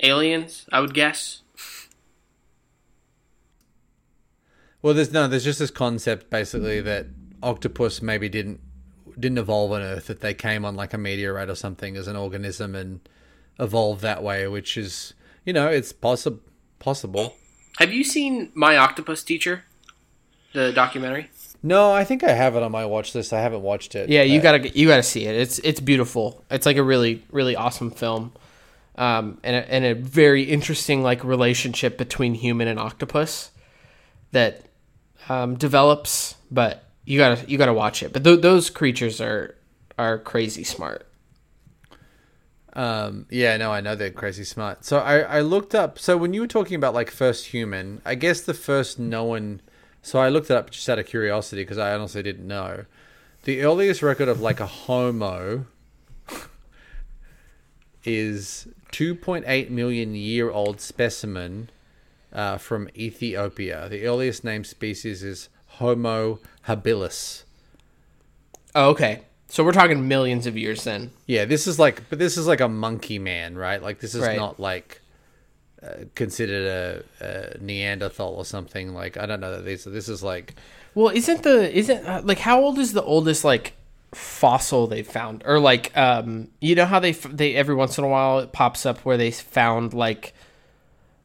aliens, 0.00 0.66
I 0.72 0.80
would 0.80 0.94
guess. 0.94 1.42
Well, 4.80 4.94
there's 4.94 5.12
no, 5.12 5.26
there's 5.26 5.44
just 5.44 5.58
this 5.58 5.70
concept 5.70 6.30
basically 6.30 6.80
that 6.80 7.06
octopus 7.42 8.00
maybe 8.00 8.28
didn't 8.28 8.60
didn't 9.18 9.38
evolve 9.38 9.72
on 9.72 9.82
Earth, 9.82 10.06
that 10.06 10.20
they 10.20 10.32
came 10.32 10.64
on 10.64 10.76
like 10.76 10.94
a 10.94 10.98
meteorite 10.98 11.50
or 11.50 11.56
something 11.56 11.96
as 11.96 12.06
an 12.06 12.14
organism 12.16 12.76
and 12.76 13.00
evolved 13.58 14.02
that 14.02 14.22
way, 14.22 14.46
which 14.48 14.76
is 14.76 15.14
you 15.44 15.52
know 15.52 15.68
it's 15.68 15.92
possible 15.92 16.40
possible. 16.78 17.34
Have 17.78 17.92
you 17.92 18.04
seen 18.04 18.50
My 18.54 18.76
Octopus 18.76 19.22
Teacher, 19.22 19.64
the 20.52 20.72
documentary? 20.72 21.30
No, 21.62 21.92
I 21.92 22.04
think 22.04 22.22
I 22.22 22.30
have 22.32 22.54
it 22.54 22.62
on 22.62 22.70
my 22.70 22.84
watch 22.84 23.14
list. 23.14 23.32
I 23.32 23.40
haven't 23.40 23.62
watched 23.62 23.94
it. 23.94 24.08
Yeah, 24.08 24.22
you 24.22 24.40
gotta 24.40 24.68
you 24.68 24.86
gotta 24.86 25.02
see 25.02 25.26
it. 25.26 25.34
It's 25.34 25.58
it's 25.60 25.80
beautiful. 25.80 26.44
It's 26.50 26.66
like 26.66 26.76
a 26.76 26.82
really 26.82 27.24
really 27.32 27.56
awesome 27.56 27.90
film, 27.90 28.32
um, 28.96 29.38
and 29.42 29.56
a, 29.56 29.72
and 29.72 29.84
a 29.84 29.94
very 29.94 30.44
interesting 30.44 31.02
like 31.02 31.24
relationship 31.24 31.98
between 31.98 32.34
human 32.34 32.68
and 32.68 32.78
octopus 32.78 33.50
that 34.30 34.62
um, 35.28 35.56
develops. 35.56 36.36
But 36.48 36.84
you 37.04 37.18
gotta 37.18 37.50
you 37.50 37.58
gotta 37.58 37.74
watch 37.74 38.04
it. 38.04 38.12
But 38.12 38.22
th- 38.22 38.40
those 38.40 38.70
creatures 38.70 39.20
are 39.20 39.56
are 39.98 40.18
crazy 40.18 40.62
smart. 40.62 41.07
Um, 42.74 43.26
yeah, 43.30 43.56
no, 43.56 43.72
I 43.72 43.80
know 43.80 43.94
they're 43.94 44.10
crazy 44.10 44.44
smart. 44.44 44.84
So 44.84 44.98
I, 44.98 45.20
I 45.20 45.40
looked 45.40 45.74
up. 45.74 45.98
So 45.98 46.16
when 46.16 46.34
you 46.34 46.42
were 46.42 46.46
talking 46.46 46.74
about 46.76 46.94
like 46.94 47.10
first 47.10 47.46
human, 47.46 48.00
I 48.04 48.14
guess 48.14 48.40
the 48.40 48.54
first 48.54 48.98
known. 48.98 49.60
So 50.02 50.18
I 50.18 50.28
looked 50.28 50.50
it 50.50 50.56
up 50.56 50.70
just 50.70 50.88
out 50.88 50.98
of 50.98 51.06
curiosity 51.06 51.62
because 51.62 51.78
I 51.78 51.94
honestly 51.94 52.22
didn't 52.22 52.46
know. 52.46 52.84
The 53.44 53.62
earliest 53.62 54.02
record 54.02 54.28
of 54.28 54.40
like 54.40 54.60
a 54.60 54.66
Homo 54.66 55.66
is 58.04 58.68
2.8 58.92 59.70
million 59.70 60.14
year 60.14 60.50
old 60.50 60.80
specimen 60.80 61.70
uh, 62.32 62.58
from 62.58 62.88
Ethiopia. 62.94 63.88
The 63.88 64.06
earliest 64.06 64.44
named 64.44 64.66
species 64.66 65.22
is 65.22 65.48
Homo 65.66 66.40
habilis. 66.66 67.44
Oh, 68.74 68.90
okay. 68.90 69.22
So 69.50 69.64
we're 69.64 69.72
talking 69.72 70.06
millions 70.08 70.46
of 70.46 70.56
years 70.58 70.84
then. 70.84 71.10
Yeah, 71.26 71.46
this 71.46 71.66
is 71.66 71.78
like, 71.78 72.08
but 72.10 72.18
this 72.18 72.36
is 72.36 72.46
like 72.46 72.60
a 72.60 72.68
monkey 72.68 73.18
man, 73.18 73.56
right? 73.56 73.82
Like 73.82 73.98
this 74.00 74.14
is 74.14 74.20
Right. 74.22 74.36
not 74.36 74.60
like 74.60 75.00
uh, 75.82 76.04
considered 76.14 77.04
a, 77.20 77.54
a 77.54 77.58
Neanderthal 77.58 78.34
or 78.34 78.44
something. 78.44 78.92
Like 78.94 79.16
I 79.16 79.26
don't 79.26 79.40
know 79.40 79.52
that 79.52 79.64
these. 79.64 79.84
This 79.84 80.08
is 80.08 80.22
like 80.22 80.54
Well, 80.94 81.08
isn't 81.08 81.42
the 81.44 81.76
isn't 81.76 82.06
uh, 82.06 82.20
like 82.24 82.38
how 82.40 82.60
old 82.60 82.78
is 82.78 82.92
the 82.92 83.02
oldest 83.02 83.44
like 83.44 83.74
fossil 84.12 84.86
they 84.86 85.02
found 85.02 85.42
or 85.44 85.58
like 85.60 85.94
um 85.94 86.48
you 86.62 86.74
know 86.74 86.86
how 86.86 86.98
they 86.98 87.12
they 87.12 87.54
every 87.54 87.74
once 87.74 87.98
in 87.98 88.04
a 88.04 88.08
while 88.08 88.38
it 88.38 88.52
pops 88.54 88.86
up 88.86 88.98
where 89.00 89.18
they 89.18 89.30
found 89.30 89.92
like 89.92 90.32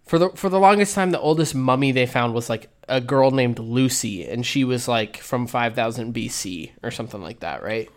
for 0.06 0.20
the 0.20 0.30
for 0.32 0.50
the 0.50 0.60
longest 0.60 0.94
time 0.94 1.12
the 1.12 1.20
oldest 1.20 1.56
mummy 1.56 1.94
they 1.94 2.06
found 2.06 2.34
was 2.34 2.50
like 2.50 2.68
a 2.90 3.00
girl 3.00 3.32
named 3.32 3.58
Lucy 3.58 4.28
and 4.28 4.46
she 4.46 4.66
was 4.66 4.86
like 4.90 5.16
from 5.18 5.48
5000 5.48 6.14
BC 6.14 6.72
or 6.84 6.92
something 6.92 7.22
like 7.22 7.40
that, 7.40 7.64
right? 7.64 7.90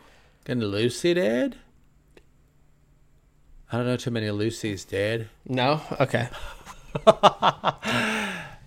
Gonna 0.47 0.64
Lucy, 0.64 1.12
Dad. 1.14 1.57
I 3.70 3.76
don't 3.76 3.86
know 3.86 3.97
too 3.97 4.11
many 4.12 4.30
Lucy's, 4.30 4.84
Dad. 4.84 5.28
No? 5.47 5.82
Okay. 6.01 6.28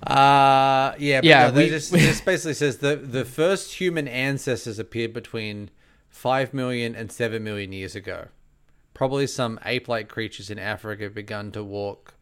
Uh 0.01 0.93
yeah, 0.97 1.19
but 1.19 1.25
Yeah, 1.25 1.51
no, 1.51 1.57
we- 1.57 1.67
just, 1.69 1.91
this 1.91 2.21
basically 2.21 2.53
says 2.53 2.77
the 2.77 2.95
the 2.95 3.25
first 3.25 3.73
human 3.73 4.07
ancestors 4.07 4.80
appeared 4.80 5.11
between 5.13 5.69
five 6.07 6.53
million 6.53 6.95
and 6.95 7.11
seven 7.11 7.43
million 7.43 7.73
years 7.73 7.95
ago. 7.95 8.30
Probably 8.93 9.27
some 9.27 9.59
ape-like 9.65 10.07
creatures 10.07 10.49
in 10.49 10.57
Africa 10.57 11.09
begun 11.09 11.51
to 11.51 11.63
walk 11.63 12.13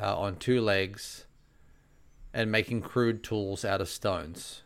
uh, 0.00 0.18
on 0.18 0.36
two 0.36 0.60
legs 0.62 1.26
and 2.32 2.50
making 2.50 2.80
crude 2.80 3.22
tools 3.22 3.64
out 3.66 3.80
of 3.82 3.88
stones. 3.88 4.62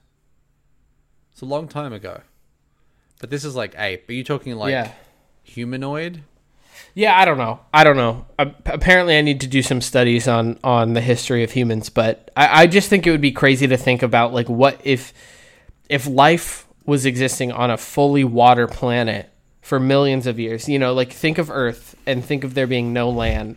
It's 1.33 1.43
a 1.43 1.45
long 1.45 1.67
time 1.67 1.93
ago, 1.93 2.21
but 3.19 3.31
this 3.31 3.45
is 3.45 3.55
like 3.55 3.75
ape. 3.79 4.09
Are 4.09 4.13
you 4.13 4.25
talking 4.25 4.55
like 4.57 4.73
yeah. 4.73 4.93
humanoid? 5.43 6.23
Yeah, 6.95 7.19
I 7.19 7.25
don't 7.25 7.39
know. 7.39 7.61
I 7.73 7.85
don't 7.85 7.97
know. 7.97 8.27
Uh, 8.39 8.47
a- 8.67 8.73
apparently, 8.73 9.17
I 9.17 9.21
need 9.21 9.41
to 9.43 9.47
do 9.47 9.63
some 9.63 9.81
studies 9.81 10.27
on 10.27 10.59
on 10.65 10.95
the 10.95 11.01
history 11.01 11.45
of 11.45 11.53
humans, 11.53 11.91
but 11.91 12.31
I, 12.37 12.63
I 12.63 12.67
just 12.67 12.89
think 12.89 13.07
it 13.07 13.11
would 13.11 13.21
be 13.21 13.33
crazy 13.33 13.67
to 13.67 13.77
think 13.77 14.03
about 14.03 14.33
like 14.33 14.49
what 14.49 14.81
if 14.85 15.13
if 15.89 16.07
life 16.07 16.67
was 16.87 17.05
existing 17.07 17.53
on 17.53 17.71
a 17.71 17.77
fully 17.77 18.25
water 18.25 18.67
planet 18.67 19.31
for 19.61 19.79
millions 19.79 20.27
of 20.27 20.39
years. 20.39 20.69
You 20.69 20.79
know, 20.79 20.95
like 20.95 21.13
think 21.13 21.39
of 21.39 21.51
Earth 21.51 21.95
and 22.07 22.25
think 22.25 22.45
of 22.45 22.55
there 22.55 22.67
being 22.67 22.93
no 22.93 23.11
land. 23.11 23.57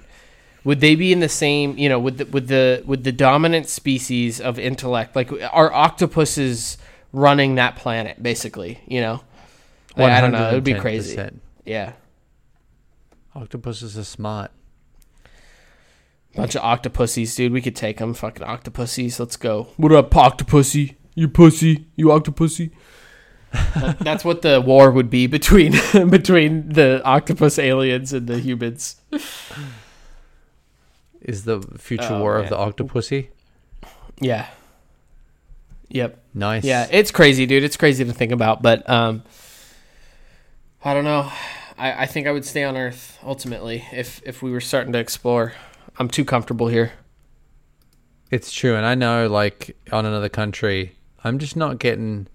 Would 0.64 0.80
they 0.80 0.96
be 0.96 1.12
in 1.12 1.20
the 1.22 1.30
same? 1.30 1.78
You 1.78 1.90
know, 1.90 2.00
with 2.00 2.18
the, 2.18 2.26
with 2.26 2.48
the 2.48 2.84
with 2.86 3.04
the 3.04 3.12
dominant 3.12 3.70
species 3.70 4.40
of 4.40 4.60
intellect, 4.60 5.16
like 5.16 5.32
are 5.52 5.74
octopuses 5.74 6.78
running 7.14 7.56
that 7.56 7.76
planet? 7.76 8.22
Basically, 8.22 8.80
you 8.88 9.02
know. 9.02 9.22
Like, 9.98 10.12
I 10.12 10.22
don't 10.22 10.32
know. 10.32 10.50
It 10.50 10.54
would 10.54 10.64
be 10.64 10.74
crazy. 10.74 11.16
110%. 11.18 11.40
Yeah. 11.66 11.94
Octopuses 13.36 13.98
are 13.98 14.04
smart. 14.04 14.52
Bunch 16.36 16.56
of 16.56 16.62
octopussies, 16.62 17.36
dude. 17.36 17.52
We 17.52 17.62
could 17.62 17.76
take 17.76 17.98
them. 17.98 18.14
Fucking 18.14 18.46
octopussies. 18.46 19.20
Let's 19.20 19.36
go. 19.36 19.68
What 19.78 19.92
up, 19.92 20.12
octopussy? 20.12 20.96
You 21.14 21.28
pussy. 21.28 21.88
You 21.98 22.08
octopussy. 22.08 22.72
That's 24.00 24.24
what 24.24 24.42
the 24.44 24.62
war 24.62 24.92
would 24.92 25.10
be 25.10 25.28
between 25.28 25.74
between 26.10 26.70
the 26.70 27.02
octopus 27.04 27.60
aliens 27.60 28.14
and 28.14 28.28
the 28.28 28.40
humans. 28.40 28.96
Is 31.22 31.44
the 31.44 31.62
future 31.78 32.08
Oh, 32.14 32.20
war 32.22 32.36
man. 32.36 32.46
of 32.46 32.50
the 32.50 32.56
octopussy? 32.56 33.28
Yeah. 34.22 34.48
Yep. 35.90 36.24
Nice. 36.34 36.64
Yeah, 36.64 36.88
it's 36.90 37.12
crazy, 37.12 37.46
dude. 37.46 37.64
It's 37.64 37.76
crazy 37.76 38.06
to 38.06 38.14
think 38.14 38.32
about, 38.32 38.62
but 38.62 38.90
um, 38.90 39.24
I 40.84 40.94
don't 40.94 41.04
know. 41.04 41.32
I, 41.78 42.04
I 42.04 42.06
think 42.06 42.28
I 42.28 42.32
would 42.32 42.46
stay 42.46 42.64
on 42.64 42.76
Earth 42.78 43.18
ultimately 43.24 43.86
if 43.92 44.22
if 44.26 44.42
we 44.42 44.52
were 44.52 44.62
starting 44.62 44.94
to 44.94 45.00
explore. 45.00 45.54
I'm 46.00 46.08
too 46.08 46.26
comfortable 46.26 46.68
here. 46.68 46.94
It's 48.32 48.52
true, 48.52 48.76
and 48.76 48.86
I 48.86 48.96
know, 48.96 49.28
like 49.28 49.76
on 49.92 50.06
another 50.06 50.30
country, 50.30 50.96
I'm 51.24 51.38
just 51.38 51.56
not 51.58 51.80
getting 51.80 52.28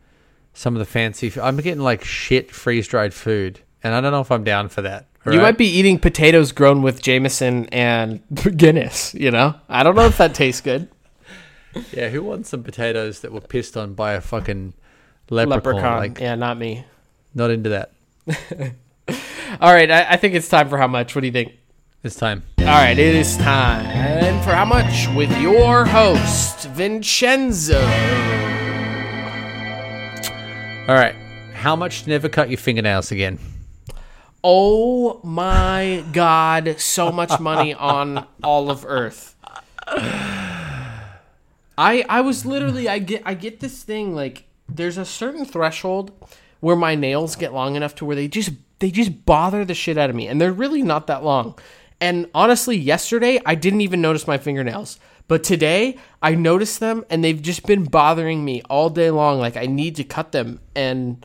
some 0.53 0.75
of 0.75 0.79
the 0.79 0.85
fancy. 0.85 1.29
f- 1.29 1.39
I'm 1.39 1.57
getting 1.57 1.81
like 1.83 2.05
shit 2.05 2.51
freeze 2.53 2.87
dried 2.87 3.15
food, 3.15 3.61
and 3.83 3.95
I 3.95 4.01
don't 4.01 4.13
know 4.13 4.21
if 4.21 4.31
I'm 4.31 4.45
down 4.45 4.69
for 4.69 4.83
that. 4.83 5.07
You 5.25 5.41
might 5.41 5.59
be 5.59 5.67
eating 5.67 5.99
potatoes 5.99 6.53
grown 6.53 6.83
with 6.83 7.03
Jameson 7.03 7.67
and 7.71 8.21
Guinness. 8.57 9.13
You 9.15 9.33
know, 9.33 9.55
I 9.69 9.83
don't 9.83 9.97
know 9.97 10.07
if 10.07 10.19
that 10.19 10.35
tastes 10.35 10.61
good. 10.61 10.89
Yeah, 11.93 12.09
who 12.09 12.23
wants 12.23 12.49
some 12.49 12.63
potatoes 12.63 13.21
that 13.21 13.33
were 13.33 13.41
pissed 13.43 13.77
on 13.77 13.93
by 13.93 14.15
a 14.15 14.23
fucking 14.23 14.73
leprechaun? 15.29 15.51
Leprechaun, 15.75 15.99
Like, 15.99 16.21
yeah, 16.21 16.35
not 16.35 16.57
me. 16.57 16.87
not 17.35 17.51
into 17.51 17.69
that. 17.69 17.91
All 19.61 19.73
right, 19.73 19.91
I, 19.91 20.13
I 20.13 20.17
think 20.17 20.35
it's 20.35 20.49
time 20.49 20.69
for 20.69 20.79
how 20.79 20.89
much. 20.89 21.15
What 21.15 21.21
do 21.21 21.27
you 21.27 21.33
think? 21.33 21.53
It's 22.03 22.17
time. 22.17 22.43
All 22.59 22.67
right, 22.67 22.99
it 22.99 23.15
is 23.15 23.37
time 23.37 24.43
for 24.43 24.53
how 24.53 24.65
much 24.65 25.09
with 25.15 25.31
your 25.41 25.85
host 25.85 26.67
Vincenzo. 26.69 27.81
All 30.89 30.95
right. 30.95 31.15
How 31.53 31.75
much 31.75 32.05
to 32.05 32.11
never 32.11 32.29
cut 32.29 32.49
your 32.49 32.59
fingernails 32.59 33.11
again? 33.11 33.41
Oh 34.45 35.21
my 35.25 36.05
God! 36.13 36.77
So 36.79 37.11
much 37.11 37.41
money 37.41 37.75
on 37.75 38.25
all 38.45 38.71
of 38.71 38.85
Earth. 38.87 39.35
I 39.89 42.05
I 42.09 42.21
was 42.21 42.47
literally 42.47 42.89
I 42.89 43.01
get 43.01 43.23
I 43.25 43.35
get 43.35 43.61
this 43.61 43.83
thing 43.83 44.15
like 44.15 44.45
there's 44.69 44.99
a 44.99 45.05
certain 45.05 45.45
threshold 45.45 46.13
where 46.67 46.77
my 46.77 46.95
nails 46.97 47.37
get 47.37 47.53
long 47.53 47.77
enough 47.77 47.95
to 47.95 48.05
where 48.05 48.17
they 48.17 48.27
just 48.29 48.51
they 48.81 48.91
just 48.91 49.25
bother 49.25 49.65
the 49.65 49.75
shit 49.75 49.97
out 49.97 50.11
of 50.11 50.17
me 50.17 50.27
and 50.27 50.41
they're 50.41 50.53
really 50.53 50.83
not 50.83 51.07
that 51.07 51.23
long. 51.23 51.57
And 52.01 52.29
honestly, 52.35 52.77
yesterday 52.77 53.41
I 53.47 53.55
didn't 53.55 53.83
even 53.83 54.01
notice 54.01 54.27
my 54.27 54.37
fingernails. 54.39 54.99
But 55.29 55.45
today 55.45 55.97
I 56.21 56.35
noticed 56.35 56.81
them 56.81 57.05
and 57.09 57.23
they've 57.23 57.41
just 57.41 57.65
been 57.67 57.85
bothering 57.85 58.45
me 58.45 58.63
all 58.69 58.91
day 58.91 59.11
long 59.11 59.39
like 59.39 59.57
I 59.57 59.67
need 59.67 59.95
to 59.97 60.05
cut 60.05 60.33
them 60.33 60.61
and 60.75 61.25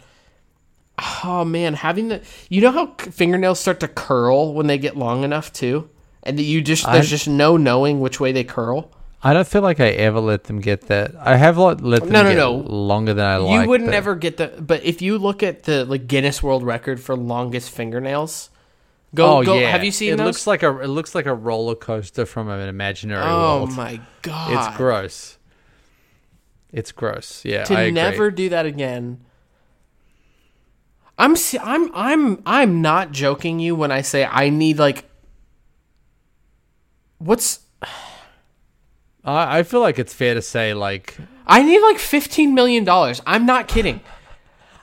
Oh 1.23 1.43
man, 1.43 1.73
having 1.73 2.09
the 2.09 2.21
you 2.49 2.61
know 2.61 2.71
how 2.71 2.93
fingernails 2.99 3.59
start 3.59 3.79
to 3.79 3.87
curl 3.87 4.53
when 4.53 4.67
they 4.67 4.77
get 4.77 4.95
long 4.95 5.23
enough 5.23 5.51
too, 5.51 5.89
and 6.21 6.37
that 6.37 6.43
you 6.43 6.61
just 6.61 6.85
there's 6.85 7.07
I- 7.07 7.15
just 7.17 7.27
no 7.27 7.57
knowing 7.57 7.99
which 8.01 8.19
way 8.19 8.31
they 8.31 8.43
curl. 8.43 8.91
I 9.23 9.33
don't 9.33 9.47
feel 9.47 9.61
like 9.61 9.79
I 9.79 9.89
ever 9.89 10.19
let 10.19 10.45
them 10.45 10.59
get 10.61 10.87
that. 10.87 11.13
I 11.19 11.35
have 11.35 11.57
let, 11.57 11.81
let 11.81 12.01
them 12.01 12.11
No, 12.11 12.23
no, 12.23 12.29
get 12.29 12.37
no. 12.37 12.53
longer 12.55 13.13
than 13.13 13.25
I 13.25 13.37
like. 13.37 13.63
you 13.63 13.69
wouldn't 13.69 13.89
but 13.91 13.95
ever 13.95 14.15
get 14.15 14.37
the, 14.37 14.47
but 14.59 14.83
if 14.83 15.01
you 15.01 15.19
look 15.19 15.43
at 15.43 15.63
the 15.63 15.85
like 15.85 16.07
Guinness 16.07 16.41
World 16.41 16.63
Record 16.63 16.99
for 16.99 17.15
longest 17.15 17.69
fingernails, 17.69 18.49
go 19.13 19.37
Oh 19.37 19.43
go. 19.43 19.59
yeah, 19.59 19.69
Have 19.69 19.83
you 19.83 19.91
seen 19.91 20.13
it? 20.13 20.17
those? 20.17 20.25
Looks 20.25 20.47
like 20.47 20.63
a 20.63 20.79
it 20.79 20.87
looks 20.87 21.13
like 21.13 21.27
a 21.27 21.35
roller 21.35 21.75
coaster 21.75 22.25
from 22.25 22.49
an 22.49 22.67
imaginary 22.67 23.23
oh 23.23 23.57
world. 23.59 23.69
Oh 23.71 23.75
my 23.75 24.01
god, 24.23 24.69
It's 24.69 24.77
gross. 24.77 25.37
It's 26.73 26.91
gross. 26.91 27.45
Yeah, 27.45 27.63
to 27.65 27.75
I 27.75 27.81
agree. 27.81 27.91
never 27.91 28.31
do 28.31 28.49
that 28.49 28.65
again. 28.65 29.19
I'm 31.19 31.35
I'm 31.61 31.91
I'm 31.93 32.41
I'm 32.47 32.81
not 32.81 33.11
joking 33.11 33.59
you 33.59 33.75
when 33.75 33.91
I 33.91 34.01
say 34.01 34.25
I 34.25 34.49
need 34.49 34.79
like 34.79 35.05
what's 37.19 37.59
I, 39.23 39.59
I 39.59 39.63
feel 39.63 39.81
like 39.81 39.99
it's 39.99 40.13
fair 40.13 40.33
to 40.33 40.41
say 40.41 40.73
like 40.73 41.17
I 41.47 41.61
need 41.63 41.79
like 41.81 41.99
fifteen 41.99 42.53
million 42.53 42.83
dollars. 42.83 43.21
I'm 43.25 43.45
not 43.45 43.67
kidding. 43.67 44.01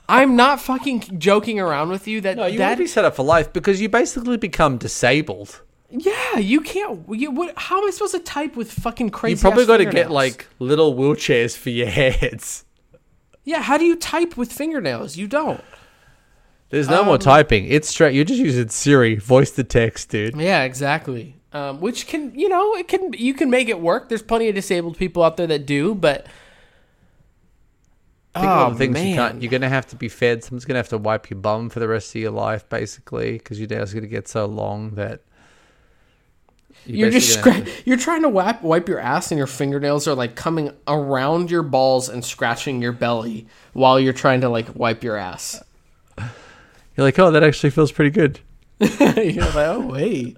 I'm 0.07 0.35
not 0.35 0.59
fucking 0.59 1.19
joking 1.19 1.59
around 1.59 1.89
with 1.89 2.07
you. 2.07 2.21
That 2.21 2.37
no, 2.37 2.45
you 2.47 2.57
that 2.57 2.71
to 2.75 2.77
be 2.77 2.87
set 2.87 3.05
up 3.05 3.15
for 3.15 3.23
life 3.23 3.53
because 3.53 3.79
you 3.81 3.89
basically 3.89 4.37
become 4.37 4.77
disabled. 4.77 5.61
yeah, 5.91 6.37
you 6.37 6.61
can't. 6.61 7.01
You, 7.09 7.31
what, 7.31 7.53
how 7.57 7.79
am 7.81 7.87
I 7.87 7.91
supposed 7.91 8.13
to 8.13 8.19
type 8.19 8.55
with 8.55 8.71
fucking 8.71 9.09
crazy? 9.11 9.35
You 9.37 9.41
probably 9.41 9.65
got 9.65 9.77
to 9.77 9.85
get 9.85 10.09
like 10.09 10.47
little 10.59 10.95
wheelchairs 10.95 11.55
for 11.57 11.69
your 11.69 11.87
heads. 12.01 12.65
yeah. 13.43 13.61
How 13.61 13.77
do 13.77 13.85
you 13.85 13.95
type 13.95 14.35
with 14.37 14.51
fingernails? 14.51 15.15
You 15.17 15.27
don't. 15.27 15.63
There's 16.69 16.87
no 16.89 16.99
Um, 17.01 17.07
more 17.07 17.17
typing. 17.17 17.65
It's 17.65 17.87
straight. 17.89 18.13
You're 18.13 18.23
just 18.25 18.39
using 18.39 18.69
Siri, 18.69 19.15
voice 19.15 19.51
to 19.51 19.63
text, 19.63 20.09
dude. 20.09 20.35
Yeah, 20.39 20.63
exactly. 20.63 21.35
Um, 21.51 21.81
which 21.81 22.05
can 22.07 22.37
you 22.37 22.47
know 22.47 22.75
it 22.75 22.87
can 22.87 23.11
you 23.13 23.33
can 23.33 23.49
make 23.49 23.69
it 23.69 23.79
work. 23.79 24.09
There's 24.09 24.21
plenty 24.21 24.49
of 24.49 24.55
disabled 24.55 24.97
people 24.97 25.23
out 25.23 25.37
there 25.37 25.47
that 25.47 25.65
do, 25.65 25.95
but 25.95 26.27
Think 28.39 28.51
of 28.53 28.59
all 28.59 28.67
oh 28.67 28.71
the 28.71 28.75
things 28.77 28.93
man, 28.93 29.07
you 29.07 29.15
can't. 29.15 29.41
You're 29.41 29.51
gonna 29.51 29.69
have 29.69 29.87
to 29.87 29.95
be 29.95 30.07
fed. 30.07 30.43
Someone's 30.43 30.65
gonna 30.65 30.77
have 30.79 30.89
to 30.89 30.97
wipe 30.97 31.29
your 31.29 31.39
bum 31.39 31.69
for 31.69 31.79
the 31.79 31.87
rest 31.87 32.15
of 32.15 32.21
your 32.21 32.31
life, 32.31 32.67
basically, 32.69 33.33
because 33.33 33.59
your 33.59 33.67
nails 33.67 33.93
gonna 33.93 34.07
get 34.07 34.27
so 34.27 34.45
long 34.45 34.91
that 34.91 35.21
You're 36.85 37.09
just 37.09 37.41
basically 37.41 37.51
gonna 37.51 37.65
scra- 37.65 37.67
have 37.67 37.87
you're 37.87 37.97
trying 37.97 38.21
to 38.21 38.29
wipe 38.29 38.61
wipe 38.61 38.87
your 38.87 38.99
ass, 38.99 39.31
and 39.31 39.37
your 39.37 39.47
fingernails 39.47 40.07
are 40.07 40.15
like 40.15 40.35
coming 40.35 40.71
around 40.87 41.49
your 41.49 41.63
balls 41.63 42.09
and 42.09 42.23
scratching 42.23 42.81
your 42.81 42.91
belly 42.93 43.47
while 43.73 43.99
you're 43.99 44.13
trying 44.13 44.41
to 44.41 44.49
like 44.49 44.75
wipe 44.75 45.03
your 45.03 45.17
ass. 45.17 45.63
You're 46.17 47.05
like, 47.05 47.17
oh, 47.17 47.31
that 47.31 47.43
actually 47.43 47.71
feels 47.71 47.91
pretty 47.91 48.11
good. 48.11 48.39
you're 48.79 48.89
like, 48.89 49.55
oh 49.57 49.87
wait. 49.91 50.37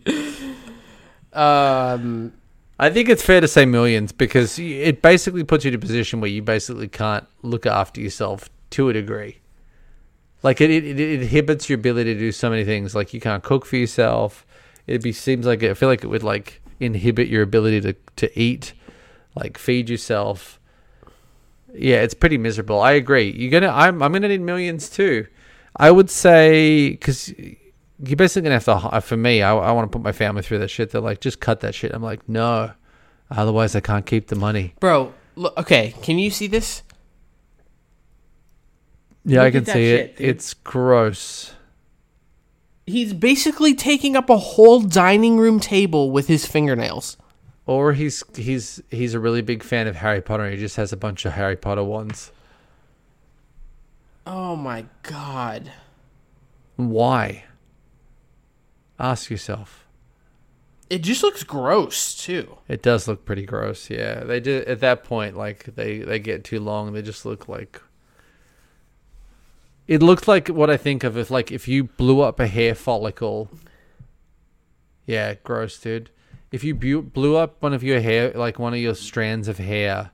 Um. 1.33 2.33
I 2.79 2.89
think 2.89 3.09
it's 3.09 3.23
fair 3.23 3.39
to 3.41 3.47
say 3.47 3.65
millions 3.65 4.11
because 4.11 4.57
it 4.57 5.03
basically 5.03 5.43
puts 5.43 5.63
you 5.63 5.69
in 5.69 5.75
a 5.75 5.77
position 5.77 6.19
where 6.19 6.31
you 6.31 6.41
basically 6.41 6.87
can't 6.87 7.27
look 7.43 7.67
after 7.67 8.01
yourself 8.01 8.49
to 8.71 8.89
a 8.89 8.93
degree. 8.93 9.37
Like 10.41 10.61
it, 10.61 10.71
it, 10.71 10.99
it 10.99 11.21
inhibits 11.21 11.69
your 11.69 11.77
ability 11.77 12.13
to 12.15 12.19
do 12.19 12.31
so 12.31 12.49
many 12.49 12.65
things. 12.65 12.95
Like 12.95 13.13
you 13.13 13.21
can't 13.21 13.43
cook 13.43 13.65
for 13.65 13.75
yourself. 13.75 14.45
It 14.87 15.03
be 15.03 15.11
seems 15.11 15.45
like 15.45 15.61
I 15.63 15.75
feel 15.75 15.89
like 15.89 16.03
it 16.03 16.07
would 16.07 16.23
like 16.23 16.61
inhibit 16.79 17.27
your 17.27 17.43
ability 17.43 17.81
to 17.81 17.95
to 18.15 18.39
eat, 18.39 18.73
like 19.35 19.57
feed 19.57 19.89
yourself. 19.89 20.59
Yeah, 21.73 22.01
it's 22.01 22.15
pretty 22.15 22.37
miserable. 22.37 22.81
I 22.81 22.93
agree. 22.93 23.31
You're 23.31 23.51
gonna. 23.51 23.71
I'm. 23.71 24.01
I'm 24.01 24.11
gonna 24.11 24.27
need 24.27 24.41
millions 24.41 24.89
too. 24.89 25.27
I 25.75 25.91
would 25.91 26.09
say 26.09 26.89
because 26.89 27.31
you're 28.03 28.15
basically 28.15 28.43
gonna 28.43 28.55
have 28.55 28.65
to. 28.65 28.77
h- 28.77 28.93
uh, 28.93 28.99
For 28.99 29.17
me, 29.17 29.41
I, 29.41 29.55
I 29.55 29.71
want 29.71 29.91
to 29.91 29.95
put 29.95 30.03
my 30.03 30.11
family 30.11 30.41
through 30.41 30.59
that 30.59 30.69
shit. 30.69 30.91
They're 30.91 31.01
like, 31.01 31.21
just 31.21 31.39
cut 31.39 31.59
that 31.61 31.75
shit. 31.75 31.91
I'm 31.93 32.01
like, 32.03 32.27
no. 32.27 32.71
Otherwise, 33.29 33.75
I 33.75 33.79
can't 33.79 34.05
keep 34.05 34.27
the 34.27 34.35
money. 34.35 34.73
Bro, 34.79 35.13
look, 35.35 35.57
okay, 35.57 35.93
can 36.01 36.19
you 36.19 36.29
see 36.31 36.47
this? 36.47 36.83
Yeah, 39.23 39.43
I 39.43 39.51
can 39.51 39.65
see 39.65 39.71
shit, 39.73 39.99
it. 39.99 40.17
dude. 40.17 40.27
It's 40.29 40.53
gross. 40.53 41.53
He's 42.87 43.13
basically 43.13 43.75
taking 43.75 44.15
up 44.15 44.29
a 44.29 44.37
whole 44.37 44.81
dining 44.81 45.37
room 45.37 45.59
table 45.59 46.11
with 46.11 46.27
his 46.27 46.45
fingernails. 46.45 47.17
Or 47.67 47.93
he's 47.93 48.23
he's 48.35 48.81
he's 48.89 49.13
a 49.13 49.19
really 49.19 49.43
big 49.43 49.61
fan 49.63 49.87
of 49.87 49.95
Harry 49.97 50.19
Potter. 50.21 50.43
and 50.45 50.53
He 50.53 50.59
just 50.59 50.75
has 50.77 50.91
a 50.91 50.97
bunch 50.97 51.23
of 51.25 51.33
Harry 51.33 51.55
Potter 51.55 51.83
ones. 51.83 52.31
Oh 54.25 54.55
my 54.55 54.85
god. 55.03 55.71
Why? 56.75 57.43
Ask 59.01 59.31
yourself. 59.31 59.87
It 60.87 60.99
just 61.01 61.23
looks 61.23 61.43
gross 61.43 62.13
too. 62.15 62.57
It 62.67 62.83
does 62.83 63.07
look 63.07 63.25
pretty 63.25 63.45
gross. 63.47 63.89
Yeah, 63.89 64.23
they 64.23 64.39
do. 64.39 64.63
At 64.67 64.81
that 64.81 65.03
point, 65.03 65.35
like 65.35 65.63
they 65.75 65.99
they 65.99 66.19
get 66.19 66.43
too 66.43 66.59
long. 66.59 66.93
They 66.93 67.01
just 67.01 67.25
look 67.25 67.47
like. 67.47 67.81
It 69.87 70.03
looked 70.03 70.27
like 70.27 70.47
what 70.49 70.69
I 70.69 70.77
think 70.77 71.03
of 71.03 71.17
if 71.17 71.31
like 71.31 71.51
if 71.51 71.67
you 71.67 71.85
blew 71.85 72.21
up 72.21 72.39
a 72.39 72.45
hair 72.47 72.75
follicle, 72.75 73.49
Yeah, 75.07 75.33
gross, 75.43 75.79
dude. 75.79 76.11
If 76.51 76.63
you 76.63 76.75
bu- 76.75 77.01
blew 77.01 77.37
up 77.37 77.61
one 77.63 77.73
of 77.73 77.83
your 77.83 78.01
hair, 78.01 78.31
like 78.35 78.59
one 78.59 78.73
of 78.73 78.79
your 78.79 78.93
strands 78.93 79.47
of 79.47 79.57
hair, 79.57 80.11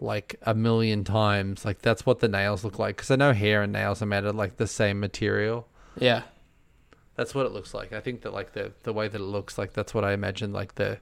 like 0.00 0.36
a 0.42 0.54
million 0.54 1.02
times, 1.04 1.64
like 1.64 1.80
that's 1.82 2.06
what 2.06 2.20
the 2.20 2.28
nails 2.28 2.62
look 2.62 2.78
like. 2.78 2.96
Because 2.96 3.10
I 3.10 3.16
know 3.16 3.32
hair 3.32 3.62
and 3.62 3.72
nails 3.72 4.00
are 4.02 4.06
made 4.06 4.24
of 4.24 4.36
like 4.36 4.56
the 4.56 4.66
same 4.66 5.00
material. 5.00 5.66
Yeah. 5.98 6.22
That's 7.20 7.34
what 7.34 7.44
it 7.44 7.52
looks 7.52 7.74
like. 7.74 7.92
I 7.92 8.00
think 8.00 8.22
that 8.22 8.32
like 8.32 8.54
the 8.54 8.72
the 8.82 8.94
way 8.94 9.06
that 9.06 9.20
it 9.20 9.24
looks 9.24 9.58
like 9.58 9.74
that's 9.74 9.92
what 9.92 10.04
I 10.06 10.14
imagine 10.14 10.54
like 10.54 10.76
the 10.76 11.00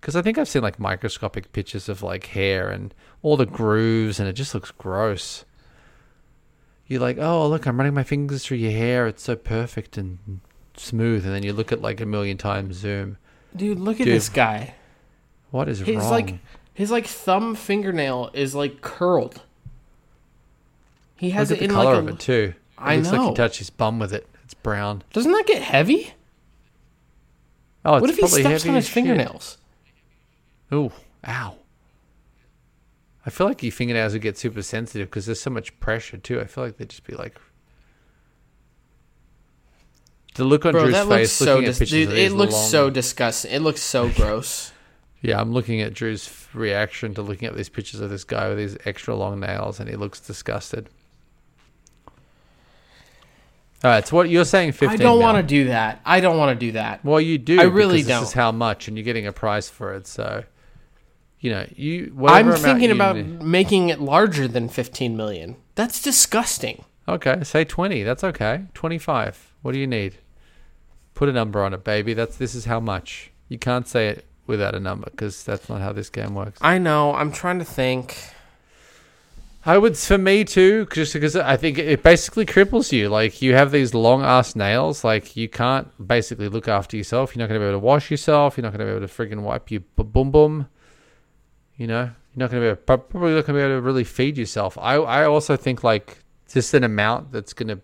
because 0.00 0.16
I 0.16 0.22
think 0.22 0.36
I've 0.36 0.48
seen 0.48 0.62
like 0.62 0.80
microscopic 0.80 1.52
pictures 1.52 1.88
of 1.88 2.02
like 2.02 2.26
hair 2.26 2.70
and 2.70 2.92
all 3.22 3.36
the 3.36 3.46
grooves 3.46 4.18
and 4.18 4.28
it 4.28 4.32
just 4.32 4.52
looks 4.52 4.72
gross. 4.72 5.44
You're 6.88 7.00
like, 7.00 7.18
oh 7.18 7.46
look, 7.46 7.66
I'm 7.68 7.76
running 7.76 7.94
my 7.94 8.02
fingers 8.02 8.44
through 8.44 8.56
your 8.56 8.72
hair. 8.72 9.06
It's 9.06 9.22
so 9.22 9.36
perfect 9.36 9.96
and 9.96 10.40
smooth, 10.76 11.24
and 11.24 11.32
then 11.32 11.44
you 11.44 11.52
look 11.52 11.70
at 11.70 11.80
like 11.80 12.00
a 12.00 12.06
million 12.06 12.36
times 12.36 12.74
zoom. 12.78 13.16
Dude, 13.54 13.78
look 13.78 14.00
at 14.00 14.06
Dude. 14.06 14.16
this 14.16 14.28
guy. 14.28 14.74
What 15.52 15.68
is 15.68 15.78
His 15.78 15.98
wrong? 15.98 16.10
like 16.10 16.34
his 16.74 16.90
like 16.90 17.06
thumb 17.06 17.54
fingernail 17.54 18.30
is 18.32 18.56
like 18.56 18.80
curled. 18.80 19.42
He 21.14 21.30
has 21.30 21.50
look 21.50 21.60
it 21.60 21.62
at 21.62 21.68
the 21.68 21.74
in 21.76 21.80
color 21.80 21.94
like 21.94 22.02
of 22.02 22.08
a, 22.08 22.12
it 22.14 22.18
too. 22.18 22.54
It 22.56 22.56
I 22.76 22.96
looks 22.96 23.12
like 23.12 23.28
he 23.28 23.34
touched 23.36 23.58
his 23.58 23.70
bum 23.70 24.00
with 24.00 24.12
it. 24.12 24.26
Brown. 24.62 25.02
Doesn't 25.12 25.32
that 25.32 25.46
get 25.46 25.62
heavy? 25.62 26.14
Oh, 27.84 27.94
it's 27.94 28.00
what 28.02 28.10
if 28.10 28.16
he 28.18 28.26
steps 28.26 28.44
heavy 28.62 28.68
on 28.68 28.74
his 28.76 28.84
shit. 28.86 28.94
fingernails? 28.94 29.58
Ooh, 30.72 30.92
ow. 31.26 31.56
I 33.26 33.30
feel 33.30 33.46
like 33.46 33.62
your 33.62 33.72
fingernails 33.72 34.12
would 34.12 34.22
get 34.22 34.38
super 34.38 34.62
sensitive 34.62 35.08
because 35.08 35.26
there's 35.26 35.40
so 35.40 35.50
much 35.50 35.78
pressure 35.80 36.16
too. 36.18 36.40
I 36.40 36.44
feel 36.44 36.64
like 36.64 36.76
they'd 36.76 36.88
just 36.88 37.04
be 37.04 37.14
like. 37.14 37.38
The 40.34 40.44
look 40.44 40.64
on 40.64 40.72
Bro, 40.72 40.82
Drew's 40.84 40.94
that 40.94 41.08
face, 41.08 41.40
looks 41.40 41.50
so 41.50 41.60
dis- 41.60 41.78
dude, 41.90 42.10
it 42.12 42.32
looks 42.32 42.52
long- 42.52 42.68
so 42.68 42.90
disgusting. 42.90 43.50
It 43.52 43.62
looks 43.62 43.82
so 43.82 44.08
gross. 44.10 44.72
Yeah, 45.22 45.38
I'm 45.38 45.52
looking 45.52 45.82
at 45.82 45.92
Drew's 45.92 46.46
reaction 46.54 47.12
to 47.12 47.20
looking 47.20 47.46
at 47.46 47.54
these 47.54 47.68
pictures 47.68 48.00
of 48.00 48.08
this 48.08 48.24
guy 48.24 48.48
with 48.48 48.56
these 48.56 48.78
extra 48.86 49.14
long 49.14 49.38
nails, 49.38 49.78
and 49.78 49.86
he 49.86 49.94
looks 49.94 50.18
disgusted. 50.18 50.88
All 53.82 53.90
right, 53.90 54.06
so 54.06 54.14
what 54.16 54.28
you're 54.28 54.44
saying? 54.44 54.72
Fifteen. 54.72 55.00
I 55.00 55.02
don't 55.02 55.20
want 55.20 55.38
to 55.38 55.42
do 55.42 55.68
that. 55.68 56.00
I 56.04 56.20
don't 56.20 56.36
want 56.36 56.58
to 56.58 56.66
do 56.66 56.72
that. 56.72 57.02
Well, 57.04 57.20
you 57.20 57.38
do. 57.38 57.58
I 57.60 57.64
really 57.64 58.02
because 58.02 58.20
This 58.20 58.28
is 58.30 58.34
how 58.34 58.52
much, 58.52 58.88
and 58.88 58.96
you're 58.96 59.04
getting 59.04 59.26
a 59.26 59.32
price 59.32 59.70
for 59.70 59.94
it. 59.94 60.06
So, 60.06 60.44
you 61.38 61.50
know, 61.50 61.66
you. 61.74 62.14
I'm 62.28 62.52
thinking 62.52 62.90
you 62.90 62.94
about 62.94 63.16
need- 63.16 63.42
making 63.42 63.88
it 63.88 63.98
larger 64.00 64.46
than 64.46 64.68
15 64.68 65.16
million. 65.16 65.56
That's 65.76 66.02
disgusting. 66.02 66.84
Okay, 67.08 67.42
say 67.42 67.64
twenty. 67.64 68.02
That's 68.02 68.22
okay. 68.22 68.64
Twenty-five. 68.74 69.54
What 69.62 69.72
do 69.72 69.78
you 69.78 69.86
need? 69.86 70.18
Put 71.14 71.28
a 71.28 71.32
number 71.32 71.62
on 71.62 71.72
it, 71.72 71.82
baby. 71.82 72.12
That's 72.12 72.36
this 72.36 72.54
is 72.54 72.66
how 72.66 72.80
much. 72.80 73.30
You 73.48 73.58
can't 73.58 73.88
say 73.88 74.08
it 74.08 74.26
without 74.46 74.74
a 74.74 74.80
number 74.80 75.08
because 75.10 75.42
that's 75.42 75.68
not 75.70 75.80
how 75.80 75.92
this 75.92 76.10
game 76.10 76.34
works. 76.34 76.58
I 76.62 76.76
know. 76.78 77.14
I'm 77.14 77.32
trying 77.32 77.58
to 77.60 77.64
think. 77.64 78.16
I 79.64 79.76
would, 79.76 79.96
for 79.96 80.16
me 80.16 80.44
too, 80.44 80.86
just 80.86 81.12
because 81.12 81.36
I 81.36 81.56
think 81.56 81.76
it 81.76 82.02
basically 82.02 82.46
cripples 82.46 82.92
you. 82.92 83.10
Like 83.10 83.42
you 83.42 83.54
have 83.54 83.70
these 83.70 83.92
long 83.92 84.22
ass 84.22 84.56
nails, 84.56 85.04
like 85.04 85.36
you 85.36 85.50
can't 85.50 85.88
basically 86.06 86.48
look 86.48 86.66
after 86.66 86.96
yourself. 86.96 87.36
You're 87.36 87.42
not 87.42 87.50
going 87.50 87.60
to 87.60 87.64
be 87.64 87.68
able 87.68 87.80
to 87.80 87.84
wash 87.84 88.10
yourself. 88.10 88.56
You're 88.56 88.62
not 88.62 88.72
going 88.72 88.80
to 88.80 88.86
be 88.86 88.96
able 88.96 89.06
to 89.06 89.12
friggin' 89.12 89.42
wipe 89.42 89.70
your 89.70 89.82
bum 89.96 90.30
bum. 90.30 90.68
You 91.76 91.86
know, 91.86 92.04
you're 92.04 92.36
not 92.36 92.50
going 92.50 92.62
to 92.62 92.66
be 92.66 92.70
able, 92.70 93.02
probably 93.02 93.34
not 93.34 93.46
going 93.46 93.58
to 93.58 93.60
be 93.60 93.60
able 93.60 93.76
to 93.76 93.82
really 93.82 94.04
feed 94.04 94.38
yourself. 94.38 94.78
I 94.78 94.94
I 94.94 95.24
also 95.24 95.56
think 95.56 95.84
like 95.84 96.24
just 96.50 96.72
an 96.72 96.84
amount 96.84 97.30
that's 97.30 97.52
going 97.52 97.68
to 97.68 97.80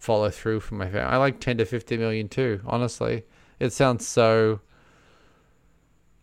follow 0.00 0.30
through 0.30 0.60
from 0.60 0.78
my 0.78 0.86
family. 0.86 1.00
I 1.00 1.18
like 1.18 1.40
ten 1.40 1.58
to 1.58 1.66
fifty 1.66 1.98
million 1.98 2.28
too. 2.28 2.62
Honestly, 2.64 3.24
it 3.60 3.74
sounds 3.74 4.06
so. 4.06 4.60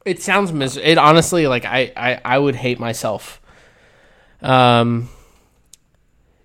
It 0.03 0.21
sounds 0.21 0.51
mis. 0.51 0.77
It 0.77 0.97
honestly, 0.97 1.45
like 1.45 1.63
I, 1.63 1.93
I, 1.95 2.21
I 2.25 2.39
would 2.39 2.55
hate 2.55 2.79
myself. 2.79 3.39
Um. 4.43 5.09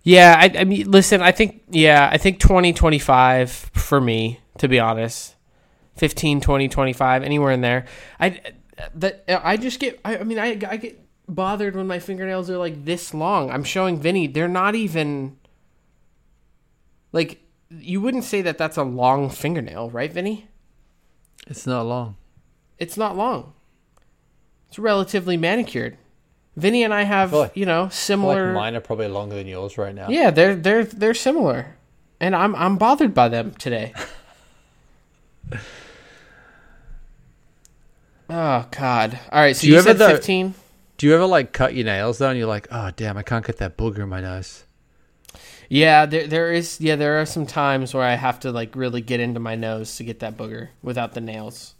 Yeah, 0.02 0.36
I, 0.38 0.60
I 0.60 0.64
mean, 0.64 0.90
listen. 0.90 1.20
I 1.20 1.32
think, 1.32 1.62
yeah, 1.68 2.08
I 2.10 2.16
think 2.16 2.40
20, 2.40 2.72
25 2.72 3.50
for 3.50 4.00
me, 4.00 4.40
to 4.56 4.66
be 4.66 4.80
honest. 4.80 5.34
15, 5.96 6.40
20, 6.40 6.68
25, 6.68 7.22
anywhere 7.24 7.52
in 7.52 7.60
there. 7.60 7.84
I, 8.18 8.40
that 8.94 9.24
I 9.28 9.56
just 9.56 9.80
get. 9.80 10.00
I, 10.04 10.18
I 10.18 10.24
mean, 10.24 10.38
I, 10.38 10.58
I 10.68 10.76
get 10.76 11.04
bothered 11.28 11.76
when 11.76 11.86
my 11.86 11.98
fingernails 11.98 12.48
are 12.48 12.56
like 12.56 12.84
this 12.84 13.12
long. 13.12 13.50
I'm 13.50 13.64
showing 13.64 14.00
Vinny. 14.00 14.26
They're 14.26 14.48
not 14.48 14.74
even. 14.74 15.36
Like, 17.12 17.42
you 17.70 18.00
wouldn't 18.00 18.24
say 18.24 18.42
that 18.42 18.58
that's 18.58 18.76
a 18.76 18.82
long 18.82 19.30
fingernail, 19.30 19.90
right, 19.90 20.12
Vinny? 20.12 20.48
It's 21.46 21.66
not 21.66 21.86
long. 21.86 22.16
It's 22.78 22.96
not 22.96 23.16
long. 23.16 23.54
It's 24.68 24.78
relatively 24.78 25.36
manicured. 25.36 25.96
Vinny 26.58 26.82
and 26.82 26.92
I 26.92 27.02
have, 27.04 27.30
feel 27.30 27.38
like- 27.40 27.56
you 27.56 27.64
know, 27.66 27.88
similar. 27.90 28.46
Like 28.46 28.54
mine 28.54 28.74
are 28.76 28.80
probably 28.80 29.08
longer 29.08 29.36
than 29.36 29.46
yours 29.46 29.78
right 29.78 29.94
now. 29.94 30.08
yeah, 30.08 30.30
they're 30.30 30.54
they're 30.56 30.84
they're 30.84 31.14
similar, 31.14 31.76
and 32.20 32.34
I'm 32.36 32.54
I'm 32.56 32.76
bothered 32.76 33.14
by 33.14 33.28
them 33.28 33.52
today. 33.52 33.92
oh 38.30 38.66
God! 38.70 39.18
All 39.32 39.40
right, 39.40 39.56
so 39.56 39.62
Do 39.62 39.66
you, 39.68 39.72
you 39.74 39.78
ever 39.78 39.88
said 39.88 39.98
though- 39.98 40.08
fifteen. 40.16 40.54
Do 40.96 41.06
you 41.06 41.14
ever 41.14 41.26
like 41.26 41.52
cut 41.52 41.74
your 41.74 41.84
nails 41.84 42.18
though, 42.18 42.28
and 42.30 42.36
you're 42.38 42.48
like, 42.48 42.66
oh 42.72 42.90
damn, 42.96 43.16
I 43.16 43.22
can't 43.22 43.46
get 43.46 43.58
that 43.58 43.76
booger 43.76 44.00
in 44.00 44.08
my 44.08 44.20
nose. 44.20 44.64
Yeah, 45.68 46.06
there 46.06 46.26
there 46.26 46.50
is. 46.52 46.80
Yeah, 46.80 46.96
there 46.96 47.20
are 47.20 47.26
some 47.26 47.46
times 47.46 47.94
where 47.94 48.02
I 48.02 48.14
have 48.14 48.40
to 48.40 48.50
like 48.50 48.74
really 48.74 49.00
get 49.00 49.20
into 49.20 49.38
my 49.38 49.54
nose 49.54 49.96
to 49.96 50.04
get 50.04 50.18
that 50.20 50.36
booger 50.36 50.70
without 50.82 51.14
the 51.14 51.20
nails. 51.20 51.74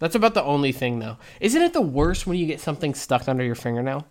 That's 0.00 0.14
about 0.14 0.34
the 0.34 0.42
only 0.42 0.72
thing, 0.72 0.98
though. 0.98 1.18
Isn't 1.40 1.62
it 1.62 1.72
the 1.72 1.80
worst 1.80 2.26
when 2.26 2.38
you 2.38 2.46
get 2.46 2.58
something 2.58 2.94
stuck 2.94 3.28
under 3.28 3.44
your 3.44 3.54
fingernail? 3.54 4.06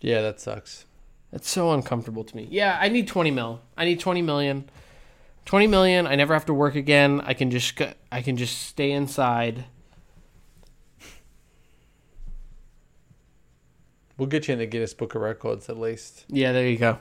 Yeah, 0.00 0.20
that 0.20 0.38
sucks. 0.38 0.84
That's 1.32 1.48
so 1.48 1.72
uncomfortable 1.72 2.24
to 2.24 2.36
me. 2.36 2.46
Yeah, 2.50 2.78
I 2.80 2.88
need 2.88 3.08
20 3.08 3.30
mil. 3.32 3.60
I 3.76 3.86
need 3.86 3.98
20 3.98 4.22
million. 4.22 4.68
20 5.46 5.66
million. 5.66 6.06
I 6.06 6.14
never 6.14 6.34
have 6.34 6.46
to 6.46 6.54
work 6.54 6.74
again. 6.74 7.22
I 7.24 7.34
can 7.34 7.50
just 7.50 7.80
I 8.12 8.22
can 8.22 8.36
just 8.36 8.62
stay 8.62 8.92
inside. 8.92 9.64
We'll 14.16 14.28
get 14.28 14.46
you 14.46 14.52
in 14.52 14.60
the 14.60 14.66
Guinness 14.66 14.94
Book 14.94 15.14
of 15.14 15.22
Records 15.22 15.68
at 15.68 15.78
least. 15.78 16.24
Yeah, 16.28 16.52
there 16.52 16.68
you 16.68 16.76
go. 16.78 16.98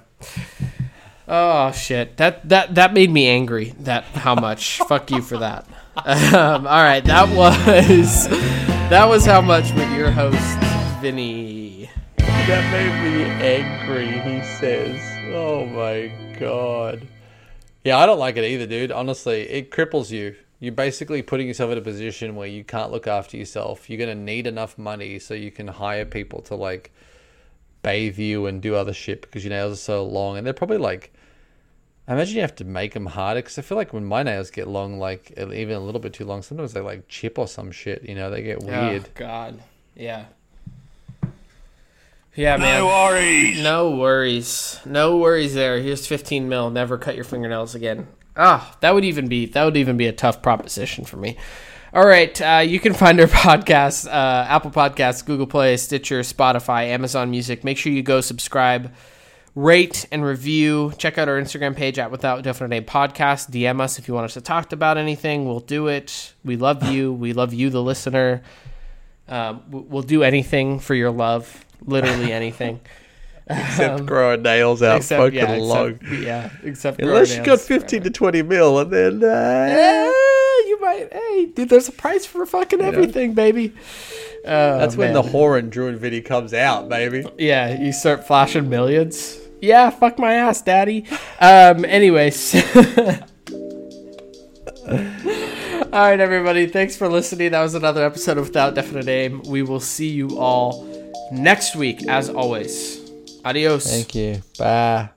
Oh 1.28 1.72
shit. 1.72 2.18
That 2.18 2.48
that 2.50 2.76
that 2.76 2.94
made 2.94 3.12
me 3.12 3.28
angry. 3.28 3.74
That 3.80 4.04
how 4.06 4.36
much? 4.36 4.78
Fuck 4.88 5.12
you 5.12 5.22
for 5.22 5.38
that. 5.38 5.68
Um, 5.96 6.66
all 6.66 6.84
right, 6.84 7.06
that 7.06 7.30
was 7.36 8.28
that 8.90 9.06
was 9.08 9.26
how 9.26 9.42
much 9.42 9.72
with 9.74 9.92
your 9.94 10.10
host 10.10 10.58
Vinny. 11.02 11.90
That 12.18 12.72
made 12.72 13.12
me 13.12 13.24
angry, 13.26 14.08
he 14.08 14.44
says. 14.58 15.00
Oh 15.36 15.66
my 15.66 16.12
god. 16.40 17.08
Yeah, 17.84 18.00
I 18.00 18.06
don't 18.08 18.18
like 18.18 18.38
it 18.38 18.44
either, 18.44 18.66
dude. 18.66 18.92
Honestly, 18.92 19.42
it 19.42 19.70
cripples 19.70 20.10
you. 20.10 20.36
You're 20.60 20.72
basically 20.74 21.22
putting 21.22 21.48
yourself 21.48 21.72
in 21.72 21.78
a 21.78 21.82
position 21.82 22.36
where 22.36 22.48
you 22.48 22.64
can't 22.64 22.92
look 22.92 23.06
after 23.06 23.38
yourself. 23.38 23.90
You're 23.90 23.98
going 23.98 24.18
to 24.18 24.24
need 24.24 24.48
enough 24.48 24.78
money 24.78 25.20
so 25.20 25.34
you 25.34 25.52
can 25.52 25.68
hire 25.68 26.06
people 26.06 26.42
to 26.44 26.56
like 26.56 26.92
bathe 27.84 28.18
you 28.18 28.48
and 28.48 28.62
do 28.62 28.74
other 28.74 28.94
shit 28.94 29.22
because 29.22 29.44
your 29.44 29.52
nails 29.52 29.74
are 29.74 29.82
so 29.82 30.06
long. 30.06 30.38
And 30.38 30.46
they're 30.46 30.54
probably 30.54 30.78
like, 30.78 31.14
I 32.08 32.14
imagine 32.14 32.36
you 32.36 32.42
have 32.42 32.56
to 32.56 32.66
make 32.66 32.94
them 32.94 33.06
harder 33.06 33.42
because 33.42 33.58
I 33.58 33.62
feel 33.62 33.78
like 33.78 33.94
when 33.94 34.04
my 34.04 34.24
nails 34.24 34.52
get 34.52 34.68
long, 34.68 35.00
like 35.00 35.32
even 35.38 35.76
a 35.76 35.80
little 35.80 36.02
bit 36.02 36.14
too 36.14 36.26
long, 36.26 36.42
sometimes 36.42 36.74
they 36.74 36.82
like 36.82 37.08
chip 37.08 37.40
or 37.40 37.48
some 37.48 37.72
shit. 37.72 38.04
You 38.04 38.16
know, 38.16 38.30
they 38.30 38.42
get 38.42 38.62
weird. 38.62 39.06
Oh 39.06 39.10
God. 39.16 39.62
Yeah. 39.96 40.26
Yeah, 42.36 42.58
man. 42.58 42.80
No 42.80 42.88
worries. 42.88 43.64
No 43.64 43.92
worries. 43.92 44.80
No 44.86 45.18
worries 45.18 45.54
there. 45.54 45.80
Here's 45.80 46.06
15 46.08 46.50
mil. 46.50 46.72
Never 46.72 46.98
cut 46.98 47.16
your 47.16 47.24
fingernails 47.24 47.76
again. 47.76 48.08
Ah, 48.36 48.76
that 48.82 48.94
would 48.96 49.06
even 49.06 49.28
be 49.28 49.46
that 49.46 49.64
would 49.64 49.78
even 49.78 49.96
be 49.96 50.08
a 50.08 50.12
tough 50.12 50.42
proposition 50.42 51.06
for 51.06 51.18
me. 51.18 51.38
All 51.94 52.08
right, 52.08 52.42
uh, 52.42 52.64
you 52.66 52.80
can 52.80 52.96
find 52.96 53.20
our 53.22 53.28
podcast, 53.28 54.08
uh, 54.08 54.46
Apple 54.50 54.72
Podcasts, 54.72 55.24
Google 55.24 55.46
Play, 55.46 55.78
Stitcher, 55.78 56.22
Spotify, 56.22 56.88
Amazon 56.88 57.30
Music. 57.30 57.64
Make 57.64 57.78
sure 57.78 57.92
you 57.92 58.02
go 58.02 58.20
subscribe, 58.20 58.92
rate, 59.56 60.08
and 60.12 60.24
review. 60.26 60.94
Check 60.98 61.18
out 61.18 61.30
our 61.30 61.40
Instagram 61.40 61.76
page 61.76 62.00
at 62.00 62.12
Without 62.12 62.44
Definite 62.44 62.70
Name 62.70 62.84
Podcast. 62.86 63.50
DM 63.52 63.80
us 63.82 64.00
if 64.00 64.08
you 64.08 64.14
want 64.14 64.26
us 64.26 64.34
to 64.34 64.42
talk 64.42 64.72
about 64.72 64.98
anything. 64.98 65.46
We'll 65.46 65.60
do 65.60 65.88
it. 65.88 66.34
We 66.44 66.56
love 66.58 66.84
you. 66.92 67.14
We 67.14 67.34
love 67.34 67.54
you, 67.54 67.70
the 67.70 67.82
listener. 67.82 68.42
Um, 69.28 69.62
we'll 69.70 70.02
do 70.04 70.24
anything 70.24 70.80
for 70.80 70.96
your 70.96 71.12
love. 71.12 71.66
Literally 71.86 72.32
anything. 72.34 72.80
Except 73.48 74.06
growing 74.06 74.42
nails 74.42 74.82
out 74.82 74.98
Except, 74.98 75.22
fucking 75.22 75.38
yeah, 75.38 75.56
long. 75.58 75.90
except, 76.02 76.14
yeah, 76.14 76.50
except 76.64 77.02
Unless 77.02 77.36
you 77.36 77.44
got 77.44 77.60
15 77.60 78.00
forever. 78.00 78.04
to 78.06 78.10
20 78.10 78.42
mil 78.44 78.80
and 78.80 78.92
then. 78.92 79.24
Uh, 79.24 79.68
Eh, 79.70 80.06
you 80.70 80.78
might. 80.82 81.10
Hey, 81.12 81.46
dude, 81.48 81.68
there's 81.68 81.90
a 81.90 81.92
price 81.92 82.26
for 82.26 82.46
fucking 82.46 82.80
everything, 82.80 83.34
baby. 83.34 83.74
Oh, 84.46 84.78
That's 84.80 84.96
when 84.96 85.14
the 85.14 85.22
horror 85.22 85.58
and 85.58 85.70
Drew 85.72 85.88
and 85.90 86.00
Vinny 86.00 86.22
comes 86.22 86.54
out, 86.54 86.88
baby. 86.88 87.26
Yeah, 87.38 87.78
you 87.82 87.92
start 87.92 88.26
flashing 88.26 88.70
millions. 88.70 89.38
Yeah, 89.64 89.92
fuck 89.92 90.20
my 90.20 90.34
ass, 90.34 90.62
daddy. 90.62 91.06
Um, 91.40 91.86
anyways. 91.86 92.54
All 95.94 96.02
right, 96.02 96.20
everybody. 96.20 96.68
Thanks 96.68 96.98
for 96.98 97.08
listening. 97.08 97.52
That 97.52 97.62
was 97.62 97.74
another 97.74 98.06
episode 98.06 98.38
of 98.38 98.48
Without 98.48 98.76
Definite 98.76 99.08
Aim. 99.08 99.42
We 99.44 99.62
will 99.62 99.80
see 99.80 100.10
you 100.10 100.38
all 100.38 100.86
next 101.32 101.78
week, 101.78 102.06
as 102.10 102.30
always. 102.30 103.10
Adios. 103.46 103.90
Thank 103.90 104.14
you. 104.16 104.42
Bye. 104.60 105.12